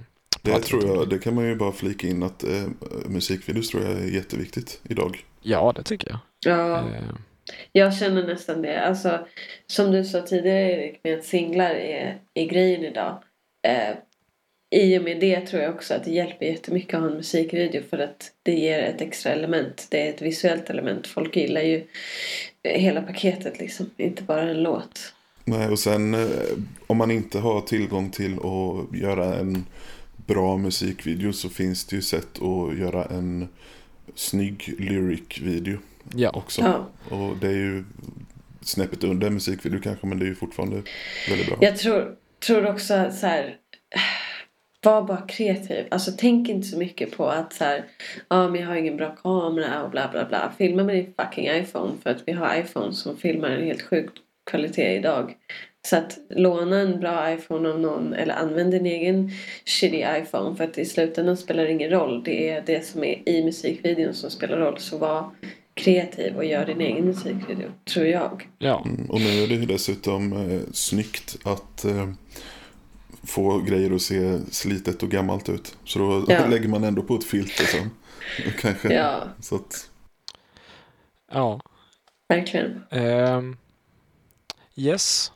Det 0.42 0.50
vi 0.56 0.60
tror 0.60 0.86
jag, 0.86 1.08
det 1.08 1.18
kan 1.18 1.34
man 1.34 1.46
ju 1.46 1.54
bara 1.56 1.72
flika 1.72 2.06
in 2.06 2.22
att 2.22 2.44
eh, 2.44 2.62
musikvideos 3.06 3.68
tror 3.70 3.82
jag 3.84 3.92
är 3.92 4.06
jätteviktigt 4.14 4.80
idag. 4.88 5.24
Ja, 5.42 5.72
det 5.76 5.82
tycker 5.82 6.08
jag. 6.08 6.18
Ja. 6.44 6.78
Eh, 6.78 7.02
Jag 7.72 7.94
känner 7.94 8.26
nästan 8.26 8.62
det. 8.62 8.80
Alltså, 8.80 9.26
som 9.66 9.90
du 9.92 10.04
sa 10.04 10.20
tidigare 10.20 10.72
Erik, 10.72 11.00
med 11.04 11.18
att 11.18 11.24
singlar 11.24 11.70
är, 11.70 12.18
är 12.34 12.44
grejen 12.46 12.84
idag. 12.84 13.22
Eh, 13.66 13.94
I 14.80 14.98
och 14.98 15.02
med 15.02 15.20
det 15.20 15.40
tror 15.40 15.62
jag 15.62 15.74
också 15.74 15.94
att 15.94 16.04
det 16.04 16.10
hjälper 16.10 16.46
jättemycket 16.46 16.94
att 16.94 17.00
ha 17.00 17.08
en 17.10 17.16
musikvideo 17.16 17.82
för 17.90 17.98
att 17.98 18.32
det 18.42 18.54
ger 18.54 18.78
ett 18.78 19.00
extra 19.00 19.32
element. 19.32 19.86
Det 19.90 20.06
är 20.06 20.10
ett 20.10 20.22
visuellt 20.22 20.70
element. 20.70 21.06
Folk 21.06 21.36
gillar 21.36 21.60
ju 21.60 21.84
hela 22.64 23.02
paketet 23.02 23.58
liksom, 23.58 23.90
inte 23.96 24.22
bara 24.22 24.42
en 24.42 24.62
låt. 24.62 25.14
Nej, 25.44 25.68
och 25.68 25.78
sen 25.78 26.14
eh, 26.14 26.26
om 26.86 26.96
man 26.96 27.10
inte 27.10 27.38
har 27.38 27.60
tillgång 27.60 28.10
till 28.10 28.34
att 28.34 28.98
göra 28.98 29.34
en 29.34 29.66
bra 30.28 30.56
musikvideo 30.56 31.32
så 31.32 31.48
finns 31.48 31.84
det 31.84 31.96
ju 31.96 32.02
sätt 32.02 32.42
att 32.42 32.78
göra 32.78 33.04
en 33.04 33.48
snygg 34.14 34.74
lyric-video 34.78 35.78
Ja. 36.14 36.30
också. 36.34 36.62
Ja. 36.62 36.88
Och 37.16 37.36
det 37.36 37.46
är 37.48 37.52
ju 37.56 37.84
snäppet 38.60 39.04
under 39.04 39.30
musikvideo 39.30 39.80
kanske, 39.80 40.06
men 40.06 40.18
det 40.18 40.24
är 40.24 40.28
ju 40.28 40.34
fortfarande 40.34 40.82
väldigt 41.28 41.46
bra. 41.46 41.56
Jag 41.60 41.76
tror, 41.76 42.14
tror 42.46 42.66
också 42.66 43.10
så 43.12 43.26
här, 43.26 43.56
var 44.82 45.02
bara 45.02 45.26
kreativ. 45.26 45.86
Alltså 45.90 46.12
tänk 46.18 46.48
inte 46.48 46.66
så 46.68 46.78
mycket 46.78 47.16
på 47.16 47.26
att 47.26 47.52
så 47.52 47.64
här, 47.64 47.84
ja 48.28 48.48
men 48.48 48.60
jag 48.60 48.68
har 48.68 48.76
ingen 48.76 48.96
bra 48.96 49.16
kamera 49.16 49.82
och 49.82 49.90
bla 49.90 50.08
bla 50.12 50.24
bla. 50.24 50.52
Filma 50.58 50.84
med 50.84 50.94
din 50.96 51.14
fucking 51.18 51.46
iPhone 51.50 51.92
för 52.02 52.10
att 52.10 52.22
vi 52.26 52.32
har 52.32 52.56
iPhone 52.60 52.92
som 52.92 53.16
filmar 53.16 53.50
en 53.50 53.64
helt 53.64 53.82
sjuk 53.82 54.10
kvalitet 54.50 54.96
idag. 54.96 55.34
Så 55.82 55.96
att 55.96 56.18
låna 56.30 56.80
en 56.80 57.00
bra 57.00 57.32
iPhone 57.32 57.68
av 57.68 57.80
någon 57.80 58.12
eller 58.14 58.34
använd 58.34 58.70
din 58.70 58.86
egen 58.86 59.30
shitty 59.64 60.04
iPhone 60.22 60.56
för 60.56 60.64
att 60.64 60.78
i 60.78 60.84
slutändan 60.84 61.36
spelar 61.36 61.64
det 61.64 61.72
ingen 61.72 61.90
roll. 61.90 62.22
Det 62.24 62.48
är 62.50 62.62
det 62.66 62.86
som 62.86 63.04
är 63.04 63.28
i 63.28 63.44
musikvideon 63.44 64.14
som 64.14 64.30
spelar 64.30 64.56
roll. 64.56 64.78
Så 64.78 64.98
var 64.98 65.30
kreativ 65.74 66.36
och 66.36 66.44
gör 66.44 66.66
din 66.66 66.80
egen 66.80 67.04
musikvideo, 67.04 67.70
tror 67.84 68.06
jag. 68.06 68.48
Ja. 68.58 68.82
Mm, 68.86 69.10
och 69.10 69.20
nu 69.20 69.42
är 69.42 69.48
det 69.48 69.54
ju 69.54 69.66
dessutom 69.66 70.32
eh, 70.50 70.60
snyggt 70.72 71.36
att 71.44 71.84
eh, 71.84 72.08
få 73.26 73.58
grejer 73.58 73.94
att 73.94 74.02
se 74.02 74.38
slitet 74.50 75.02
och 75.02 75.10
gammalt 75.10 75.48
ut. 75.48 75.76
Så 75.84 75.98
då 75.98 76.24
Ja. 76.28 76.46
lägger 76.50 76.68
man 76.68 76.84
ändå 76.84 77.02
på 77.02 77.14
ett 77.14 77.24
filter 77.24 77.64
sen. 77.64 77.90
Kanske. 78.60 78.94
Ja, 78.94 79.22
Så 79.40 79.54
att, 79.56 79.90
Ja. 81.32 81.60
verkligen. 82.28 82.82
Ehm, 82.90 83.56
yes. 84.76 85.32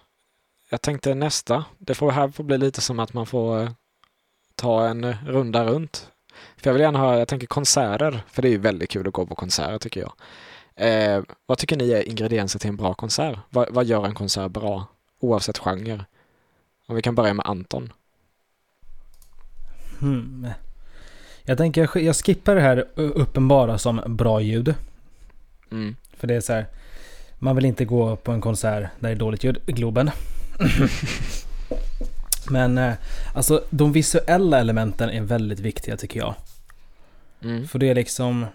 Jag 0.73 0.83
tänkte 0.83 1.14
nästa. 1.14 1.64
Det 1.79 1.95
får 1.95 2.11
här 2.11 2.29
får 2.29 2.45
bli 2.45 2.59
lite 2.59 2.81
som 2.81 3.01
att 3.01 3.12
man 3.12 3.27
får 3.27 3.62
eh, 3.62 3.70
ta 4.55 4.87
en 4.87 5.16
runda 5.27 5.64
runt. 5.64 6.11
För 6.57 6.70
jag 6.70 6.73
vill 6.73 6.83
gärna 6.83 6.99
ha, 6.99 7.18
jag 7.18 7.29
tänker 7.29 7.47
konserter, 7.47 8.23
för 8.29 8.43
det 8.43 8.49
är 8.49 8.51
ju 8.51 8.59
väldigt 8.59 8.91
kul 8.91 9.07
att 9.07 9.12
gå 9.12 9.27
på 9.27 9.35
konserter 9.35 9.79
tycker 9.79 10.01
jag. 10.01 10.12
Eh, 10.75 11.23
vad 11.47 11.59
tycker 11.59 11.77
ni 11.77 11.91
är 11.91 12.09
ingredienser 12.09 12.59
till 12.59 12.68
en 12.68 12.77
bra 12.77 12.95
konsert? 12.95 13.39
Vad, 13.51 13.75
vad 13.75 13.85
gör 13.85 14.07
en 14.07 14.14
konsert 14.14 14.51
bra? 14.51 14.87
Oavsett 15.20 15.59
genre. 15.59 16.05
Om 16.87 16.97
vi 16.97 17.03
kan 17.03 17.14
börja 17.14 17.35
med 17.35 17.47
Anton. 17.47 17.93
Hmm. 20.01 20.49
Jag 21.43 21.59
tänker 21.59 21.81
jag, 21.81 22.03
jag 22.03 22.16
skippar 22.16 22.55
det 22.55 22.61
här 22.61 22.87
uppenbara 22.95 23.79
som 23.79 24.03
bra 24.07 24.41
ljud. 24.41 24.75
Mm. 25.70 25.97
För 26.16 26.27
det 26.27 26.35
är 26.35 26.41
så 26.41 26.53
här. 26.53 26.66
Man 27.39 27.57
vill 27.57 27.64
inte 27.64 27.85
gå 27.85 28.16
på 28.16 28.33
en 28.33 28.41
konsert 28.41 28.91
där 28.99 29.09
det 29.09 29.14
är 29.14 29.16
dåligt 29.16 29.45
ljud. 29.45 29.59
Globen. 29.66 30.11
Men 32.51 32.79
eh, 32.79 32.95
alltså 33.35 33.65
de 33.71 33.93
visuella 33.93 34.61
elementen 34.61 35.11
är 35.11 35.21
väldigt 35.21 35.61
viktiga 35.61 35.97
tycker 35.97 36.21
jag. 36.21 36.35
Mm. 37.43 37.69
För 37.69 37.79
det 37.79 37.89
är 37.89 37.95
liksom... 37.95 38.47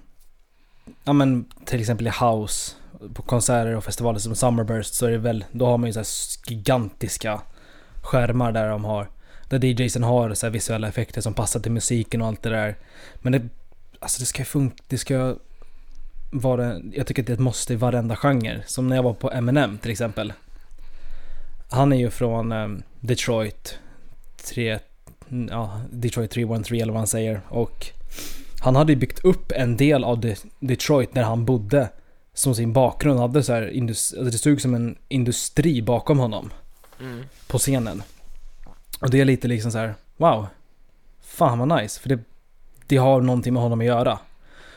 Ja 1.04 1.14
men 1.14 1.46
till 1.66 1.80
exempel 1.80 2.08
i 2.08 2.12
house. 2.22 2.76
På 3.14 3.22
konserter 3.22 3.76
och 3.76 3.84
festivaler 3.84 4.20
som 4.20 4.36
Summerburst 4.36 4.94
så 4.94 5.06
är 5.06 5.12
det 5.12 5.18
väl... 5.18 5.46
Då 5.52 5.66
har 5.66 5.78
man 5.78 5.90
ju 5.90 5.94
så 5.94 6.00
här 6.00 6.08
gigantiska 6.48 7.42
skärmar 8.02 8.52
där 8.52 8.70
de 8.70 8.86
har... 8.86 9.10
Där 9.50 9.66
DJsen 9.66 10.04
har 10.04 10.34
så 10.34 10.50
visuella 10.50 10.88
effekter 10.88 11.22
som 11.22 11.34
passar 11.34 11.60
till 11.60 11.72
musiken 11.72 12.22
och 12.22 12.28
allt 12.28 12.44
det 12.44 12.50
där. 12.50 12.76
Men 13.16 13.32
det... 13.32 13.42
Alltså 14.00 14.20
det 14.20 14.26
ska 14.26 14.46
funka... 14.46 14.84
Det 14.88 14.98
ska 14.98 15.36
vara... 16.32 16.80
Jag 16.94 17.08
tycker 17.08 17.24
att 17.24 17.28
det 17.28 17.32
är 17.32 17.36
ett 17.36 17.40
måste 17.40 17.74
i 17.74 17.76
varenda 17.76 18.16
genre. 18.16 18.64
Som 18.66 18.88
när 18.88 18.96
jag 18.96 19.04
var 19.04 19.14
på 19.14 19.32
Eminem 19.32 19.78
till 19.78 19.92
exempel. 19.92 20.34
Han 21.70 21.94
är 21.94 21.98
ju 21.98 22.10
från 22.10 22.52
ehm, 22.52 22.84
Detroit. 23.00 23.78
3... 24.44 24.80
Ja, 25.50 25.82
Detroit 25.92 26.32
313 26.32 26.78
eller 26.82 26.94
vad 26.94 27.00
han 27.00 27.08
säger. 27.08 27.42
Och 27.50 27.88
han 28.60 28.76
hade 28.76 28.92
ju 28.94 29.00
byggt 29.00 29.26
upp 29.26 29.52
en 29.52 29.78
del 29.78 30.04
av 30.04 30.20
De- 30.20 30.36
Detroit 30.60 31.14
där 31.14 31.24
han 31.24 31.46
bodde 31.46 31.90
som 32.34 32.56
sin 32.56 32.74
bakgrund. 32.74 33.20
Hade 33.20 33.44
så 33.44 33.54
här 33.54 33.62
alltså 33.92 34.24
det 34.24 34.50
ut 34.50 34.62
som 34.62 34.76
en 34.76 34.96
industri 35.08 35.82
bakom 35.82 36.20
honom 36.20 36.50
Mm. 37.00 37.24
på 37.48 37.58
scenen. 37.58 38.04
Och 39.02 39.10
det 39.10 39.22
är 39.22 39.26
lite 39.26 39.48
liksom 39.48 39.72
så 39.72 39.78
här: 39.78 39.94
wow. 40.18 40.48
Fan 41.22 41.60
vad 41.60 41.82
nice. 41.82 42.00
För 42.02 42.10
det, 42.10 42.20
det 42.88 42.98
har 42.98 43.22
någonting 43.22 43.54
med 43.54 43.64
honom 43.64 43.80
att 43.80 43.86
göra. 43.86 44.20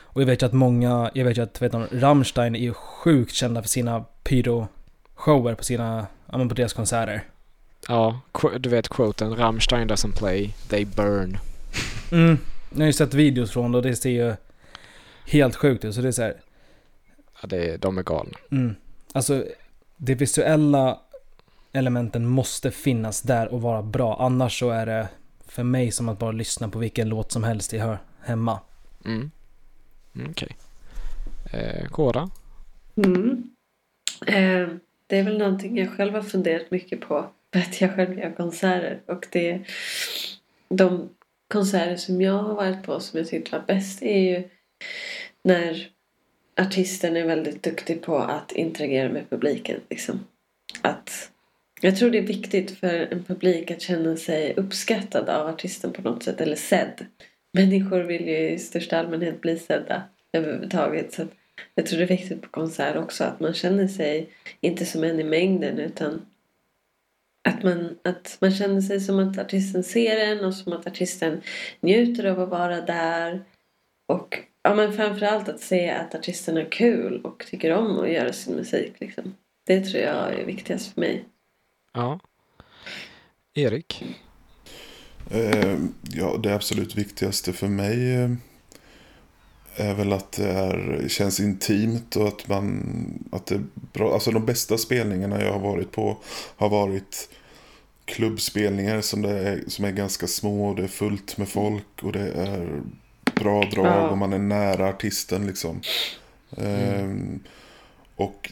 Och 0.03 0.21
jag 0.21 0.25
vet 0.25 0.41
ju 0.41 0.45
att 0.45 0.53
många, 0.53 1.11
jag 1.13 1.25
vet 1.25 1.37
ju 1.37 1.41
att 1.41 1.61
vet 1.61 1.71
du, 1.71 1.87
Rammstein 1.91 2.55
är 2.55 2.59
ju 2.59 2.73
sjukt 2.73 3.33
kända 3.33 3.61
för 3.61 3.69
sina 3.69 4.05
pyro-shower 5.21 5.55
på 5.55 5.63
sina, 5.63 6.07
ja 6.31 6.37
men 6.37 6.49
på 6.49 6.55
deras 6.55 6.73
konserter. 6.73 7.23
Ja, 7.87 8.21
du 8.59 8.69
vet 8.69 8.89
quoten 8.89 9.35
Rammstein 9.35 9.89
doesn't 9.89 10.17
play, 10.17 10.53
they 10.67 10.85
burn. 10.85 11.37
Mm. 12.11 12.37
Jag 12.69 12.79
har 12.79 12.85
ju 12.85 12.93
sett 12.93 13.13
videos 13.13 13.51
från 13.51 13.71
det 13.71 13.77
och 13.77 13.83
det 13.83 13.95
ser 13.95 14.09
ju 14.09 14.35
helt 15.25 15.55
sjukt 15.55 15.85
ut. 15.85 15.95
Så 15.95 16.01
det 16.01 16.07
är 16.07 16.11
så 16.11 16.21
här, 16.21 16.35
Ja, 17.41 17.47
det, 17.47 17.77
de 17.77 17.97
är 17.97 18.03
galna. 18.03 18.37
Mm. 18.51 18.75
Alltså, 19.13 19.45
de 19.97 20.15
visuella 20.15 20.99
elementen 21.71 22.25
måste 22.25 22.71
finnas 22.71 23.21
där 23.21 23.47
och 23.47 23.61
vara 23.61 23.81
bra. 23.81 24.17
Annars 24.19 24.59
så 24.59 24.69
är 24.69 24.85
det 24.85 25.07
för 25.47 25.63
mig 25.63 25.91
som 25.91 26.09
att 26.09 26.19
bara 26.19 26.31
lyssna 26.31 26.69
på 26.69 26.79
vilken 26.79 27.09
låt 27.09 27.31
som 27.31 27.43
helst 27.43 27.73
jag 27.73 27.85
hör 27.85 27.97
hemma. 28.21 28.59
Mm. 29.05 29.31
Mm, 30.15 30.31
Okej. 30.31 30.57
Eh, 31.51 31.87
Kora? 31.87 32.29
Mm. 32.95 33.43
Eh, 34.27 34.67
det 35.11 35.17
är 35.17 35.23
väl 35.23 35.37
någonting 35.37 35.77
jag 35.77 35.89
själv 35.89 36.13
har 36.13 36.21
funderat 36.21 36.71
mycket 36.71 37.01
på. 37.01 37.25
För 37.53 37.59
att 37.59 37.81
jag 37.81 37.95
själv 37.95 38.19
gör 38.19 38.31
konserter. 38.31 38.99
Och 39.05 39.27
det 39.31 39.61
de 40.69 41.09
konserter 41.47 41.95
som 41.95 42.21
jag 42.21 42.33
har 42.37 42.55
varit 42.55 42.83
på 42.83 42.99
som 42.99 43.19
jag 43.19 43.27
tyckte 43.27 43.51
var 43.51 43.65
bäst 43.67 44.03
är 44.03 44.19
ju 44.19 44.43
när 45.43 45.89
artisten 46.57 47.17
är 47.17 47.25
väldigt 47.25 47.63
duktig 47.63 48.01
på 48.01 48.17
att 48.17 48.51
interagera 48.51 49.09
med 49.09 49.29
publiken. 49.29 49.79
Liksom. 49.89 50.19
Att, 50.81 51.31
jag 51.81 51.97
tror 51.97 52.09
det 52.09 52.17
är 52.17 52.27
viktigt 52.27 52.79
för 52.79 53.07
en 53.11 53.23
publik 53.23 53.71
att 53.71 53.81
känna 53.81 54.17
sig 54.17 54.53
uppskattad 54.57 55.29
av 55.29 55.47
artisten 55.47 55.93
på 55.93 56.01
något 56.01 56.23
sätt. 56.23 56.41
Eller 56.41 56.55
sedd. 56.55 57.05
Människor 57.53 57.99
vill 57.99 58.27
ju 58.27 58.49
i 58.49 58.59
största 58.59 58.99
allmänhet 58.99 59.41
bli 59.41 59.59
sedda 59.59 60.03
överhuvudtaget. 60.33 61.13
Så 61.13 61.21
att 61.21 61.31
jag 61.75 61.85
tror 61.85 61.97
det 61.97 62.05
är 62.05 62.07
viktigt 62.07 62.41
på 62.41 62.49
konsert 62.49 62.95
också 62.95 63.23
att 63.23 63.39
man 63.39 63.53
känner 63.53 63.87
sig 63.87 64.29
inte 64.61 64.85
som 64.85 65.03
en 65.03 65.19
i 65.19 65.23
mängden 65.23 65.79
utan 65.79 66.25
att 67.43 67.63
man, 67.63 67.97
att 68.03 68.37
man 68.41 68.51
känner 68.51 68.81
sig 68.81 68.99
som 68.99 69.19
att 69.19 69.37
artisten 69.37 69.83
ser 69.83 70.17
en 70.17 70.45
och 70.45 70.53
som 70.53 70.73
att 70.73 70.87
artisten 70.87 71.41
njuter 71.79 72.25
av 72.25 72.39
att 72.39 72.49
vara 72.49 72.81
där. 72.81 73.43
Och 74.05 74.39
ja, 74.63 74.75
men 74.75 74.93
framförallt 74.93 75.49
att 75.49 75.59
se 75.59 75.89
att 75.89 76.15
artisten 76.15 76.55
har 76.55 76.71
kul 76.71 77.21
och 77.23 77.45
tycker 77.49 77.73
om 77.73 77.99
att 77.99 78.11
göra 78.11 78.33
sin 78.33 78.55
musik. 78.55 78.93
Liksom. 78.97 79.35
Det 79.65 79.81
tror 79.81 80.03
jag 80.03 80.33
är 80.33 80.45
viktigast 80.45 80.93
för 80.93 81.01
mig. 81.01 81.25
Ja. 81.93 82.19
Erik? 83.53 84.03
Eh, 85.31 85.77
ja, 86.11 86.37
det 86.43 86.55
absolut 86.55 86.95
viktigaste 86.95 87.53
för 87.53 87.67
mig 87.67 88.15
eh, 88.15 88.29
är 89.75 89.93
väl 89.93 90.13
att 90.13 90.31
det 90.31 90.49
är, 90.51 91.05
känns 91.07 91.39
intimt 91.39 92.15
och 92.15 92.27
att 92.27 92.47
man... 92.47 92.83
Att 93.31 93.45
det 93.45 93.55
är 93.55 93.63
bra. 93.93 94.13
Alltså 94.13 94.31
de 94.31 94.45
bästa 94.45 94.77
spelningarna 94.77 95.41
jag 95.41 95.53
har 95.53 95.59
varit 95.59 95.91
på 95.91 96.17
har 96.55 96.69
varit 96.69 97.29
klubbspelningar 98.05 99.01
som, 99.01 99.21
det 99.21 99.29
är, 99.29 99.63
som 99.67 99.85
är 99.85 99.91
ganska 99.91 100.27
små 100.27 100.69
och 100.69 100.75
det 100.75 100.83
är 100.83 100.87
fullt 100.87 101.37
med 101.37 101.49
folk 101.49 102.03
och 102.03 102.11
det 102.11 102.31
är 102.31 102.81
bra 103.35 103.63
drag 103.63 104.11
och 104.11 104.17
man 104.17 104.33
är 104.33 104.39
nära 104.39 104.89
artisten 104.89 105.47
liksom. 105.47 105.81
Ehm, 106.57 107.39
och 108.15 108.51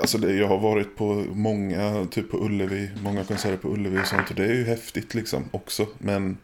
alltså 0.00 0.18
det, 0.18 0.32
jag 0.32 0.48
har 0.48 0.58
varit 0.58 0.96
på 0.96 1.24
många, 1.32 2.06
typ 2.10 2.30
på 2.30 2.44
Ullevi, 2.44 2.90
många 3.02 3.24
konserter 3.24 3.56
på 3.56 3.68
Ullevi 3.68 4.02
och 4.02 4.06
sånt 4.06 4.30
och 4.30 4.36
det 4.36 4.44
är 4.44 4.54
ju 4.54 4.64
häftigt 4.64 5.14
liksom 5.14 5.44
också. 5.50 5.86
Men 5.98 6.38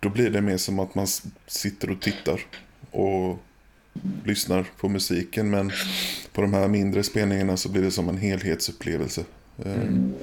då 0.00 0.08
blir 0.08 0.30
det 0.30 0.40
mer 0.40 0.56
som 0.56 0.78
att 0.78 0.94
man 0.94 1.06
sitter 1.46 1.90
och 1.90 2.00
tittar 2.00 2.40
och 2.90 3.38
lyssnar 4.24 4.66
på 4.76 4.88
musiken. 4.88 5.50
Men 5.50 5.70
på 6.32 6.40
de 6.40 6.54
här 6.54 6.68
mindre 6.68 7.02
spelningarna 7.02 7.56
så 7.56 7.68
blir 7.68 7.82
det 7.82 7.90
som 7.90 8.08
en 8.08 8.16
helhetsupplevelse. 8.18 9.24
Ehm, 9.64 10.14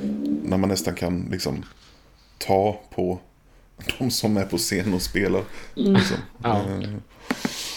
När 0.44 0.58
man 0.58 0.70
nästan 0.70 0.96
kan 0.96 1.28
liksom 1.32 1.66
ta 2.38 2.80
på 2.90 3.20
de 4.00 4.12
som 4.12 4.38
är 4.38 4.46
på 4.46 4.58
scen 4.58 4.94
och 4.94 5.02
spelar. 5.02 5.44
Liksom. 5.76 6.18
Ja. 6.44 6.62
Ehm, 6.66 7.02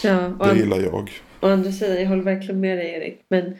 Ja, 0.03 0.19
Det 0.39 0.59
gillar 0.59 0.79
jag. 0.79 1.11
Å 1.41 1.47
andra 1.47 1.71
sidan, 1.71 1.95
jag 2.01 2.07
håller 2.07 2.23
verkligen 2.23 2.59
med 2.59 2.77
dig 2.77 2.93
Erik. 2.93 3.21
Men 3.29 3.55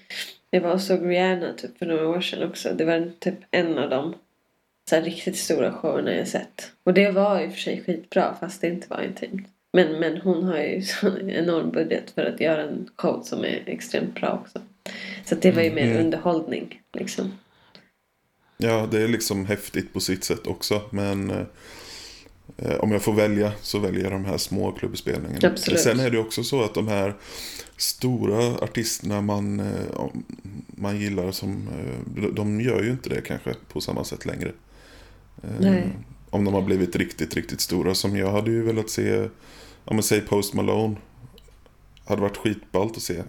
Jag 0.50 0.62
var 0.62 0.74
och 0.74 0.82
såg 0.82 1.10
Rihanna 1.10 1.54
typ 1.54 1.78
för 1.78 1.86
några 1.86 2.08
år 2.08 2.22
sedan 2.22 2.50
också. 2.50 2.74
Det 2.74 2.86
var 2.86 3.12
typ 3.20 3.36
en 3.52 3.78
av 3.78 3.90
de 3.90 4.14
så 4.90 4.96
här, 4.96 5.04
riktigt 5.04 5.38
stora 5.38 5.74
showerna 5.74 6.14
jag 6.16 6.28
sett. 6.28 6.72
Och 6.84 6.94
det 6.94 7.12
var 7.12 7.42
i 7.42 7.48
och 7.48 7.52
för 7.52 7.60
sig 7.60 7.84
skitbra 7.86 8.36
fast 8.40 8.62
det 8.62 8.68
inte 8.68 8.88
var 8.90 9.02
intimt. 9.02 9.48
Men, 9.74 10.00
men 10.00 10.18
hon 10.18 10.44
har 10.44 10.58
ju 10.58 10.82
sån 11.02 11.30
enorm 11.30 11.72
budget 11.72 12.12
för 12.12 12.26
att 12.26 12.40
göra 12.40 12.64
en 12.64 12.90
show 12.96 13.22
som 13.24 13.40
är 13.40 13.64
extremt 13.66 14.16
bra 14.16 14.40
också. 14.44 14.60
Så 15.26 15.36
det 15.36 15.52
var 15.52 15.62
ju 15.62 15.72
mer 15.74 15.86
Mm. 15.92 16.06
underhållning 16.06 16.82
liksom. 16.94 17.32
Ja, 18.58 18.88
det 18.92 19.02
är 19.02 19.08
liksom 19.08 19.46
häftigt 19.46 19.94
på 19.94 20.00
sitt 20.00 20.24
sätt 20.24 20.48
också. 20.48 20.82
Men 20.90 21.30
eh, 22.58 22.76
om 22.80 22.92
jag 22.92 23.02
får 23.02 23.14
välja 23.14 23.52
så 23.62 23.80
väljer 23.80 24.04
jag 24.04 24.12
de 24.12 24.26
här 24.26 24.38
små 24.38 24.72
klubbspelningarna. 24.72 25.48
Absolut. 25.48 25.80
Sen 25.80 26.00
är 26.00 26.10
det 26.10 26.18
också 26.20 26.44
så 26.44 26.64
att 26.64 26.74
de 26.74 26.88
här 26.88 27.14
stora 27.78 28.46
artisterna 28.64 29.22
man, 29.22 29.60
eh, 29.60 30.06
man 30.68 31.00
gillar 31.00 31.32
som, 31.32 31.68
eh, 31.68 32.24
de 32.24 32.62
gör 32.62 32.84
ju 32.84 32.90
inte 32.92 33.10
det 33.10 33.22
kanske 33.22 33.54
på 33.74 33.82
samma 33.82 34.04
sätt 34.04 34.26
längre. 34.26 34.52
Eh, 35.44 35.50
Nej. 35.60 35.84
Om 36.32 36.46
de 36.46 36.54
har 36.54 36.62
blivit 36.62 36.96
riktigt, 36.96 37.36
riktigt 37.36 37.62
stora. 37.62 37.96
Som 37.96 38.18
jag 38.18 38.32
hade 38.32 38.52
ju 38.52 38.64
velat 38.64 38.90
se, 38.90 39.30
ja 39.86 39.94
men 39.94 40.04
säg 40.04 40.22
Post 40.22 40.54
Malone. 40.54 40.96
Hade 42.06 42.22
varit 42.22 42.38
skitballt 42.38 42.98
att 42.98 43.04
se. 43.04 43.24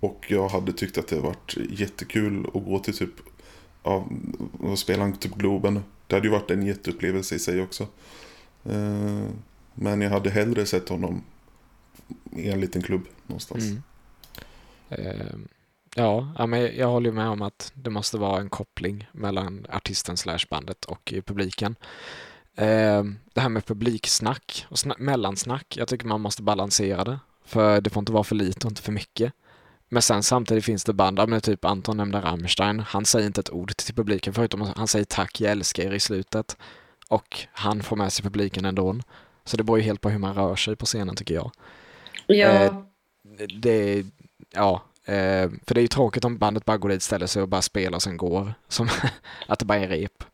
Och 0.00 0.26
jag 0.28 0.48
hade 0.48 0.72
tyckt 0.72 0.98
att 0.98 1.08
det 1.08 1.20
varit 1.20 1.56
jättekul 1.70 2.46
att 2.54 2.64
gå 2.64 2.78
till 2.78 2.96
typ, 2.96 3.14
ja, 3.82 4.08
och 4.60 4.78
spela 4.78 5.04
en 5.04 5.16
typ 5.16 5.34
Globen. 5.34 5.80
Det 6.06 6.14
hade 6.14 6.26
ju 6.26 6.32
varit 6.32 6.50
en 6.50 6.66
jätteupplevelse 6.66 7.34
i 7.34 7.38
sig 7.38 7.62
också. 7.62 7.86
Eh, 8.64 9.24
men 9.74 10.00
jag 10.00 10.10
hade 10.10 10.30
hellre 10.30 10.66
sett 10.66 10.88
honom 10.88 11.24
i 12.36 12.50
en 12.50 12.60
liten 12.60 12.82
klubb 12.82 13.06
någonstans. 13.26 13.64
Mm. 13.64 13.82
Eh, 14.88 15.36
ja, 15.94 16.46
men 16.46 16.76
jag 16.76 16.88
håller 16.88 17.12
med 17.12 17.28
om 17.28 17.42
att 17.42 17.72
det 17.74 17.90
måste 17.90 18.18
vara 18.18 18.40
en 18.40 18.50
koppling 18.50 19.08
mellan 19.12 19.66
artisten 19.68 20.16
slash 20.16 20.46
bandet 20.50 20.84
och 20.84 21.14
publiken. 21.26 21.76
Eh, 22.60 23.04
det 23.34 23.40
här 23.40 23.48
med 23.48 23.66
publiksnack 23.66 24.66
och 24.68 24.76
sna- 24.76 24.98
mellansnack, 24.98 25.76
jag 25.76 25.88
tycker 25.88 26.06
man 26.06 26.20
måste 26.20 26.42
balansera 26.42 27.04
det. 27.04 27.18
För 27.44 27.80
det 27.80 27.90
får 27.90 28.00
inte 28.00 28.12
vara 28.12 28.24
för 28.24 28.34
lite 28.34 28.66
och 28.66 28.70
inte 28.70 28.82
för 28.82 28.92
mycket. 28.92 29.32
Men 29.88 30.02
sen 30.02 30.22
samtidigt 30.22 30.64
finns 30.64 30.84
det 30.84 30.92
band, 30.92 31.28
men 31.28 31.40
typ 31.40 31.64
Anton 31.64 31.96
nämnde 31.96 32.20
Rammstein, 32.20 32.80
han 32.80 33.04
säger 33.04 33.26
inte 33.26 33.40
ett 33.40 33.50
ord 33.50 33.76
till 33.76 33.94
publiken 33.94 34.34
förutom 34.34 34.62
att 34.62 34.76
han 34.78 34.88
säger 34.88 35.04
tack, 35.04 35.40
jag 35.40 35.50
älskar 35.52 35.82
er 35.82 35.92
i 35.92 36.00
slutet. 36.00 36.56
Och 37.08 37.38
han 37.52 37.82
får 37.82 37.96
med 37.96 38.12
sig 38.12 38.22
publiken 38.22 38.64
ändå. 38.64 38.96
Så 39.44 39.56
det 39.56 39.64
beror 39.64 39.78
ju 39.78 39.84
helt 39.84 40.00
på 40.00 40.10
hur 40.10 40.18
man 40.18 40.34
rör 40.34 40.56
sig 40.56 40.76
på 40.76 40.86
scenen 40.86 41.16
tycker 41.16 41.34
jag. 41.34 41.50
Ja, 42.26 42.46
Eh, 42.48 42.74
det, 43.58 44.04
ja, 44.52 44.82
eh, 45.04 45.50
för 45.66 45.74
det 45.74 45.80
är 45.80 45.82
ju 45.82 45.88
tråkigt 45.88 46.24
om 46.24 46.38
bandet 46.38 46.64
bara 46.64 46.76
går 46.78 46.88
dit, 46.88 47.02
ställer 47.02 47.26
sig 47.26 47.42
och 47.42 47.48
bara 47.48 47.62
spelar 47.62 47.96
och 47.96 48.02
sen 48.02 48.16
går. 48.16 48.54
Som 48.68 48.88
att 49.48 49.58
det 49.58 49.64
bara 49.64 49.78
är 49.78 49.88
rep. 49.88 50.24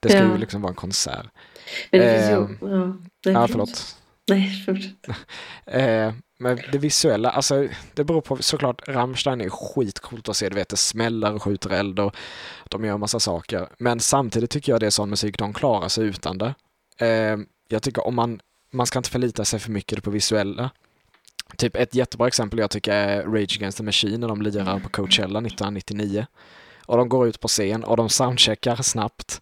Det 0.00 0.08
ska 0.08 0.18
Ja. 0.18 0.24
ju 0.32 0.38
liksom 0.38 0.62
vara 0.62 0.70
en 0.70 0.76
konsert. 0.76 1.26
Men 1.90 2.00
det 2.00 2.14
finns 2.14 2.30
ehm, 2.30 2.58
ju... 2.60 2.68
Ja, 2.68 2.86
nej, 3.24 3.34
Ja, 3.34 3.48
förlåt. 3.48 3.96
Nej, 4.30 4.64
fortsätt. 4.66 5.06
Eh, 5.66 6.12
men 6.38 6.58
det 6.72 6.78
visuella, 6.78 7.30
alltså 7.30 7.68
det 7.94 8.04
beror 8.04 8.20
på 8.20 8.36
såklart, 8.36 8.88
Rammstein 8.88 9.40
är 9.40 9.48
skitcoolt 9.48 10.28
att 10.28 10.36
se, 10.36 10.48
du 10.48 10.54
vet 10.54 10.68
det 10.68 10.76
smäller 10.76 11.32
och 11.32 11.42
skjuter 11.42 11.70
eld 11.70 11.98
och 11.98 12.14
de 12.68 12.84
gör 12.84 12.98
massa 12.98 13.20
saker. 13.20 13.68
Men 13.78 14.00
samtidigt 14.00 14.50
tycker 14.50 14.72
jag 14.72 14.80
det 14.80 14.86
är 14.86 14.90
sån 14.90 15.10
musik, 15.10 15.38
de 15.38 15.52
klarar 15.52 15.88
sig 15.88 16.04
utan 16.04 16.38
det. 16.38 16.54
Eh, 16.98 17.38
jag 17.68 17.82
tycker 17.82 18.06
om 18.06 18.14
man, 18.14 18.40
man 18.70 18.86
ska 18.86 18.98
inte 18.98 19.10
förlita 19.10 19.44
sig 19.44 19.60
för 19.60 19.70
mycket 19.70 20.02
på 20.02 20.10
visuella. 20.10 20.70
Typ 21.56 21.76
ett 21.76 21.94
jättebra 21.94 22.26
exempel 22.26 22.58
jag 22.58 22.70
tycker 22.70 22.92
är 22.92 23.22
Rage 23.22 23.56
Against 23.58 23.78
the 23.78 23.84
Machine 23.84 24.20
när 24.20 24.28
de 24.28 24.42
lirar 24.42 24.78
på 24.78 24.88
Coachella 24.88 25.38
1999. 25.38 26.26
Och 26.86 26.96
de 26.96 27.08
går 27.08 27.28
ut 27.28 27.40
på 27.40 27.48
scen 27.48 27.84
och 27.84 27.96
de 27.96 28.08
soundcheckar 28.08 28.76
snabbt. 28.76 29.40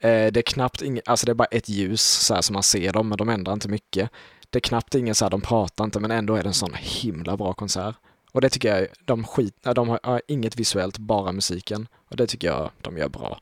Eh, 0.00 0.32
det 0.32 0.36
är 0.36 0.42
knappt 0.42 0.82
inget, 0.82 1.08
alltså 1.08 1.26
det 1.26 1.32
är 1.32 1.34
bara 1.34 1.48
ett 1.50 1.68
ljus 1.68 2.02
så 2.02 2.34
här 2.34 2.42
som 2.42 2.54
man 2.54 2.62
ser 2.62 2.92
dem, 2.92 3.08
men 3.08 3.18
de 3.18 3.28
ändrar 3.28 3.52
inte 3.52 3.68
mycket. 3.68 4.10
Det 4.50 4.58
är 4.58 4.60
knappt 4.60 4.94
ingen 4.94 5.14
så 5.14 5.24
här, 5.24 5.30
de 5.30 5.40
pratar 5.40 5.84
inte, 5.84 6.00
men 6.00 6.10
ändå 6.10 6.34
är 6.34 6.42
det 6.42 6.48
en 6.48 6.54
sån 6.54 6.74
himla 6.74 7.36
bra 7.36 7.52
konsert. 7.52 7.94
Och 8.32 8.40
det 8.40 8.48
tycker 8.48 8.76
jag, 8.76 8.86
de 9.04 9.24
skit, 9.24 9.54
de 9.74 9.88
har, 9.88 10.00
har 10.02 10.22
inget 10.28 10.56
visuellt, 10.56 10.98
bara 10.98 11.32
musiken. 11.32 11.88
Och 12.10 12.16
det 12.16 12.26
tycker 12.26 12.48
jag 12.48 12.70
de 12.82 12.98
gör 12.98 13.08
bra. 13.08 13.40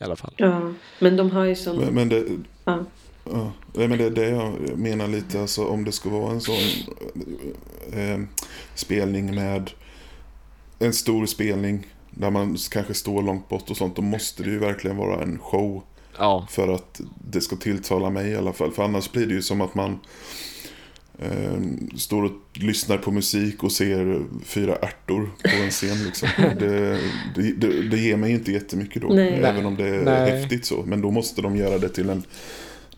I 0.00 0.04
alla 0.04 0.16
fall. 0.16 0.34
Ja, 0.36 0.72
men 0.98 1.16
de 1.16 1.30
har 1.30 1.44
ju 1.44 1.54
som... 1.56 1.76
Men, 1.76 1.94
men 1.94 2.08
det, 2.08 2.24
Ja. 2.64 2.84
Ja, 3.30 3.52
nej, 3.74 3.88
men 3.88 3.98
det 3.98 4.04
är 4.04 4.10
det 4.10 4.28
jag 4.28 4.78
menar 4.78 5.08
lite, 5.08 5.40
alltså 5.40 5.64
om 5.66 5.84
det 5.84 5.92
ska 5.92 6.10
vara 6.10 6.32
en 6.32 6.40
sån 6.40 6.54
eh, 7.92 8.20
spelning 8.74 9.34
med 9.34 9.70
en 10.78 10.92
stor 10.92 11.26
spelning 11.26 11.86
där 12.16 12.30
man 12.30 12.56
kanske 12.70 12.94
står 12.94 13.22
långt 13.22 13.48
bort 13.48 13.70
och 13.70 13.76
sånt, 13.76 13.96
då 13.96 14.02
måste 14.02 14.42
det 14.42 14.50
ju 14.50 14.58
verkligen 14.58 14.96
vara 14.96 15.22
en 15.22 15.38
show 15.38 15.82
Ja, 16.18 16.46
för 16.50 16.68
att 16.74 17.00
det 17.30 17.40
ska 17.40 17.56
tilltala 17.56 18.10
mig 18.10 18.30
i 18.30 18.36
alla 18.36 18.52
fall. 18.52 18.72
För 18.72 18.82
annars 18.82 19.12
blir 19.12 19.26
det 19.26 19.34
ju 19.34 19.42
som 19.42 19.60
att 19.60 19.74
man 19.74 19.98
eh, 21.18 21.58
står 21.96 22.24
och 22.24 22.32
lyssnar 22.54 22.98
på 22.98 23.10
musik 23.10 23.64
och 23.64 23.72
ser 23.72 24.22
fyra 24.44 24.76
ärtor 24.76 25.30
på 25.42 25.62
en 25.64 25.70
scen. 25.70 26.04
Liksom. 26.04 26.28
Det, 26.58 27.00
det, 27.34 27.52
det, 27.52 27.88
det 27.88 27.98
ger 27.98 28.16
mig 28.16 28.32
inte 28.32 28.52
jättemycket 28.52 29.02
då, 29.02 29.08
Nej. 29.08 29.42
även 29.44 29.66
om 29.66 29.76
det 29.76 29.88
är 29.88 30.04
Nej. 30.04 30.30
häftigt 30.30 30.64
så. 30.64 30.82
Men 30.86 31.00
då 31.00 31.10
måste 31.10 31.42
de 31.42 31.56
göra 31.56 31.78
det 31.78 31.88
till 31.88 32.10
en 32.10 32.22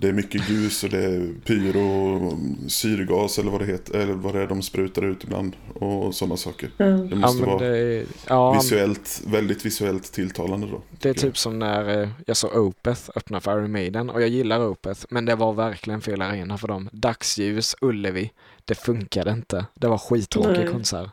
det 0.01 0.09
är 0.09 0.13
mycket 0.13 0.51
ljus 0.51 0.85
och 0.85 0.91
det 0.91 1.05
är 1.05 1.35
pyro 1.45 2.27
och 2.27 2.39
syrgas 2.71 3.39
eller 3.39 3.51
vad 3.51 3.61
det 3.61 3.67
heter. 3.67 3.99
Eller 3.99 4.13
vad 4.13 4.35
det 4.35 4.43
är 4.43 4.47
de 4.47 4.63
sprutar 4.63 5.05
ut 5.05 5.25
ibland. 5.25 5.57
Och 5.75 6.15
sådana 6.15 6.37
saker. 6.37 6.71
Ja. 6.77 6.85
Det 6.85 7.09
ja 7.11 7.17
måste 7.17 7.41
men 7.41 7.51
vara 7.51 7.69
det 7.69 7.79
är, 7.79 8.07
ja, 8.29 8.53
visuellt, 8.53 9.23
väldigt 9.27 9.67
visuellt 9.67 10.13
tilltalande 10.13 10.67
då. 10.67 10.83
det 10.91 11.09
är 11.09 11.15
typ 11.15 11.39
som 11.39 11.59
när 11.59 12.03
eh, 12.03 12.09
jag 12.27 12.37
såg 12.37 12.57
Opeth 12.57 13.11
öppna 13.15 13.41
för 13.41 13.59
Iron 13.59 13.73
Maiden 13.73 14.11
och 14.11 14.23
jag 14.23 14.29
gillar 14.29 14.67
Opeth, 14.67 15.07
men 15.11 15.25
det 15.25 15.35
var 15.35 15.53
verkligen 15.53 16.01
fel 16.01 16.23
arena 16.23 16.59
för 16.59 16.69
dem. 16.69 16.89
Dagsljus, 16.93 17.77
Ullevi, 17.81 18.31
det 18.65 18.75
funkade 18.75 19.31
inte. 19.31 19.67
Det 19.75 19.89
var 19.89 19.99
skittråkig 19.99 20.71
konsert. 20.71 21.11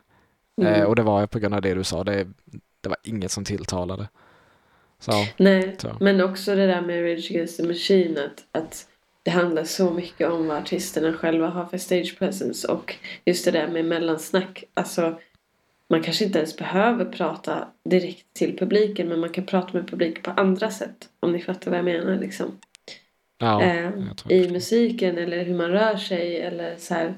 Mm. 0.62 0.74
Eh, 0.74 0.84
och 0.84 0.96
det 0.96 1.04
var 1.04 1.28
på 1.28 1.40
grund 1.40 1.56
av 1.56 1.62
det 1.62 1.74
du 1.74 1.84
sa, 1.84 2.04
det, 2.04 2.28
det 2.82 2.90
var 2.90 2.98
inget 3.04 3.32
som 3.32 3.46
tilltalade. 3.46 4.08
Så, 5.00 5.12
Nej, 5.38 5.76
Så. 5.78 5.98
men 6.00 6.22
också 6.22 6.56
det 6.56 6.68
där 6.68 6.82
med 6.82 7.04
Rage 7.04 7.32
Against 7.32 7.58
the 7.58 7.64
Machine 7.64 8.18
att, 8.18 8.62
att 8.62 8.88
det 9.24 9.32
handlar 9.32 9.64
så 9.64 9.91
mycket 9.91 10.30
om 10.30 10.48
vad 10.48 10.58
artisterna 10.58 11.14
själva 11.14 11.48
har 11.48 11.66
för 11.66 11.78
stage 11.78 12.16
presence 12.20 12.68
och 12.68 12.96
just 13.26 13.46
det 13.46 13.52
där 13.52 13.68
med 13.68 13.86
mellansnack. 13.86 14.64
Alltså, 14.74 15.20
man 15.89 16.04
kanske 16.04 16.26
inte 16.26 16.39
ens 16.39 16.58
behöver 16.58 17.06
prata 17.06 17.68
direkt 17.89 18.34
till 18.34 18.58
publiken 18.58 19.08
men 19.08 19.20
man 19.20 19.30
kan 19.30 19.46
prata 19.46 19.78
med 19.78 19.88
publiken 19.89 20.24
på 20.24 20.41
andra 20.41 20.72
sätt. 20.72 21.10
Om 21.20 21.32
ni 21.32 21.41
fattar 21.41 21.72
vad 21.72 21.78
jag 21.78 21.86
menar 21.86 22.20
liksom. 22.20 22.60
ja, 23.38 23.62
eh, 23.62 23.84
jag 23.84 24.32
I 24.32 24.50
musiken 24.50 25.18
eller 25.18 25.43
hur 25.43 25.56
man 25.56 25.72
rör 25.72 25.96
sig 25.96 26.41
eller 26.41 26.76
så 26.78 26.93
här. 26.93 27.16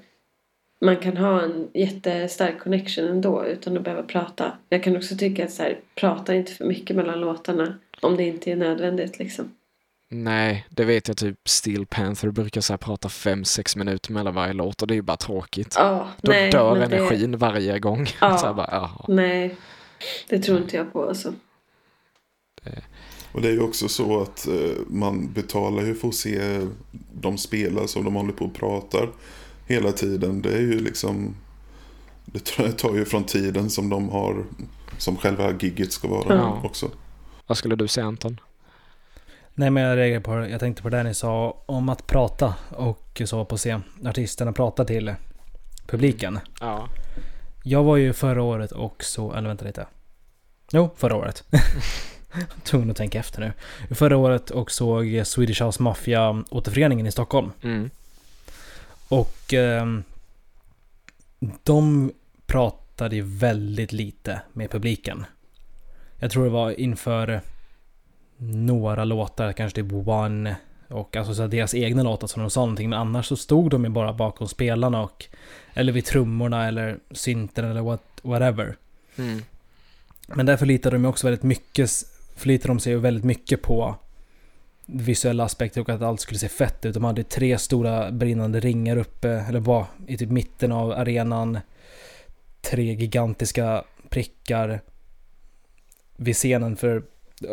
Man 0.82 0.98
kan 0.98 1.18
ha 1.18 1.42
en 1.42 1.68
jättestark 1.74 2.60
connection 2.60 3.06
ändå 3.08 3.46
utan 3.46 3.78
att 3.78 3.84
behöva 3.84 4.04
prata. 4.04 4.52
Jag 4.70 4.84
kan 4.84 4.98
också 4.98 5.16
tycka 5.18 5.44
att 5.46 5.52
så 5.52 5.64
här, 5.64 5.80
prata 5.96 6.36
inte 6.36 6.52
för 6.52 6.66
mycket 6.66 6.96
mellan 6.96 7.20
låtarna 7.20 7.78
om 8.02 8.18
det 8.18 8.24
inte 8.24 8.52
är 8.52 8.56
nödvändigt 8.56 9.20
liksom. 9.20 9.52
Nej, 10.10 10.66
det 10.70 10.84
vet 10.86 11.08
jag 11.08 11.18
typ 11.18 11.50
Steel 11.50 11.86
Panther 11.86 12.32
brukar 12.32 12.62
så 12.62 12.74
här 12.74 12.78
prata 12.78 13.08
5-6 13.08 13.78
minuter 13.78 14.12
mellan 14.14 14.36
varje 14.36 14.54
låt 14.54 14.82
och 14.82 14.88
det 14.88 14.94
är 14.94 14.96
ju 14.96 15.02
bara 15.02 15.18
tråkigt. 15.18 15.74
Ja, 15.78 16.08
Då 16.22 16.32
nej, 16.32 16.52
dör 16.52 16.76
men 16.80 16.90
det- 16.90 16.98
energin 16.98 17.38
varje 17.38 17.80
gång. 17.80 18.08
Ja. 18.22 18.38
så 18.38 18.46
här 18.46 18.54
bara, 18.54 18.70
jaha. 18.72 19.06
Nej, 19.08 19.56
det 20.30 20.40
tror 20.40 20.58
inte 20.58 20.76
jag 20.76 20.94
på 20.94 21.08
alltså. 21.08 21.34
Och 23.32 23.42
det 23.42 23.48
är 23.48 23.52
ju 23.54 23.62
också 23.62 23.88
så 23.90 24.22
att 24.22 24.48
eh, 24.48 24.54
man 24.88 25.34
betalar 25.34 25.84
ju 25.84 25.96
för 25.96 26.08
att 26.08 26.16
se 26.16 26.60
de 27.14 27.38
spela 27.38 27.88
som 27.88 28.04
de 28.04 28.16
håller 28.16 28.34
på 28.34 28.46
och 28.46 28.54
pratar 28.54 29.10
hela 29.68 29.92
tiden. 29.92 30.42
Det 30.42 30.54
är 30.54 30.62
ju 30.62 30.80
liksom 30.80 31.36
det 32.26 32.46
tar- 32.78 32.96
ju 32.96 33.06
från 33.06 33.24
tiden 33.24 33.70
som 33.70 33.90
de 33.90 34.10
har 34.10 34.44
som 34.98 35.18
själva 35.18 35.52
gigget 35.60 35.92
ska 35.92 36.08
vara 36.08 36.36
Ja. 36.36 36.62
också. 36.64 36.90
Vad 37.48 37.58
skulle 37.58 37.76
du 37.76 37.88
säga 37.88 38.06
Anton? 38.06 38.40
Nej 39.54 39.70
men 39.70 39.84
jag 39.84 39.98
reagerade 39.98 40.22
på, 40.24 40.48
jag 40.52 40.60
tänkte 40.60 40.82
på 40.84 40.90
det 40.90 41.04
ni 41.04 41.14
sa 41.14 41.64
om 41.66 41.90
att 41.90 42.08
prata 42.08 42.56
och 42.70 43.22
så 43.26 43.46
på 43.46 43.58
scen. 43.58 43.84
Artisterna 44.06 44.52
prata 44.54 44.86
till 44.86 45.14
publiken. 45.88 46.40
Ja. 46.60 46.90
Jag 47.64 47.84
var 47.84 47.98
ju 47.98 48.14
förra 48.14 48.44
året 48.44 48.72
och 48.72 49.04
så, 49.04 49.34
eller 49.34 49.48
vänta 49.48 49.66
lite. 49.66 49.88
Jo, 50.72 50.90
förra 50.96 51.16
året. 51.16 51.44
Tvungen 52.64 52.92
att 52.92 52.98
tänka 52.98 53.20
efter 53.20 53.40
nu. 53.42 53.54
Förra 53.96 54.18
året 54.18 54.50
och 54.50 54.72
såg 54.72 55.22
Swedish 55.26 55.62
House 55.64 55.84
Mafia 55.84 56.44
återföreningen 56.50 57.08
i 57.08 57.12
Stockholm. 57.12 57.52
Mm. 57.62 57.90
Och 59.08 59.54
ehm, 59.54 60.04
de 61.64 62.12
pratade 62.46 63.22
väldigt 63.22 63.94
lite 63.94 64.42
med 64.54 64.72
publiken. 64.72 65.26
Jag 66.20 66.32
tror 66.32 66.44
det 66.44 66.50
var 66.50 66.80
inför 66.80 67.42
några 68.38 69.06
låtar, 69.06 69.54
kanske 69.54 69.84
typ 69.84 70.08
One 70.08 70.56
och 70.88 71.16
alltså 71.16 71.34
så 71.34 71.48
deras 71.48 71.74
egna 71.74 72.04
låtar 72.04 72.28
som 72.28 72.42
de 72.42 72.50
sa 72.50 72.60
någonting. 72.60 72.90
Men 72.90 73.00
annars 73.00 73.26
så 73.26 73.36
stod 73.36 73.72
de 73.72 73.84
ju 73.84 73.90
bara 73.90 74.14
bakom 74.14 74.48
spelarna 74.48 75.02
och 75.02 75.26
eller 75.74 75.94
vid 75.94 76.06
trummorna 76.06 76.68
eller 76.68 77.00
synten 77.12 77.66
eller 77.66 77.82
what, 77.82 78.04
whatever. 78.22 78.76
Mm. 79.18 79.42
Men 80.28 80.46
där 80.46 80.58
förlitar 80.58 80.92
de 80.92 81.04
ju 81.04 81.10
också 81.10 81.28
väldigt 81.28 81.44
mycket, 81.44 81.92
förlitar 82.36 82.68
de 82.68 82.80
sig 82.80 82.94
ju 82.94 83.00
väldigt 83.00 83.24
mycket 83.24 83.62
på 83.62 83.96
visuella 84.90 85.44
aspekter 85.44 85.82
och 85.82 85.90
att 85.90 86.02
allt 86.02 86.22
skulle 86.22 86.40
se 86.40 86.50
fett 86.50 86.86
ut. 86.86 86.94
De 86.94 87.04
hade 87.04 87.24
tre 87.24 87.58
stora 87.58 88.12
brinnande 88.12 88.60
ringar 88.60 88.98
uppe, 88.98 89.30
eller 89.30 89.60
var 89.60 89.86
i 90.08 90.18
typ 90.18 90.30
mitten 90.30 90.72
av 90.72 90.92
arenan. 90.92 91.60
Tre 92.62 92.94
gigantiska 92.94 93.84
prickar 94.10 94.82
vid 96.16 96.36
scenen 96.36 96.76
för 96.76 97.04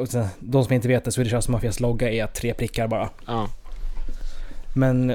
sen, 0.09 0.27
de 0.39 0.65
som 0.65 0.73
inte 0.75 0.89
vet 0.89 1.05
det, 1.05 1.13
Swedish 1.13 1.35
House 1.35 1.51
Mafias 1.51 1.81
logga 1.81 2.11
är 2.11 2.27
tre 2.27 2.55
prickar 2.55 2.89
bara. 2.89 3.11
Ja. 3.27 3.49
Men 4.77 5.13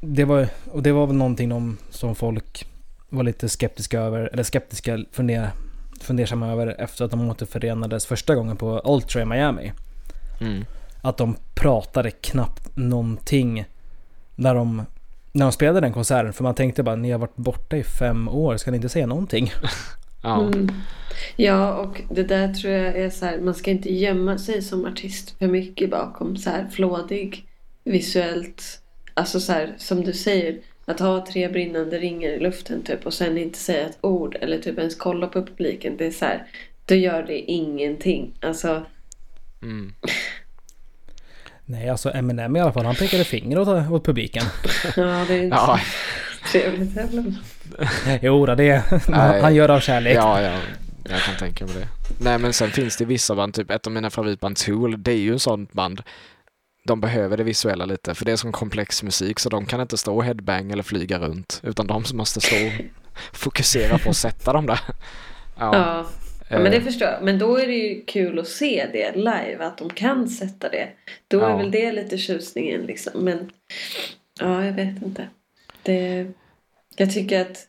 det 0.00 0.24
var, 0.24 0.48
och 0.72 0.82
det 0.82 0.92
var 0.92 1.06
väl 1.06 1.16
någonting 1.16 1.48
de, 1.48 1.78
som 1.90 2.14
folk 2.14 2.66
var 3.08 3.22
lite 3.22 3.48
skeptiska 3.48 4.00
över, 4.00 4.30
eller 4.32 4.42
skeptiska 4.42 5.04
funder, 5.12 5.50
fundersamma 6.00 6.52
över 6.52 6.80
efter 6.80 7.04
att 7.04 7.10
de 7.10 7.30
återförenades 7.30 8.06
första 8.06 8.34
gången 8.34 8.56
på 8.56 8.82
Ultra 8.84 9.22
i 9.22 9.24
Miami. 9.24 9.72
Mm. 10.40 10.64
Att 11.02 11.16
de 11.16 11.36
pratade 11.54 12.10
knappt 12.10 12.76
någonting 12.76 13.64
när 14.34 14.54
de, 14.54 14.82
när 15.32 15.44
de 15.46 15.52
spelade 15.52 15.80
den 15.80 15.92
konserten. 15.92 16.32
För 16.32 16.44
man 16.44 16.54
tänkte 16.54 16.82
bara, 16.82 16.96
ni 16.96 17.10
har 17.10 17.18
varit 17.18 17.36
borta 17.36 17.76
i 17.76 17.84
fem 17.84 18.28
år, 18.28 18.56
ska 18.56 18.70
ni 18.70 18.76
inte 18.76 18.88
säga 18.88 19.06
någonting? 19.06 19.52
Ja. 20.24 20.42
Mm. 20.42 20.68
Ja, 21.36 21.74
och 21.74 22.02
det 22.10 22.22
där 22.22 22.54
tror 22.54 22.72
jag 22.72 22.96
är 22.96 23.10
så 23.10 23.24
här, 23.26 23.38
man 23.38 23.54
ska 23.54 23.70
inte 23.70 23.92
gömma 23.94 24.38
sig 24.38 24.62
som 24.62 24.84
artist 24.84 25.38
för 25.38 25.46
mycket 25.46 25.90
bakom 25.90 26.36
så 26.36 26.50
här 26.50 26.68
flådig 26.68 27.46
visuellt. 27.84 28.80
Alltså 29.14 29.40
så 29.40 29.52
här, 29.52 29.74
som 29.78 30.04
du 30.04 30.12
säger, 30.12 30.58
att 30.84 31.00
ha 31.00 31.26
tre 31.26 31.48
brinnande 31.48 31.98
ringar 31.98 32.30
i 32.30 32.40
luften 32.40 32.82
typ 32.82 33.06
och 33.06 33.14
sen 33.14 33.38
inte 33.38 33.58
säga 33.58 33.88
ett 33.88 33.98
ord 34.00 34.36
eller 34.40 34.58
typ 34.58 34.78
ens 34.78 34.94
kolla 34.94 35.26
på 35.26 35.42
publiken. 35.46 35.96
Det 35.96 36.06
är 36.06 36.10
så 36.10 36.24
här, 36.24 36.46
då 36.86 36.94
gör 36.94 37.22
det 37.22 37.38
ingenting. 37.38 38.32
Alltså, 38.40 38.82
Mm. 39.62 39.92
Nej, 41.64 41.88
alltså 41.88 42.10
Eminem 42.14 42.56
i 42.56 42.60
alla 42.60 42.72
fall, 42.72 42.84
han 42.86 42.94
pekade 42.94 43.24
finger 43.24 43.58
åt, 43.58 43.90
åt 43.90 44.04
publiken. 44.04 44.44
ja 44.96 45.24
det 45.28 45.34
är 45.34 45.42
inte 45.42 45.56
Ja, 45.56 45.80
så 46.44 46.48
trevligt 46.52 46.94
heller. 46.94 47.34
Jo, 48.22 48.46
det, 48.46 48.82
Nej. 49.08 49.42
han 49.42 49.54
gör 49.54 49.68
det 49.68 49.74
av 49.74 49.80
kärlek. 49.80 50.16
ja, 50.16 50.40
ja, 50.42 50.58
jag 51.04 51.20
kan 51.20 51.36
tänka 51.36 51.64
mig 51.66 51.74
det. 51.74 51.88
Nej, 52.18 52.38
men 52.38 52.52
sen 52.52 52.70
finns 52.70 52.96
det 52.96 53.04
vissa 53.04 53.34
band, 53.34 53.54
typ 53.54 53.70
ett 53.70 53.86
av 53.86 53.92
mina 53.92 54.10
favoritband, 54.10 54.56
Tool, 54.56 55.02
det 55.02 55.12
är 55.12 55.16
ju 55.16 55.38
sånt 55.38 55.72
band. 55.72 56.02
De 56.86 57.00
behöver 57.00 57.36
det 57.36 57.44
visuella 57.44 57.84
lite, 57.84 58.14
för 58.14 58.24
det 58.24 58.32
är 58.32 58.36
som 58.36 58.52
komplex 58.52 59.02
musik, 59.02 59.38
så 59.38 59.48
de 59.48 59.66
kan 59.66 59.80
inte 59.80 59.96
stå 59.96 60.16
och 60.16 60.24
headbang 60.24 60.70
eller 60.72 60.82
flyga 60.82 61.18
runt, 61.18 61.60
utan 61.62 61.86
de 61.86 62.04
måste 62.14 62.40
stå 62.40 62.56
och 62.56 62.72
fokusera 63.32 63.98
på 63.98 64.10
att 64.10 64.16
sätta 64.16 64.52
dem 64.52 64.66
där. 64.66 64.80
Ja, 65.58 65.76
Ja. 65.76 66.06
Ja, 66.52 66.58
men 66.58 66.70
det 66.70 66.76
eh, 66.76 66.82
förstår 66.84 67.08
jag. 67.08 67.22
Men 67.22 67.38
då 67.38 67.56
är 67.56 67.66
det 67.66 67.72
ju 67.74 68.04
kul 68.04 68.38
att 68.38 68.48
se 68.48 68.86
det 68.92 69.16
live, 69.16 69.56
att 69.60 69.78
de 69.78 69.90
kan 69.90 70.28
sätta 70.28 70.68
det. 70.68 70.88
Då 71.28 71.40
är 71.40 71.50
Ja. 71.50 71.56
väl 71.56 71.70
det 71.70 71.92
lite 71.92 72.18
tjusningen 72.18 72.80
liksom. 72.80 73.24
Men 73.24 73.50
ja, 74.40 74.64
jag 74.64 74.72
vet 74.72 75.02
inte. 75.02 75.28
Det, 75.82 76.26
jag 76.96 77.12
tycker 77.14 77.40
att, 77.40 77.66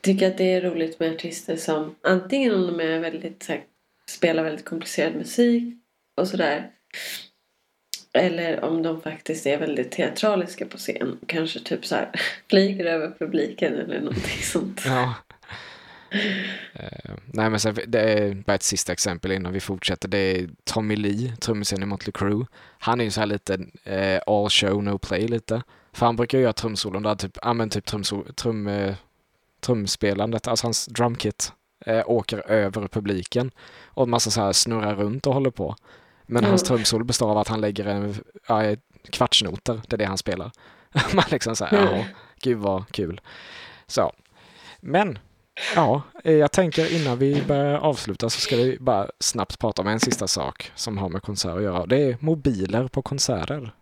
tycker 0.00 0.28
att 0.30 0.38
det 0.38 0.52
är 0.52 0.60
roligt 0.60 1.00
med 1.00 1.12
artister 1.14 1.56
som 1.56 1.94
antingen 2.02 2.54
om 2.54 2.66
de 2.66 2.80
är 2.80 2.98
väldigt, 2.98 3.46
här, 3.48 3.64
spelar 4.10 4.42
väldigt 4.42 4.64
komplicerad 4.64 5.14
musik 5.14 5.74
och 6.16 6.28
sådär. 6.28 6.70
Eller 8.14 8.64
om 8.64 8.82
de 8.82 9.00
faktiskt 9.00 9.46
är 9.46 9.58
väldigt 9.58 9.90
teatraliska 9.90 10.66
på 10.66 10.76
scen. 10.78 11.18
Kanske 11.26 11.60
typ 11.60 11.86
så 11.86 11.94
här 11.94 12.10
flyger 12.50 12.84
över 12.84 13.10
publiken 13.18 13.74
eller 13.74 14.00
någonting 14.00 14.42
sånt. 14.42 14.82
Ja. 14.86 15.14
Eh, 16.74 17.14
nej 17.26 17.50
men 17.50 17.60
sen, 17.60 17.76
det 17.86 18.00
är 18.00 18.34
bara 18.34 18.54
ett 18.54 18.62
sista 18.62 18.92
exempel 18.92 19.32
innan 19.32 19.52
vi 19.52 19.60
fortsätter. 19.60 20.08
Det 20.08 20.18
är 20.18 20.48
Tommy 20.64 20.96
Lee, 20.96 21.36
trummisen 21.36 21.82
i 21.82 21.86
Motley 21.86 22.12
Crue. 22.12 22.46
Han 22.78 23.00
är 23.00 23.04
ju 23.04 23.10
så 23.10 23.20
här 23.20 23.26
lite 23.26 23.54
eh, 23.84 24.20
all 24.26 24.50
show 24.50 24.82
no 24.84 24.98
play 24.98 25.28
lite. 25.28 25.62
För 25.92 26.06
han 26.06 26.16
brukar 26.16 26.38
göra 26.38 26.52
trumsolon 26.52 27.02
där 27.02 27.14
typ, 27.14 27.38
ja 27.42 27.52
men 27.52 27.70
typ 27.70 27.86
trum, 28.36 28.66
eh, 28.68 28.94
trumspelandet, 29.60 30.48
alltså 30.48 30.66
hans 30.66 30.86
drumkit 30.86 31.52
åker 32.06 32.50
över 32.50 32.88
publiken 32.88 33.50
och 33.84 34.08
massa 34.08 34.30
så 34.30 34.40
här 34.40 34.52
snurrar 34.52 34.94
runt 34.94 35.26
och 35.26 35.34
håller 35.34 35.50
på. 35.50 35.76
Men 36.26 36.44
hans 36.44 36.62
Mm. 36.62 36.68
trumsolo 36.68 37.04
består 37.04 37.30
av 37.30 37.38
att 37.38 37.48
han 37.48 37.60
lägger 37.60 37.84
en 37.86 38.14
ja, 38.48 38.76
kvartsnoter, 39.10 39.80
det 39.88 39.96
är 39.96 39.98
det 39.98 40.04
han 40.04 40.18
spelar. 40.18 40.50
Man 41.14 41.24
liksom 41.30 41.56
så 41.56 41.64
här, 41.64 41.92
Mm. 41.92 42.04
gud 42.42 42.58
vad 42.58 42.88
kul. 42.90 43.20
Så, 43.86 44.12
men 44.80 45.18
Ja, 45.74 46.02
eh, 46.24 46.32
jag 46.34 46.52
tänker 46.52 47.00
innan 47.00 47.18
vi 47.18 47.42
börjar 47.42 47.78
avsluta 47.78 48.30
så 48.30 48.40
ska 48.40 48.56
vi 48.56 48.76
bara 48.80 49.10
snabbt 49.20 49.58
prata 49.58 49.82
om 49.82 49.88
en 49.88 50.00
sista 50.00 50.28
sak 50.28 50.72
som 50.74 50.98
har 50.98 51.08
med 51.08 51.22
konserter 51.22 51.56
att 51.56 51.62
göra. 51.62 51.86
Det 51.86 52.02
är 52.02 52.16
mobiler 52.20 52.88
på 52.88 53.02
konserter. 53.02 53.72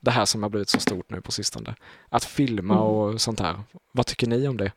Det 0.00 0.10
här 0.10 0.24
som 0.24 0.42
har 0.42 0.50
blivit 0.50 0.68
så 0.68 0.80
stort 0.80 1.10
nu 1.10 1.20
på 1.20 1.32
sistone. 1.32 1.74
Att 2.08 2.24
filma 2.24 2.74
Mm. 2.74 2.86
och 2.86 3.20
sånt 3.20 3.40
här. 3.40 3.60
Vad 3.92 4.06
tycker 4.06 4.26
ni 4.26 4.48
om 4.48 4.56
det? 4.56 4.72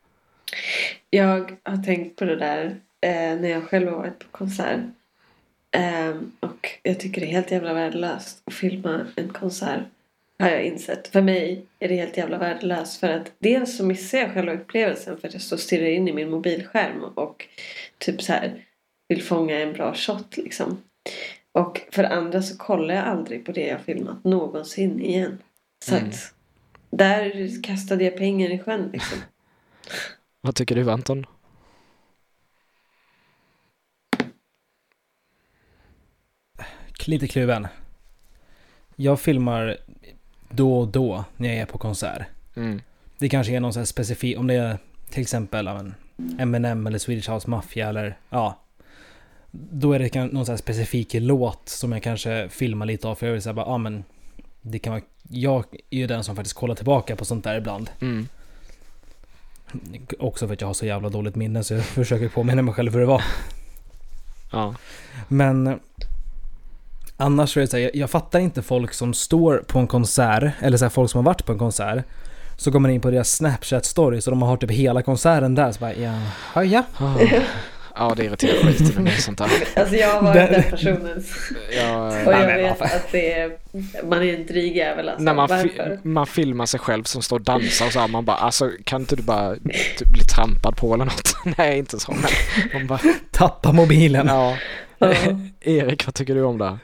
Jag 1.10 1.56
har 1.62 1.82
tänkt 1.84 2.18
på 2.18 2.24
det 2.24 2.36
där 2.36 2.64
eh, 3.00 3.40
när 3.40 3.48
jag 3.48 3.68
själv 3.68 3.88
har 3.88 3.96
varit 3.96 4.18
på 4.18 4.26
konsert. 4.30 4.80
Ehm, 5.70 6.32
och 6.40 6.68
jag 6.82 7.00
tycker 7.00 7.20
det 7.20 7.26
är 7.26 7.32
helt 7.32 7.50
jävla 7.50 7.74
värdelöst 7.74 8.42
att 8.44 8.54
filma 8.54 9.06
en 9.16 9.28
konsert. 9.28 9.80
Har 10.40 10.50
jag 10.50 10.64
insett. 10.64 11.08
För 11.08 11.22
mig 11.22 11.66
är 11.78 11.88
det 11.88 11.94
helt 11.94 12.16
jävla 12.16 12.38
värdelöst. 12.38 13.00
För 13.00 13.08
att 13.08 13.32
dels 13.38 13.76
så 13.76 13.84
missar 13.86 14.18
jag 14.18 14.34
själva 14.34 14.52
upplevelsen 14.52 15.16
för 15.20 15.28
att 15.28 15.34
jag 15.34 15.42
står 15.42 15.56
och 15.56 15.60
stirrar 15.60 15.86
in 15.86 16.08
i 16.08 16.12
min 16.12 16.30
mobilskärm 16.30 17.04
och 17.04 17.46
typ 17.98 18.22
så 18.22 18.32
här 18.32 18.64
vill 19.08 19.22
fånga 19.22 19.58
en 19.58 19.72
bra 19.72 19.94
shot 19.94 20.36
liksom. 20.36 20.82
Och 21.52 21.80
för 21.92 22.04
andra 22.04 22.42
så 22.42 22.56
kollar 22.56 22.94
jag 22.94 23.04
aldrig 23.04 23.46
på 23.46 23.52
det 23.52 23.66
jag 23.66 23.80
filmat 23.80 24.24
någonsin 24.24 25.00
igen. 25.00 25.38
Så 25.84 25.94
Mm. 25.96 26.08
att 26.08 26.34
där 26.90 27.62
kastade 27.62 28.04
jag 28.04 28.16
pengar 28.16 28.50
i 28.50 28.58
sjön 28.58 28.90
liksom. 28.92 29.18
Vad 30.40 30.54
tycker 30.54 30.74
du 30.74 30.90
Anton? 30.90 31.26
Lite 37.06 37.28
kluven. 37.28 37.66
Jag 38.96 39.20
filmar 39.20 39.76
då 40.50 40.78
och 40.78 40.88
då 40.88 41.24
när 41.36 41.48
jag 41.48 41.58
är 41.58 41.66
på 41.66 41.78
konsert. 41.78 42.22
Mm. 42.56 42.80
Det 43.18 43.28
kanske 43.28 43.52
är 43.52 43.60
någon 43.60 43.72
sån 43.72 43.80
här 43.80 43.86
specifik, 43.86 44.38
om 44.38 44.46
det 44.46 44.54
är 44.54 44.78
till 45.10 45.22
exempel 45.22 45.64
men, 45.64 45.94
Eminem 46.38 46.86
eller 46.86 46.98
Swedish 46.98 47.30
House 47.30 47.50
Mafia 47.50 47.88
eller 47.88 48.18
ja. 48.30 48.58
Då 49.50 49.92
är 49.92 49.98
det 49.98 50.14
någon 50.14 50.46
sån 50.46 50.52
här 50.52 50.56
specifik 50.56 51.08
låt 51.14 51.68
som 51.68 51.92
jag 51.92 52.02
kanske 52.02 52.48
filmar 52.48 52.86
lite 52.86 53.08
av 53.08 53.14
för 53.14 53.26
jag 53.26 53.32
vill 53.32 53.42
säga 53.42 53.52
bara, 53.52 53.66
ja 53.66 53.78
men 53.78 54.04
det 54.60 54.78
kan 54.78 54.92
vara, 54.92 55.02
jag 55.28 55.64
är 55.90 55.98
ju 55.98 56.06
den 56.06 56.24
som 56.24 56.36
faktiskt 56.36 56.56
kollar 56.56 56.74
tillbaka 56.74 57.16
på 57.16 57.24
sånt 57.24 57.44
där 57.44 57.58
ibland. 57.58 57.90
Mm. 58.00 58.28
Också 60.18 60.46
för 60.46 60.54
att 60.54 60.60
jag 60.60 60.68
har 60.68 60.74
så 60.74 60.86
jävla 60.86 61.08
dåligt 61.08 61.36
minne 61.36 61.64
så 61.64 61.74
jag 61.74 61.84
försöker 61.84 62.28
påminna 62.28 62.62
mig 62.62 62.74
själv 62.74 62.92
hur 62.92 63.00
det 63.00 63.06
var. 63.06 63.22
Ja. 64.52 64.74
Men 65.28 65.80
annars 67.20 67.52
så 67.52 67.60
är 67.60 67.62
det 67.62 67.68
så 67.68 67.76
här, 67.76 67.84
jag, 67.84 67.96
jag 67.96 68.10
fattar 68.10 68.38
inte 68.38 68.62
folk 68.62 68.92
som 68.94 69.14
står 69.14 69.64
på 69.66 69.78
en 69.78 69.86
konsert, 69.86 70.52
eller 70.60 70.76
så 70.78 70.84
här, 70.84 70.90
folk 70.90 71.10
som 71.10 71.18
har 71.18 71.24
varit 71.32 71.44
på 71.46 71.52
en 71.52 71.58
konsert. 71.58 72.04
Så 72.56 72.70
går 72.70 72.80
man 72.80 72.90
in 72.90 73.00
på 73.00 73.10
deras 73.10 73.32
Snapchat 73.32 73.84
stories 73.84 74.26
och 74.26 74.30
de 74.30 74.42
har 74.42 74.56
typ 74.56 74.70
hela 74.70 75.02
konserten 75.02 75.54
där. 75.54 75.72
Så 75.72 75.80
bara, 75.80 75.94
ja, 75.94 76.14
ja. 76.64 76.82
Ah. 76.98 77.16
Ja, 77.96 78.14
det 78.16 78.24
irriterar 78.24 78.72
skiten 78.72 79.04
mig 79.04 79.12
sånt 79.20 79.38
där. 79.38 79.50
Alltså 79.80 79.96
jag 79.96 80.08
har 80.14 80.22
varit 80.22 80.34
Den- 80.34 80.52
den 80.52 80.62
personen. 80.70 81.24
Jag, 81.76 82.06
Och 82.26 82.32
jag 82.32 82.46
vet 82.46 82.78
vad 82.80 82.88
fan. 82.90 82.96
att 82.96 83.12
det 83.12 83.32
är, 83.32 83.50
man 84.04 84.22
är 84.22 84.34
en 84.34 84.46
dryg 84.46 84.76
jävel 84.76 85.08
alltså. 85.08 85.22
när 85.24 85.34
man, 85.34 85.48
Varför? 85.48 85.68
fi- 85.68 86.08
man 86.08 86.26
filmar 86.26 86.66
sig 86.66 86.80
själv 86.80 87.02
som 87.04 87.22
står 87.22 87.36
och 87.36 87.42
dansar 87.44 87.86
och 87.86 87.92
så 87.92 88.00
här, 88.00 88.08
man 88.08 88.24
bara 88.24 88.36
alltså 88.36 88.70
kan 88.84 89.00
inte 89.00 89.16
du 89.16 89.22
bara 89.22 89.54
typ, 89.98 90.08
bli 90.08 90.24
trampad 90.24 90.76
på 90.76 90.94
eller 90.94 91.04
något? 91.04 91.36
Nej, 91.58 91.78
inte 91.78 92.00
så 92.00 92.12
men 92.12 92.30
man 92.72 92.86
bara, 92.86 93.00
Tappa 93.30 93.72
mobilen. 93.72 94.26
ja. 94.26 94.56
Ja. 94.98 95.12
Erik, 95.60 96.06
vad 96.06 96.14
tycker 96.14 96.34
du 96.34 96.42
om 96.42 96.58
det? 96.58 96.78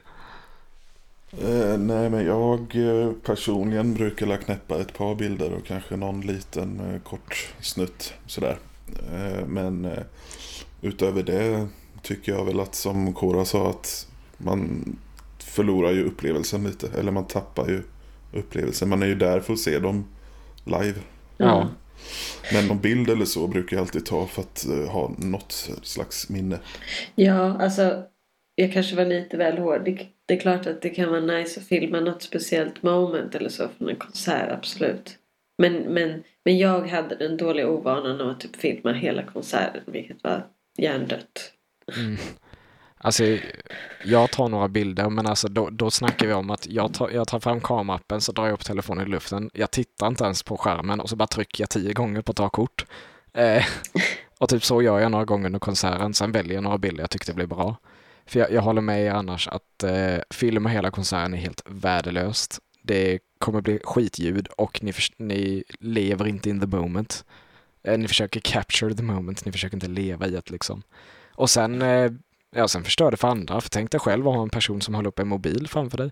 Eh, 1.43 1.79
nej, 1.79 2.11
men 2.11 2.27
jag 2.27 2.77
eh, 2.77 3.13
personligen 3.13 3.95
brukar 3.95 4.27
la 4.27 4.37
knäppa 4.37 4.81
ett 4.81 4.95
par 4.95 5.15
bilder 5.15 5.53
och 5.53 5.67
kanske 5.67 5.97
någon 5.97 6.21
liten 6.21 6.81
eh, 6.81 7.01
kort 7.01 7.55
snutt 7.61 8.15
sådär. 8.27 8.59
Eh, 9.13 9.47
men 9.47 9.85
eh, 9.85 10.03
utöver 10.83 11.23
det 11.23 11.67
tycker 12.03 12.33
jag 12.33 12.45
väl 12.45 12.61
att 12.61 12.75
som 12.75 13.13
Kora 13.15 13.45
sa 13.45 13.71
att 13.71 14.09
man 14.39 14.97
förlorar 15.39 15.93
ju 15.93 16.05
upplevelsen 16.05 16.65
lite. 16.65 16.89
Eller 16.99 17.13
man 17.13 17.27
tappar 17.27 17.69
ju 17.69 17.83
upplevelsen. 18.33 18.89
Man 18.89 19.03
är 19.03 19.07
ju 19.07 19.15
där 19.15 19.41
för 19.41 19.53
att 19.53 19.59
se 19.59 19.79
dem 19.79 20.05
live. 20.65 20.99
Ja. 21.37 21.69
Men 22.53 22.67
någon 22.67 22.81
bild 22.81 23.11
eller 23.11 23.25
så 23.25 23.47
brukar 23.47 23.77
jag 23.77 23.83
alltid 23.83 24.07
ta 24.07 24.27
för 24.27 24.43
att 24.43 24.67
eh, 24.67 24.91
ha 24.91 25.13
något 25.19 25.71
slags 25.83 26.29
minne. 26.29 26.59
ja, 27.15 27.63
alltså 27.63 28.03
jag 28.55 28.73
kanske 28.73 28.97
var 28.97 29.05
lite 29.05 29.37
väl 29.37 29.59
hård. 29.59 30.07
Det, 30.27 30.35
är 30.35 30.41
klart 30.41 30.67
att 30.67 30.83
det 30.83 30.91
kan 30.91 31.11
vara 31.11 31.21
nice 31.21 31.61
att 31.61 31.67
filma 31.67 32.01
något 32.01 32.23
speciellt 32.23 32.83
moment 32.83 33.35
eller 33.35 33.49
så 33.49 33.69
från 33.79 33.89
en 33.89 33.97
konsert, 33.97 34.53
absolut. 34.53 35.19
Men, 35.59 35.73
men, 35.73 36.23
men 36.45 36.59
jag 36.59 36.89
hade 36.89 37.17
den 37.17 37.37
dåliga 37.37 37.69
ovanan 37.69 38.21
av 38.21 38.29
att 38.29 38.41
typ 38.41 38.57
filma 38.57 38.93
hela 38.93 39.23
konserten, 39.23 39.83
vilket 39.87 40.25
var 40.25 40.47
hjärndött. 40.79 41.53
Mm. 41.97 42.17
Alltså, 42.99 43.25
jag 44.05 44.31
tar 44.31 44.49
några 44.49 44.69
bilder, 44.69 45.11
men 45.11 45.27
alltså 45.27 45.49
då, 45.49 45.71
då 45.71 45.91
snackar 45.91 46.27
vi 46.27 46.33
om 46.33 46.51
att 46.51 46.67
jag 46.67 46.95
tar, 46.95 47.11
jag 47.11 47.29
tar 47.29 47.41
fram 47.41 47.61
kamerappen, 47.61 48.21
så 48.21 48.33
drar 48.33 48.47
jag 48.47 48.55
upp 48.55 48.65
telefonen 48.65 49.07
i 49.07 49.11
luften. 49.11 49.51
Jag 49.55 49.71
tittar 49.71 50.07
inte 50.07 50.25
ens 50.25 50.43
på 50.43 50.57
skärmen 50.57 51.01
och 51.01 51.09
så 51.11 51.17
bara 51.17 51.27
trycker 51.27 51.63
jag 51.63 51.71
tio 51.71 51.93
gånger 51.93 52.23
på 52.23 52.33
ta 52.33 52.49
kort. 52.49 52.87
Eh, 53.33 53.65
och 54.39 54.49
typ 54.49 54.65
så 54.65 54.83
gör 54.83 54.99
jag 54.99 55.11
några 55.11 55.25
gånger 55.25 55.47
under 55.47 55.59
konserten. 55.59 56.15
Sen 56.15 56.33
väljer 56.33 56.55
jag 56.55 56.65
några 56.65 56.79
bilder 56.79 57.03
jag 57.03 57.11
tyckte 57.11 57.35
blev 57.35 57.49
bra. 57.49 57.77
För 58.27 58.39
jag, 58.39 58.53
jag 58.53 58.63
håller 58.63 58.81
med 58.81 59.03
er 59.03 59.11
annars 59.11 59.49
att 59.49 59.83
eh, 59.83 60.19
filma 60.31 60.69
hela 60.69 60.91
konserten 60.91 61.35
är 61.35 61.39
helt 61.39 61.63
värdelöst. 61.67 62.59
Det 62.83 63.19
kommer 63.39 63.61
bli 63.61 63.81
skitljud 63.85 64.47
och 64.47 64.83
ni, 64.83 64.93
ni 65.17 65.65
lever 65.79 66.27
inte 66.27 66.51
in 66.51 66.61
the 66.61 66.67
moment. 66.67 67.25
Eh, 67.83 67.99
ni 67.99 68.09
försöker 68.09 68.41
capture 68.41 68.95
the 68.95 69.03
moment, 69.03 69.45
ni 69.45 69.53
försöker 69.53 69.77
inte 69.77 69.89
leva 69.89 70.27
i 70.27 70.31
det 70.31 70.51
liksom. 70.51 70.83
Och 71.35 71.51
sen, 71.51 71.83
eh, 71.83 72.13
ja, 72.57 72.69
sen 72.69 72.85
förstör 72.85 73.11
det 73.11 73.17
för 73.17 73.29
andra. 73.29 73.61
För 73.61 73.71
tänk 73.71 73.91
dig 73.91 74.01
själv 74.01 74.29
att 74.29 74.35
ha 74.35 74.43
en 74.43 74.51
person 74.51 74.81
som 74.81 74.95
håller 74.95 75.09
upp 75.09 75.19
en 75.19 75.29
mobil 75.29 75.69
framför 75.69 75.99
dig. 75.99 76.11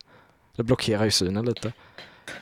Det 0.56 0.62
blockerar 0.62 1.04
ju 1.04 1.10
synen 1.10 1.44
lite. 1.44 1.72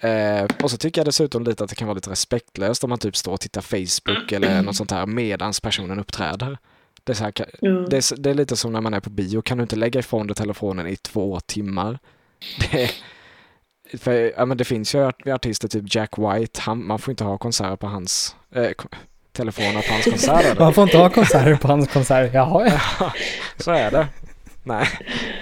Eh, 0.00 0.46
och 0.62 0.70
så 0.70 0.76
tycker 0.76 1.00
jag 1.00 1.06
dessutom 1.06 1.44
lite 1.44 1.64
att 1.64 1.70
det 1.70 1.76
kan 1.76 1.88
vara 1.88 1.94
lite 1.94 2.10
respektlöst 2.10 2.84
om 2.84 2.90
man 2.90 2.98
typ 2.98 3.16
står 3.16 3.32
och 3.32 3.40
tittar 3.40 3.60
Facebook 3.60 4.32
eller 4.32 4.62
något 4.62 4.76
sånt 4.76 4.90
här 4.90 5.06
medans 5.06 5.60
personen 5.60 6.00
uppträder. 6.00 6.58
Det 7.04 7.12
är, 7.12 7.16
så 7.16 7.24
här, 7.24 7.32
Ja. 7.60 7.70
det, 7.70 7.96
är, 7.96 8.16
det 8.16 8.30
är 8.30 8.34
lite 8.34 8.56
som 8.56 8.72
när 8.72 8.80
man 8.80 8.94
är 8.94 9.00
på 9.00 9.10
bio, 9.10 9.42
kan 9.42 9.58
du 9.58 9.62
inte 9.62 9.76
lägga 9.76 10.00
ifrån 10.00 10.26
dig 10.26 10.36
telefonen 10.36 10.86
i 10.86 10.96
två 10.96 11.40
timmar? 11.40 11.98
Det, 12.70 12.90
för, 13.98 14.32
ja, 14.36 14.44
men 14.44 14.56
det 14.56 14.64
finns 14.64 14.94
ju 14.94 15.04
art- 15.06 15.26
artister, 15.26 15.68
typ 15.68 15.94
Jack 15.94 16.18
White, 16.18 16.60
han, 16.60 16.86
man 16.86 16.98
får 16.98 17.12
inte 17.12 17.24
ha 17.24 17.38
konserter 17.38 17.76
på 17.76 17.86
hans, 17.86 18.36
eh, 18.54 18.70
ko- 18.70 18.88
telefoner 19.32 19.82
på 19.88 19.92
hans 19.92 20.04
konserter. 20.04 20.56
Man 20.60 20.74
får 20.74 20.84
inte 20.84 20.98
ha 20.98 21.10
konserter 21.10 21.56
på 21.56 21.68
hans 21.68 21.88
konsert. 21.92 22.34
Jaha, 22.34 22.66
ja. 23.00 23.12
Så 23.58 23.70
är 23.70 23.90
det. 23.90 24.06
Nej, 24.62 24.86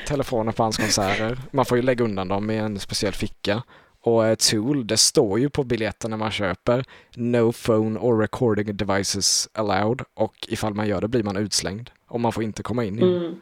telefoner 0.07 0.53
på 0.53 0.63
hans 0.63 0.77
konserter. 0.77 1.39
Man 1.51 1.65
får 1.65 1.77
ju 1.79 1.83
lägga 1.83 2.05
undan 2.05 2.29
dem 2.29 2.51
i 2.51 2.57
en 2.57 2.79
speciell 2.79 3.13
ficka. 3.13 3.63
Och 4.03 4.27
eh, 4.27 4.35
Tool, 4.35 4.87
det 4.87 4.97
står 4.97 5.39
ju 5.41 5.51
på 5.51 5.65
biljetten 5.65 6.11
när 6.11 6.19
man 6.19 6.31
köper 6.31 6.85
No 7.17 7.53
phone 7.53 7.99
or 7.99 8.19
recording 8.19 8.77
devices 8.77 9.49
allowed. 9.53 10.03
Och 10.15 10.35
ifall 10.49 10.75
man 10.75 10.89
gör 10.89 11.01
det 11.01 11.09
blir 11.09 11.23
man 11.23 11.37
utslängd. 11.37 11.91
Och 12.09 12.21
man 12.21 12.33
får 12.33 12.43
inte 12.43 12.63
komma 12.63 12.85
in 12.85 12.99
igen. 12.99 13.17
Mm. 13.17 13.41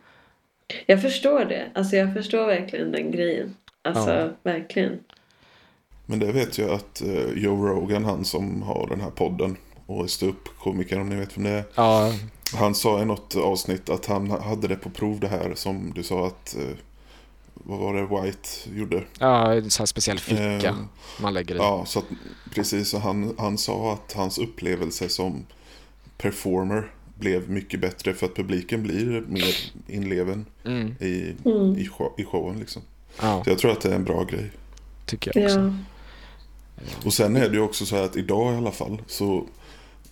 Jag 0.87 1.03
förstår 1.03 1.45
det. 1.45 1.71
Alltså 1.75 1.97
jag 1.97 2.15
förstår 2.15 2.47
verkligen 2.47 2.93
den 2.93 3.11
grejen. 3.11 3.55
Alltså 3.83 4.11
Ja. 4.11 4.29
verkligen. 4.43 4.99
Men 6.07 6.19
det 6.19 6.33
vet 6.33 6.59
jag 6.59 6.71
att 6.71 7.03
eh, 7.03 7.33
Joe 7.37 7.67
Rogan, 7.67 8.05
han 8.05 8.25
som 8.25 8.63
har 8.63 8.87
den 8.91 9.01
här 9.01 9.11
podden 9.11 9.57
och 9.87 10.05
är 10.05 10.07
ståuppkomiker 10.09 11.01
om 11.01 11.09
ni 11.09 11.17
vet 11.17 11.37
vem 11.37 11.45
det 11.45 11.51
är. 11.51 11.65
Ja, 11.75 12.13
Han 12.55 12.75
sa 12.75 13.03
i 13.03 13.05
något 13.05 13.37
avsnitt 13.37 13.91
att 13.91 14.07
han 14.07 14.31
hade 14.31 14.69
det 14.69 14.77
på 14.77 14.91
prov 14.91 15.21
det 15.21 15.29
här 15.29 15.53
som 15.55 15.93
du 15.95 16.03
sa 16.03 16.27
att 16.27 16.57
eh, 16.57 16.77
vad 17.69 17.79
var 17.79 17.95
det 17.95 18.23
White 18.23 18.49
gjorde? 18.75 19.05
ja, 19.19 19.55
en 19.55 19.71
sån 19.71 19.83
här 19.83 19.87
speciell 19.87 20.19
ficka 20.19 20.69
Eh, 20.69 20.75
man 21.21 21.35
lägger 21.35 21.55
i. 21.55 21.59
Ja, 21.59 21.85
så 21.87 21.99
att, 21.99 22.05
precis. 22.55 22.89
Så 22.89 22.99
han, 22.99 23.35
han 23.39 23.59
sa 23.59 23.93
att 23.93 24.13
hans 24.13 24.39
upplevelse 24.39 25.09
som 25.09 25.47
performer 26.19 26.91
blev 27.19 27.51
mycket 27.51 27.81
bättre 27.81 28.15
för 28.15 28.27
att 28.27 28.35
publiken 28.35 28.83
blir 28.83 29.21
mer 29.29 29.55
inleven 29.87 30.47
Mm, 30.65 30.95
i, 31.01 31.35
Mm. 31.45 31.77
i, 31.79 31.89
show, 31.89 32.13
i 32.19 32.25
showen. 32.25 32.59
Liksom. 32.59 32.83
ja, 33.21 33.45
Så 33.45 33.51
jag 33.51 33.59
tror 33.59 33.71
att 33.73 33.81
det 33.81 33.91
är 33.91 33.95
en 33.95 34.05
bra 34.05 34.25
grej. 34.25 34.51
tycker 35.07 35.33
jag 35.35 35.45
också. 35.45 35.59
Ja. 35.61 35.73
Och 37.05 37.13
sen 37.13 37.37
är 37.37 37.49
det 37.49 37.55
ju 37.57 37.61
också 37.63 37.87
så 37.87 37.97
här 37.97 38.03
att 38.03 38.17
idag 38.17 38.55
i 38.55 38.57
alla 38.57 38.71
fall 38.73 39.03
så, 39.07 39.45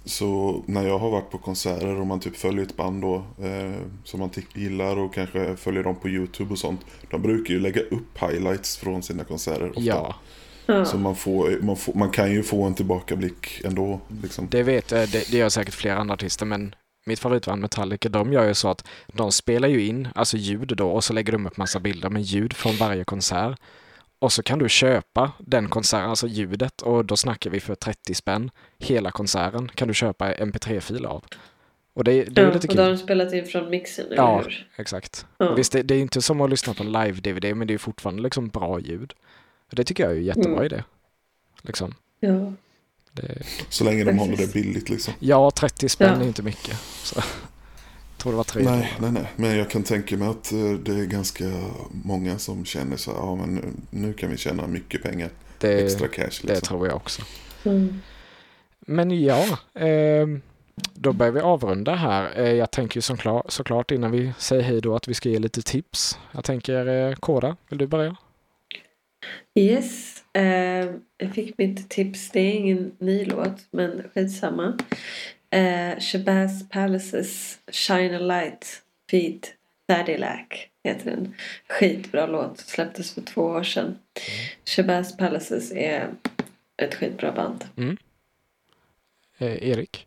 så 0.06 0.62
när 0.66 0.86
jag 0.86 0.98
har 0.98 1.10
varit 1.10 1.30
på 1.30 1.38
konserter 1.38 2.00
och 2.00 2.06
man 2.06 2.20
typ 2.20 2.36
följer 2.36 2.62
ett 2.62 2.76
band 2.76 3.02
då 3.02 3.14
eh, 3.42 3.72
som 4.04 4.20
man 4.20 4.30
ty- 4.30 4.42
gillar 4.54 4.96
och 4.98 5.14
kanske 5.14 5.56
följer 5.56 5.82
dem 5.82 5.96
på 5.96 6.08
YouTube 6.08 6.52
och 6.52 6.58
sånt. 6.58 6.80
De 7.10 7.22
brukar 7.22 7.54
ju 7.54 7.60
lägga 7.60 7.80
upp 7.80 8.18
highlights 8.20 8.76
från 8.76 9.02
sina 9.02 9.24
konserter 9.24 9.68
ofta. 9.68 9.80
Ja, 9.80 10.14
Ja. 10.68 10.84
Så 10.84 10.98
man, 10.98 11.16
får, 11.16 11.58
man, 11.62 11.76
får, 11.76 11.94
man 11.94 12.10
kan 12.10 12.32
ju 12.32 12.42
få 12.42 12.62
en 12.62 12.74
tillbakablick 12.74 13.60
ändå. 13.64 14.00
Liksom. 14.22 14.48
det 14.50 14.62
vet 14.62 14.90
jag. 14.90 15.08
Det, 15.08 15.30
det 15.30 15.36
gör 15.38 15.48
säkert 15.48 15.74
flera 15.74 15.96
andra 15.96 16.14
artister, 16.14 16.46
men 16.46 16.74
mitt 17.06 17.18
favoritband 17.18 17.60
Metallica, 17.60 18.08
de 18.08 18.32
gör 18.32 18.46
ju 18.48 18.54
så 18.54 18.68
att 18.68 18.84
de 19.06 19.32
spelar 19.32 19.68
ju 19.68 19.86
in, 19.86 20.08
alltså 20.14 20.36
ljud 20.36 20.72
då, 20.76 20.88
och 20.90 21.04
så 21.04 21.12
lägger 21.12 21.32
de 21.32 21.46
upp 21.46 21.56
massa 21.56 21.80
bilder 21.80 22.10
med 22.10 22.22
ljud 22.22 22.52
från 22.52 22.76
varje 22.76 23.04
konsert. 23.04 23.58
Och 24.18 24.32
så 24.32 24.42
kan 24.42 24.58
du 24.58 24.68
köpa 24.68 25.32
den 25.38 25.68
konserten, 25.68 26.10
alltså 26.10 26.26
ljudet, 26.26 26.82
och 26.82 27.04
då 27.04 27.16
snackar 27.16 27.50
vi 27.50 27.60
för 27.60 27.74
30 27.74 28.14
spänn. 28.14 28.50
Hela 28.78 29.10
konserten 29.10 29.68
kan 29.68 29.88
du 29.88 29.94
köpa 29.94 30.32
mp3-fil 30.34 31.06
av. 31.06 31.24
Och 31.94 32.04
det, 32.04 32.24
det 32.24 32.40
är 32.40 32.46
ja. 32.46 32.52
lite 32.52 32.68
Och 32.68 32.74
då 32.76 32.82
har 32.82 32.88
kul. 32.88 32.96
de 32.98 33.02
spelat 33.02 33.32
in 33.32 33.46
från 33.46 33.70
mixen, 33.70 34.06
eller 34.06 34.16
Ja. 34.16 34.38
hur? 34.44 34.68
Exakt. 34.76 35.26
Ja. 35.38 35.54
Visst, 35.54 35.72
det, 35.72 35.82
det 35.82 35.94
är 35.94 35.96
ju 35.96 36.02
inte 36.02 36.22
som 36.22 36.40
att 36.40 36.50
lyssna 36.50 36.74
på 36.74 36.82
live-DVD, 36.84 37.54
men 37.54 37.66
det 37.68 37.74
är 37.74 37.78
fortfarande 37.78 38.22
liksom 38.22 38.48
bra 38.48 38.80
ljud. 38.80 39.12
Och 39.70 39.74
det 39.76 39.84
tycker 39.84 40.02
jag 40.04 40.12
är 40.12 40.16
ju 40.16 40.22
jättebra 40.22 40.52
Mm. 40.52 40.64
idé. 40.64 40.82
Liksom. 41.62 41.94
Ja. 42.20 42.52
Det, 43.12 43.42
Så 43.68 43.84
länge 43.84 44.04
de 44.04 44.18
håller 44.18 44.36
det 44.36 44.52
billigt 44.52 44.88
liksom. 44.88 45.14
ja, 45.18 45.50
30 45.50 45.88
spänn 45.88 46.14
Ja. 46.18 46.22
är 46.24 46.26
inte 46.28 46.42
mycket. 46.42 46.76
Så. 47.02 47.20
Tror 48.26 48.32
det 48.32 48.36
var 48.36 48.44
tre. 48.44 48.62
Nej, 48.62 48.92
nej, 49.00 49.12
nej. 49.12 49.26
Men 49.36 49.58
jag 49.58 49.70
kan 49.70 49.82
tänka 49.82 50.16
mig 50.16 50.28
att 50.28 50.52
eh, 50.52 50.72
det 50.72 50.92
är 50.92 51.06
ganska 51.06 51.44
många 52.04 52.38
som 52.38 52.64
känner 52.64 52.96
så 52.96 53.10
här, 53.10 53.18
ja 53.18 53.34
men 53.36 53.54
nu, 53.54 53.62
nu 53.90 54.12
kan 54.12 54.30
vi 54.30 54.36
tjäna 54.36 54.66
mycket 54.66 55.02
pengar. 55.02 55.30
det, 55.58 55.84
Extra 55.84 56.08
cash 56.08 56.22
det 56.22 56.48
liksom. 56.48 56.68
tror 56.68 56.86
jag 56.86 56.96
också. 56.96 57.22
Mm. 57.64 58.00
Men 58.80 59.22
ja, 59.22 59.58
ehm, 59.74 60.40
då 60.94 61.12
börjar 61.12 61.32
vi 61.32 61.40
avrunda 61.40 61.94
här. 61.94 62.38
Eh, 62.38 62.52
jag 62.52 62.70
tänker 62.70 62.96
ju 62.96 63.02
såklart, 63.02 63.44
såklart 63.48 63.90
innan 63.90 64.10
vi 64.10 64.32
säger 64.38 64.62
hej 64.62 64.80
då 64.80 64.96
att 64.96 65.08
vi 65.08 65.14
ska 65.14 65.28
ge 65.28 65.38
lite 65.38 65.62
tips. 65.62 66.18
Jag 66.32 66.44
tänker, 66.44 66.86
eh, 66.86 67.14
Koda, 67.14 67.56
vill 67.68 67.78
du 67.78 67.86
börja? 67.86 68.16
Yes. 69.54 70.22
Eh, 70.32 70.90
jag 71.18 71.34
fick 71.34 71.58
mitt 71.58 71.88
tips. 71.88 72.30
Det 72.30 72.40
är 72.40 72.52
ingen 72.52 72.92
ny 72.98 73.24
låt, 73.24 73.66
men 73.70 74.02
skitsamma. 74.14 74.78
Eh, 75.50 75.98
Shabazz 75.98 76.68
Palaces 76.68 77.58
Shine 77.72 78.16
a 78.16 78.18
Light 78.18 78.82
feat 79.10 79.52
Cadillac 79.88 80.68
heter 80.84 81.10
den. 81.10 81.34
Skitbra 81.68 82.26
låt. 82.26 82.58
Släpptes 82.58 83.14
för 83.14 83.20
två 83.22 83.42
år 83.42 83.62
sedan. 83.62 83.98
Shabazz 84.64 85.16
Palaces 85.16 85.72
är 85.72 86.10
ett 86.82 86.94
skitbra 86.94 87.32
band. 87.32 87.64
Eh, 89.38 89.68
Erik? 89.68 90.06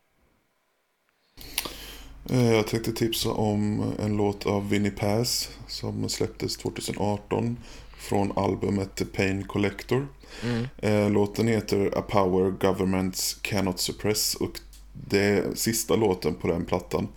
Eh, 2.29 2.51
Jag 2.51 2.67
tänkte 2.67 2.91
tipsa 2.91 3.31
om 3.31 3.93
en 3.99 4.17
låt 4.17 4.45
av 4.45 4.69
Vinnie 4.69 4.91
Paz 4.91 5.49
som 5.67 6.09
släpptes 6.09 6.57
2018 6.57 7.57
från 7.97 8.37
albumet 8.37 8.95
The 8.95 9.05
Pain 9.05 9.43
Collector. 9.43 10.07
Mm. 10.43 10.67
Eh, 10.77 11.11
Låten 11.11 11.47
heter 11.47 11.97
A 11.97 12.01
Power 12.01 12.51
Governments 12.51 13.33
Cannot 13.41 13.79
Suppress 13.79 14.35
och 14.35 14.59
det 15.07 15.19
är 15.19 15.55
sista 15.55 15.95
låten 15.95 16.35
på 16.35 16.47
den 16.47 16.65
plattan. 16.65 17.07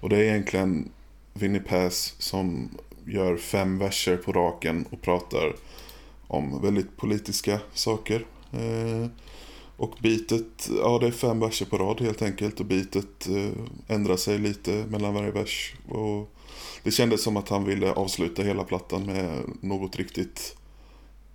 Och 0.00 0.08
det 0.08 0.16
är 0.16 0.22
egentligen 0.22 0.90
Vinnie 1.32 1.60
Paz 1.60 2.14
som 2.18 2.70
gör 3.06 3.36
fem 3.36 3.78
verser 3.78 4.16
på 4.16 4.32
raken 4.32 4.86
och 4.90 5.02
pratar 5.02 5.56
om 6.26 6.62
väldigt 6.62 6.96
politiska 6.96 7.60
saker. 7.74 8.26
Eh, 8.52 9.06
och 9.76 9.96
bitet, 10.00 10.70
ja 10.82 10.98
det 10.98 11.06
är 11.06 11.10
fem 11.10 11.40
verser 11.40 11.66
på 11.66 11.78
rad 11.78 12.00
helt 12.00 12.22
enkelt 12.22 12.60
och 12.60 12.66
bitet 12.66 13.28
eh, 13.28 13.94
ändrar 13.94 14.16
sig 14.16 14.38
lite 14.38 14.70
mellan 14.88 15.14
varje 15.14 15.30
vers. 15.30 15.74
Och 15.88 16.34
det 16.82 16.90
kändes 16.90 17.22
som 17.22 17.36
att 17.36 17.48
han 17.48 17.64
ville 17.64 17.92
avsluta 17.92 18.42
hela 18.42 18.64
plattan 18.64 19.06
med 19.06 19.42
något 19.60 19.96
riktigt, 19.96 20.56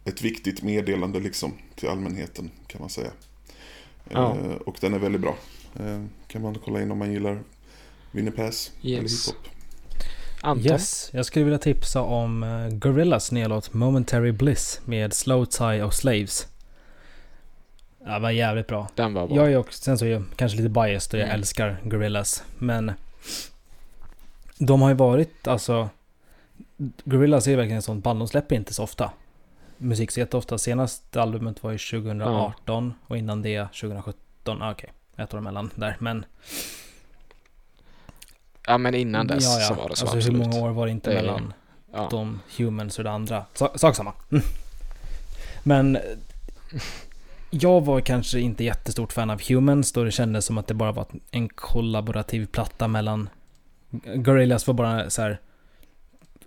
ett 0.05 0.21
viktigt 0.21 0.61
meddelande 0.61 1.19
liksom 1.19 1.53
till 1.75 1.89
allmänheten 1.89 2.51
kan 2.67 2.81
man 2.81 2.89
säga. 2.89 3.11
Ja. 4.09 4.37
Eh, 4.37 4.55
och 4.55 4.77
den 4.81 4.93
är 4.93 4.99
väldigt 4.99 5.21
bra. 5.21 5.35
Eh, 5.79 6.01
kan 6.27 6.41
man 6.41 6.55
kolla 6.65 6.81
in 6.81 6.91
om 6.91 6.97
man 6.97 7.11
gillar 7.11 7.39
Winnie 8.11 8.31
Pass 8.31 8.71
eller 8.83 8.91
Yes. 9.01 9.27
hiphop. 9.27 9.41
Anton? 10.41 10.65
Yes, 10.71 11.09
jag 11.13 11.25
skulle 11.25 11.45
vilja 11.45 11.59
tipsa 11.59 12.01
om 12.01 12.43
uh, 12.43 12.69
Gorillas 12.69 13.31
nya 13.31 13.47
låt 13.47 13.73
Momentary 13.73 14.31
Bliss 14.31 14.81
med 14.85 15.13
Slow 15.13 15.45
Tie 15.45 15.83
och 15.83 15.93
Slaves. 15.93 16.47
Ja, 18.05 18.13
det 18.13 18.19
var 18.19 18.31
jävligt 18.31 18.67
bra. 18.67 18.87
Den 18.95 19.13
var 19.13 19.27
bra. 19.27 19.35
Jag 19.35 19.51
är 19.51 19.57
också, 19.57 19.81
sen 19.83 19.97
så 19.97 20.05
är 20.05 20.09
jag 20.09 20.23
kanske 20.35 20.57
lite 20.57 20.69
biased 20.69 21.13
och 21.13 21.19
jag 21.19 21.27
Mm. 21.29 21.39
älskar 21.39 21.77
Gorillas. 21.83 22.43
Men 22.57 22.91
de 24.57 24.81
har 24.81 24.89
ju 24.89 24.95
varit, 24.95 25.47
alltså... 25.47 25.89
Gorillas 27.03 27.47
är 27.47 27.55
verkligen 27.57 27.77
ett 27.79 27.85
sånt 27.85 28.03
band, 28.03 28.19
de 28.19 28.27
släpper 28.27 28.55
inte 28.55 28.73
så 28.73 28.83
ofta. 28.83 29.11
Musik 29.77 30.11
så 30.11 30.19
jätteofta. 30.19 30.57
Senaste 30.57 31.21
albumet 31.21 31.63
var 31.63 31.71
ju 31.71 31.77
2018 31.77 32.93
och 33.07 33.17
innan 33.17 33.41
det 33.41 33.67
2017. 33.67 34.61
Ah, 34.61 34.71
Okej, 34.71 34.91
ett 35.17 35.33
år 35.33 35.37
emellan 35.37 35.69
där. 35.75 35.95
Men 35.99 36.25
Ja, 38.67 38.77
men 38.77 38.95
innan 38.95 39.27
dess 39.27 39.43
ja, 39.43 39.59
ja. 39.59 39.67
så 39.67 39.73
var 39.73 39.89
det 39.89 39.95
så 39.95 40.05
alltså, 40.05 40.17
absolut. 40.17 40.41
hur 40.43 40.49
många 40.49 40.65
år 40.65 40.69
var 40.69 40.85
det 40.85 40.91
inte 40.91 41.09
Det 41.09 41.17
är- 41.17 41.21
mellan 41.21 41.53
Ja. 41.93 42.07
de 42.11 42.39
humans 42.57 42.97
och 42.97 43.03
det 43.03 43.11
andra? 43.11 43.45
Sa- 43.53 43.71
Sak 43.77 43.95
samma. 43.95 44.13
Mm. 44.31 44.43
Men... 45.63 45.97
Jag 47.49 47.81
var 47.85 48.01
kanske 48.01 48.39
inte 48.39 48.63
jättestort 48.63 49.13
fan 49.13 49.29
av 49.29 49.41
Humans 49.47 49.91
då 49.91 50.03
det 50.03 50.11
kändes 50.11 50.45
som 50.45 50.57
att 50.57 50.67
det 50.67 50.73
bara 50.73 50.91
var 50.91 51.05
en 51.31 51.49
kollaborativ 51.49 52.45
platta 52.45 52.87
mellan 52.87 53.29
Gorillaz 54.15 54.67
var 54.67 54.73
bara 54.73 55.09
så 55.09 55.21
här 55.21 55.39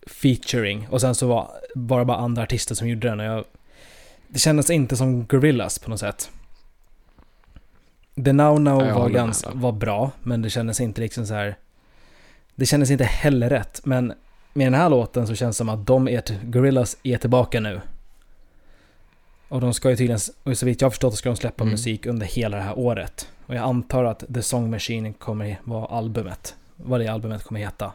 featuring 0.06 0.88
och 0.90 1.00
sen 1.00 1.14
så 1.14 1.26
var 1.26 1.50
bara 1.74 2.04
bara 2.04 2.16
andra 2.18 2.42
artister 2.42 2.74
som 2.74 2.88
gjorde 2.88 3.08
den 3.08 3.20
och 3.20 3.26
jag, 3.26 3.44
det 4.28 4.38
kändes 4.38 4.70
inte 4.70 4.96
som 4.96 5.26
Gorillaz 5.26 5.78
på 5.78 5.90
något 5.90 6.00
sätt. 6.00 6.30
The 8.24 8.32
Now 8.32 8.60
Now 8.60 8.86
Ja, 8.86 8.98
var, 8.98 9.08
ganska, 9.08 9.50
där. 9.50 9.56
var 9.56 9.72
bra, 9.72 10.10
men 10.22 10.42
det 10.42 10.50
kändes 10.50 10.80
inte 10.80 11.00
liksom 11.00 11.26
så 11.26 11.34
här. 11.34 11.56
Det 12.54 12.66
kändes 12.66 12.90
inte 12.90 13.04
heller 13.04 13.50
rätt, 13.50 13.80
men 13.84 14.12
med 14.52 14.66
den 14.66 14.74
här 14.74 14.88
låten 14.88 15.26
så 15.26 15.34
känns 15.34 15.56
det 15.56 15.58
som 15.58 15.68
att 15.68 15.86
de 15.86 16.08
är, 16.08 16.22
Gorillaz 16.44 16.96
är 17.02 17.18
tillbaka 17.18 17.60
nu. 17.60 17.80
Och 19.48 19.60
de 19.60 19.74
ska 19.74 19.90
ju 19.90 19.96
tydligen, 19.96 20.20
och 20.42 20.58
så 20.58 20.66
vitt 20.66 20.80
jag 20.80 20.86
har 20.86 20.90
förstått 20.90 21.14
ska 21.14 21.28
de 21.28 21.36
släppa 21.36 21.62
Mm. 21.64 21.72
musik 21.72 22.06
under 22.06 22.26
hela 22.26 22.56
det 22.56 22.62
här 22.62 22.78
året. 22.78 23.28
Och 23.46 23.54
jag 23.54 23.64
antar 23.64 24.04
att 24.04 24.24
The 24.34 24.42
Song 24.42 24.70
Machine 24.70 25.12
kommer 25.12 25.60
vara 25.64 25.86
albumet. 25.86 26.54
Vad 26.76 27.00
det 27.00 27.08
albumet 27.08 27.44
kommer 27.44 27.60
heta. 27.60 27.92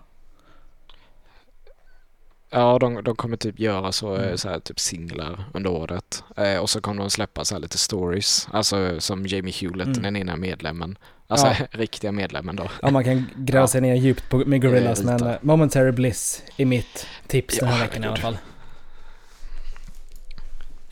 Ja, 2.54 2.80
de, 2.80 3.04
de 3.04 3.16
kommer 3.16 3.38
typ 3.38 3.60
göra 3.60 3.92
så, 3.92 4.16
eh, 4.16 4.24
Mm. 4.24 4.38
så 4.38 4.50
här, 4.50 4.60
typ 4.60 4.80
singlar 4.80 5.44
under 5.54 5.70
året. 5.72 6.24
Eh, 6.38 6.58
och 6.58 6.70
så 6.70 6.82
kommer 6.82 7.02
de 7.02 7.10
släppa 7.10 7.46
så 7.46 7.58
lite 7.60 7.78
stories, 7.78 8.48
alltså 8.52 9.00
som 9.00 9.26
Jamie 9.26 9.54
Hewlett, 9.54 9.88
Mm. 9.88 10.02
den 10.02 10.16
ena 10.16 10.36
medlemmen. 10.36 10.98
Alltså 11.28 11.48
Ja. 11.48 11.56
riktiga 11.72 12.12
medlemmen 12.12 12.56
då. 12.56 12.70
Ja, 12.82 12.92
man 12.92 13.04
kan 13.04 13.26
gräva 13.36 13.64
Ja. 13.64 13.68
sig 13.68 13.82
ner 13.82 13.96
djupt 13.96 14.30
på, 14.30 14.38
med 14.38 14.62
Gorillaz, 14.62 15.00
Eh, 15.00 15.06
men 15.06 15.24
eh, 15.28 15.36
Momentary 15.42 15.92
Bliss 15.92 16.44
är 16.58 16.66
mitt 16.66 17.08
tips 17.28 17.60
den 17.60 17.70
här 17.70 17.78
Ja, 17.78 17.84
veckan 17.84 18.04
i 18.04 18.08
alla 18.08 18.18
fall. 18.18 18.38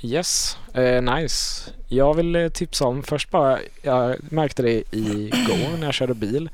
Yes, 0.04 0.58
eh, 0.74 1.02
nice. 1.02 1.72
Jag 1.88 2.14
vill 2.14 2.52
tipsa 2.54 2.86
om, 2.86 3.04
först 3.04 3.32
bara, 3.32 3.60
jag 3.82 4.16
märkte 4.32 4.62
det 4.64 4.84
igår 4.92 5.78
när 5.78 5.86
jag 5.86 5.94
körde 5.94 6.14
bil. 6.14 6.50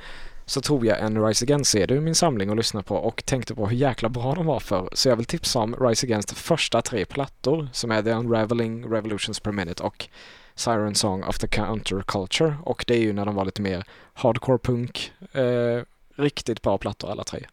Så 0.50 0.62
tog 0.62 0.86
jag 0.86 1.00
en 1.00 1.26
Rise 1.26 1.46
Against-CD 1.46 1.94
ur 1.94 2.02
min 2.02 2.16
samling 2.16 2.50
och 2.50 2.56
lyssnade 2.56 2.84
på 2.84 2.96
och 2.96 3.26
tänkte 3.26 3.56
på 3.56 3.68
hur 3.68 3.78
jäkla 3.78 4.10
bra 4.10 4.36
de 4.36 4.46
var 4.46 4.60
för. 4.60 4.90
Så 4.94 5.10
jag 5.10 5.16
vill 5.16 5.26
tipsa 5.26 5.60
om 5.60 5.76
Rise 5.76 6.06
Against 6.06 6.32
första 6.32 6.82
tre 6.82 7.06
plattor 7.06 7.70
som 7.74 7.92
är 7.92 8.02
The 8.02 8.12
Unraveling 8.12 8.92
Revolutions 8.92 9.40
Per 9.40 9.52
Minute 9.52 9.84
och 9.84 10.10
Siren 10.56 10.96
Song 10.96 11.24
of 11.24 11.40
the 11.40 11.48
Counterculture. 11.48 12.56
Och 12.64 12.86
det 12.88 12.96
är 12.96 13.00
ju 13.00 13.14
när 13.14 13.26
de 13.26 13.36
var 13.36 13.46
lite 13.46 13.62
mer 13.62 13.84
hardcore 14.14 14.58
punk. 14.58 15.12
Eh, 15.32 15.82
riktigt 16.16 16.62
bra 16.62 16.78
plattor 16.78 17.12
alla 17.12 17.24
tre. 17.24 17.46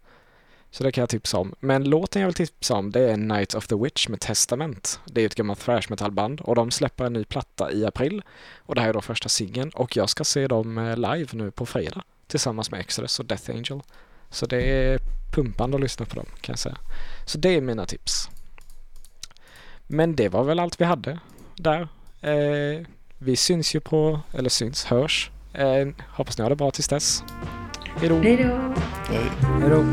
Så 0.70 0.84
det 0.84 0.92
kan 0.92 1.03
jag 1.03 1.09
tipsa 1.09 1.38
om. 1.38 1.55
Men 1.61 1.84
låten 1.84 2.22
jag 2.22 2.26
vill 2.26 2.34
tipsa 2.34 2.74
om 2.74 2.90
det 2.90 3.11
är 3.11 3.16
Night 3.16 3.55
of 3.55 3.66
the 3.66 3.76
Witch 3.76 4.09
med 4.09 4.20
Testament. 4.20 5.01
Det 5.05 5.22
är 5.22 5.26
ett 5.26 5.34
gammalt 5.34 5.61
thrash 5.61 5.86
metalband 5.90 6.40
och 6.40 6.55
de 6.55 6.70
släpper 6.70 7.05
en 7.05 7.12
ny 7.12 7.24
platta 7.24 7.72
i 7.72 7.86
april. 7.86 8.22
Och 8.59 8.74
det 8.74 8.80
här 8.80 8.88
är 8.88 8.92
då 8.92 9.01
första 9.01 9.28
singeln 9.28 9.70
och 9.70 9.97
jag 9.97 10.09
ska 10.09 10.24
se 10.24 10.47
dem 10.47 10.78
eh, 10.78 10.97
live 10.97 11.28
nu 11.32 11.51
på 11.51 11.66
fredag 11.66 12.03
tillsammans 12.27 12.70
med 12.70 12.81
Exodus 12.81 13.20
och 13.20 13.27
Death 13.27 13.51
Angel. 13.51 13.83
Så 14.31 14.47
det 14.47 14.62
är 14.62 14.99
pumpande 15.33 15.77
att 15.77 15.81
lyssna 15.81 16.07
på 16.07 16.14
dem 16.16 16.27
kan 16.41 16.53
jag 16.53 16.59
säga. 16.59 16.77
Så 17.25 17.39
det 17.39 17.49
är 17.49 17.61
mina 17.61 17.87
tips. 17.87 18.29
Men 19.87 20.16
det 20.16 20.29
var 20.29 20.45
väl 20.45 20.59
allt 20.59 20.81
vi 20.81 20.85
hade 20.85 21.18
där. 21.57 21.89
Eh, 22.20 22.87
vi 23.18 23.37
syns 23.37 23.75
ju 23.75 23.81
på, 23.81 24.20
eller 24.33 24.51
syns, 24.51 24.85
hörs. 24.85 25.31
Eh, 25.53 25.89
hoppas 26.09 26.39
ni 26.39 26.43
har 26.43 26.51
det 26.51 26.57
bra 26.57 26.70
tills 26.70 26.89
dess. 26.89 27.22
Hej 27.97 28.09
då! 28.09 28.18
Hej 28.18 29.70
då! 29.70 29.85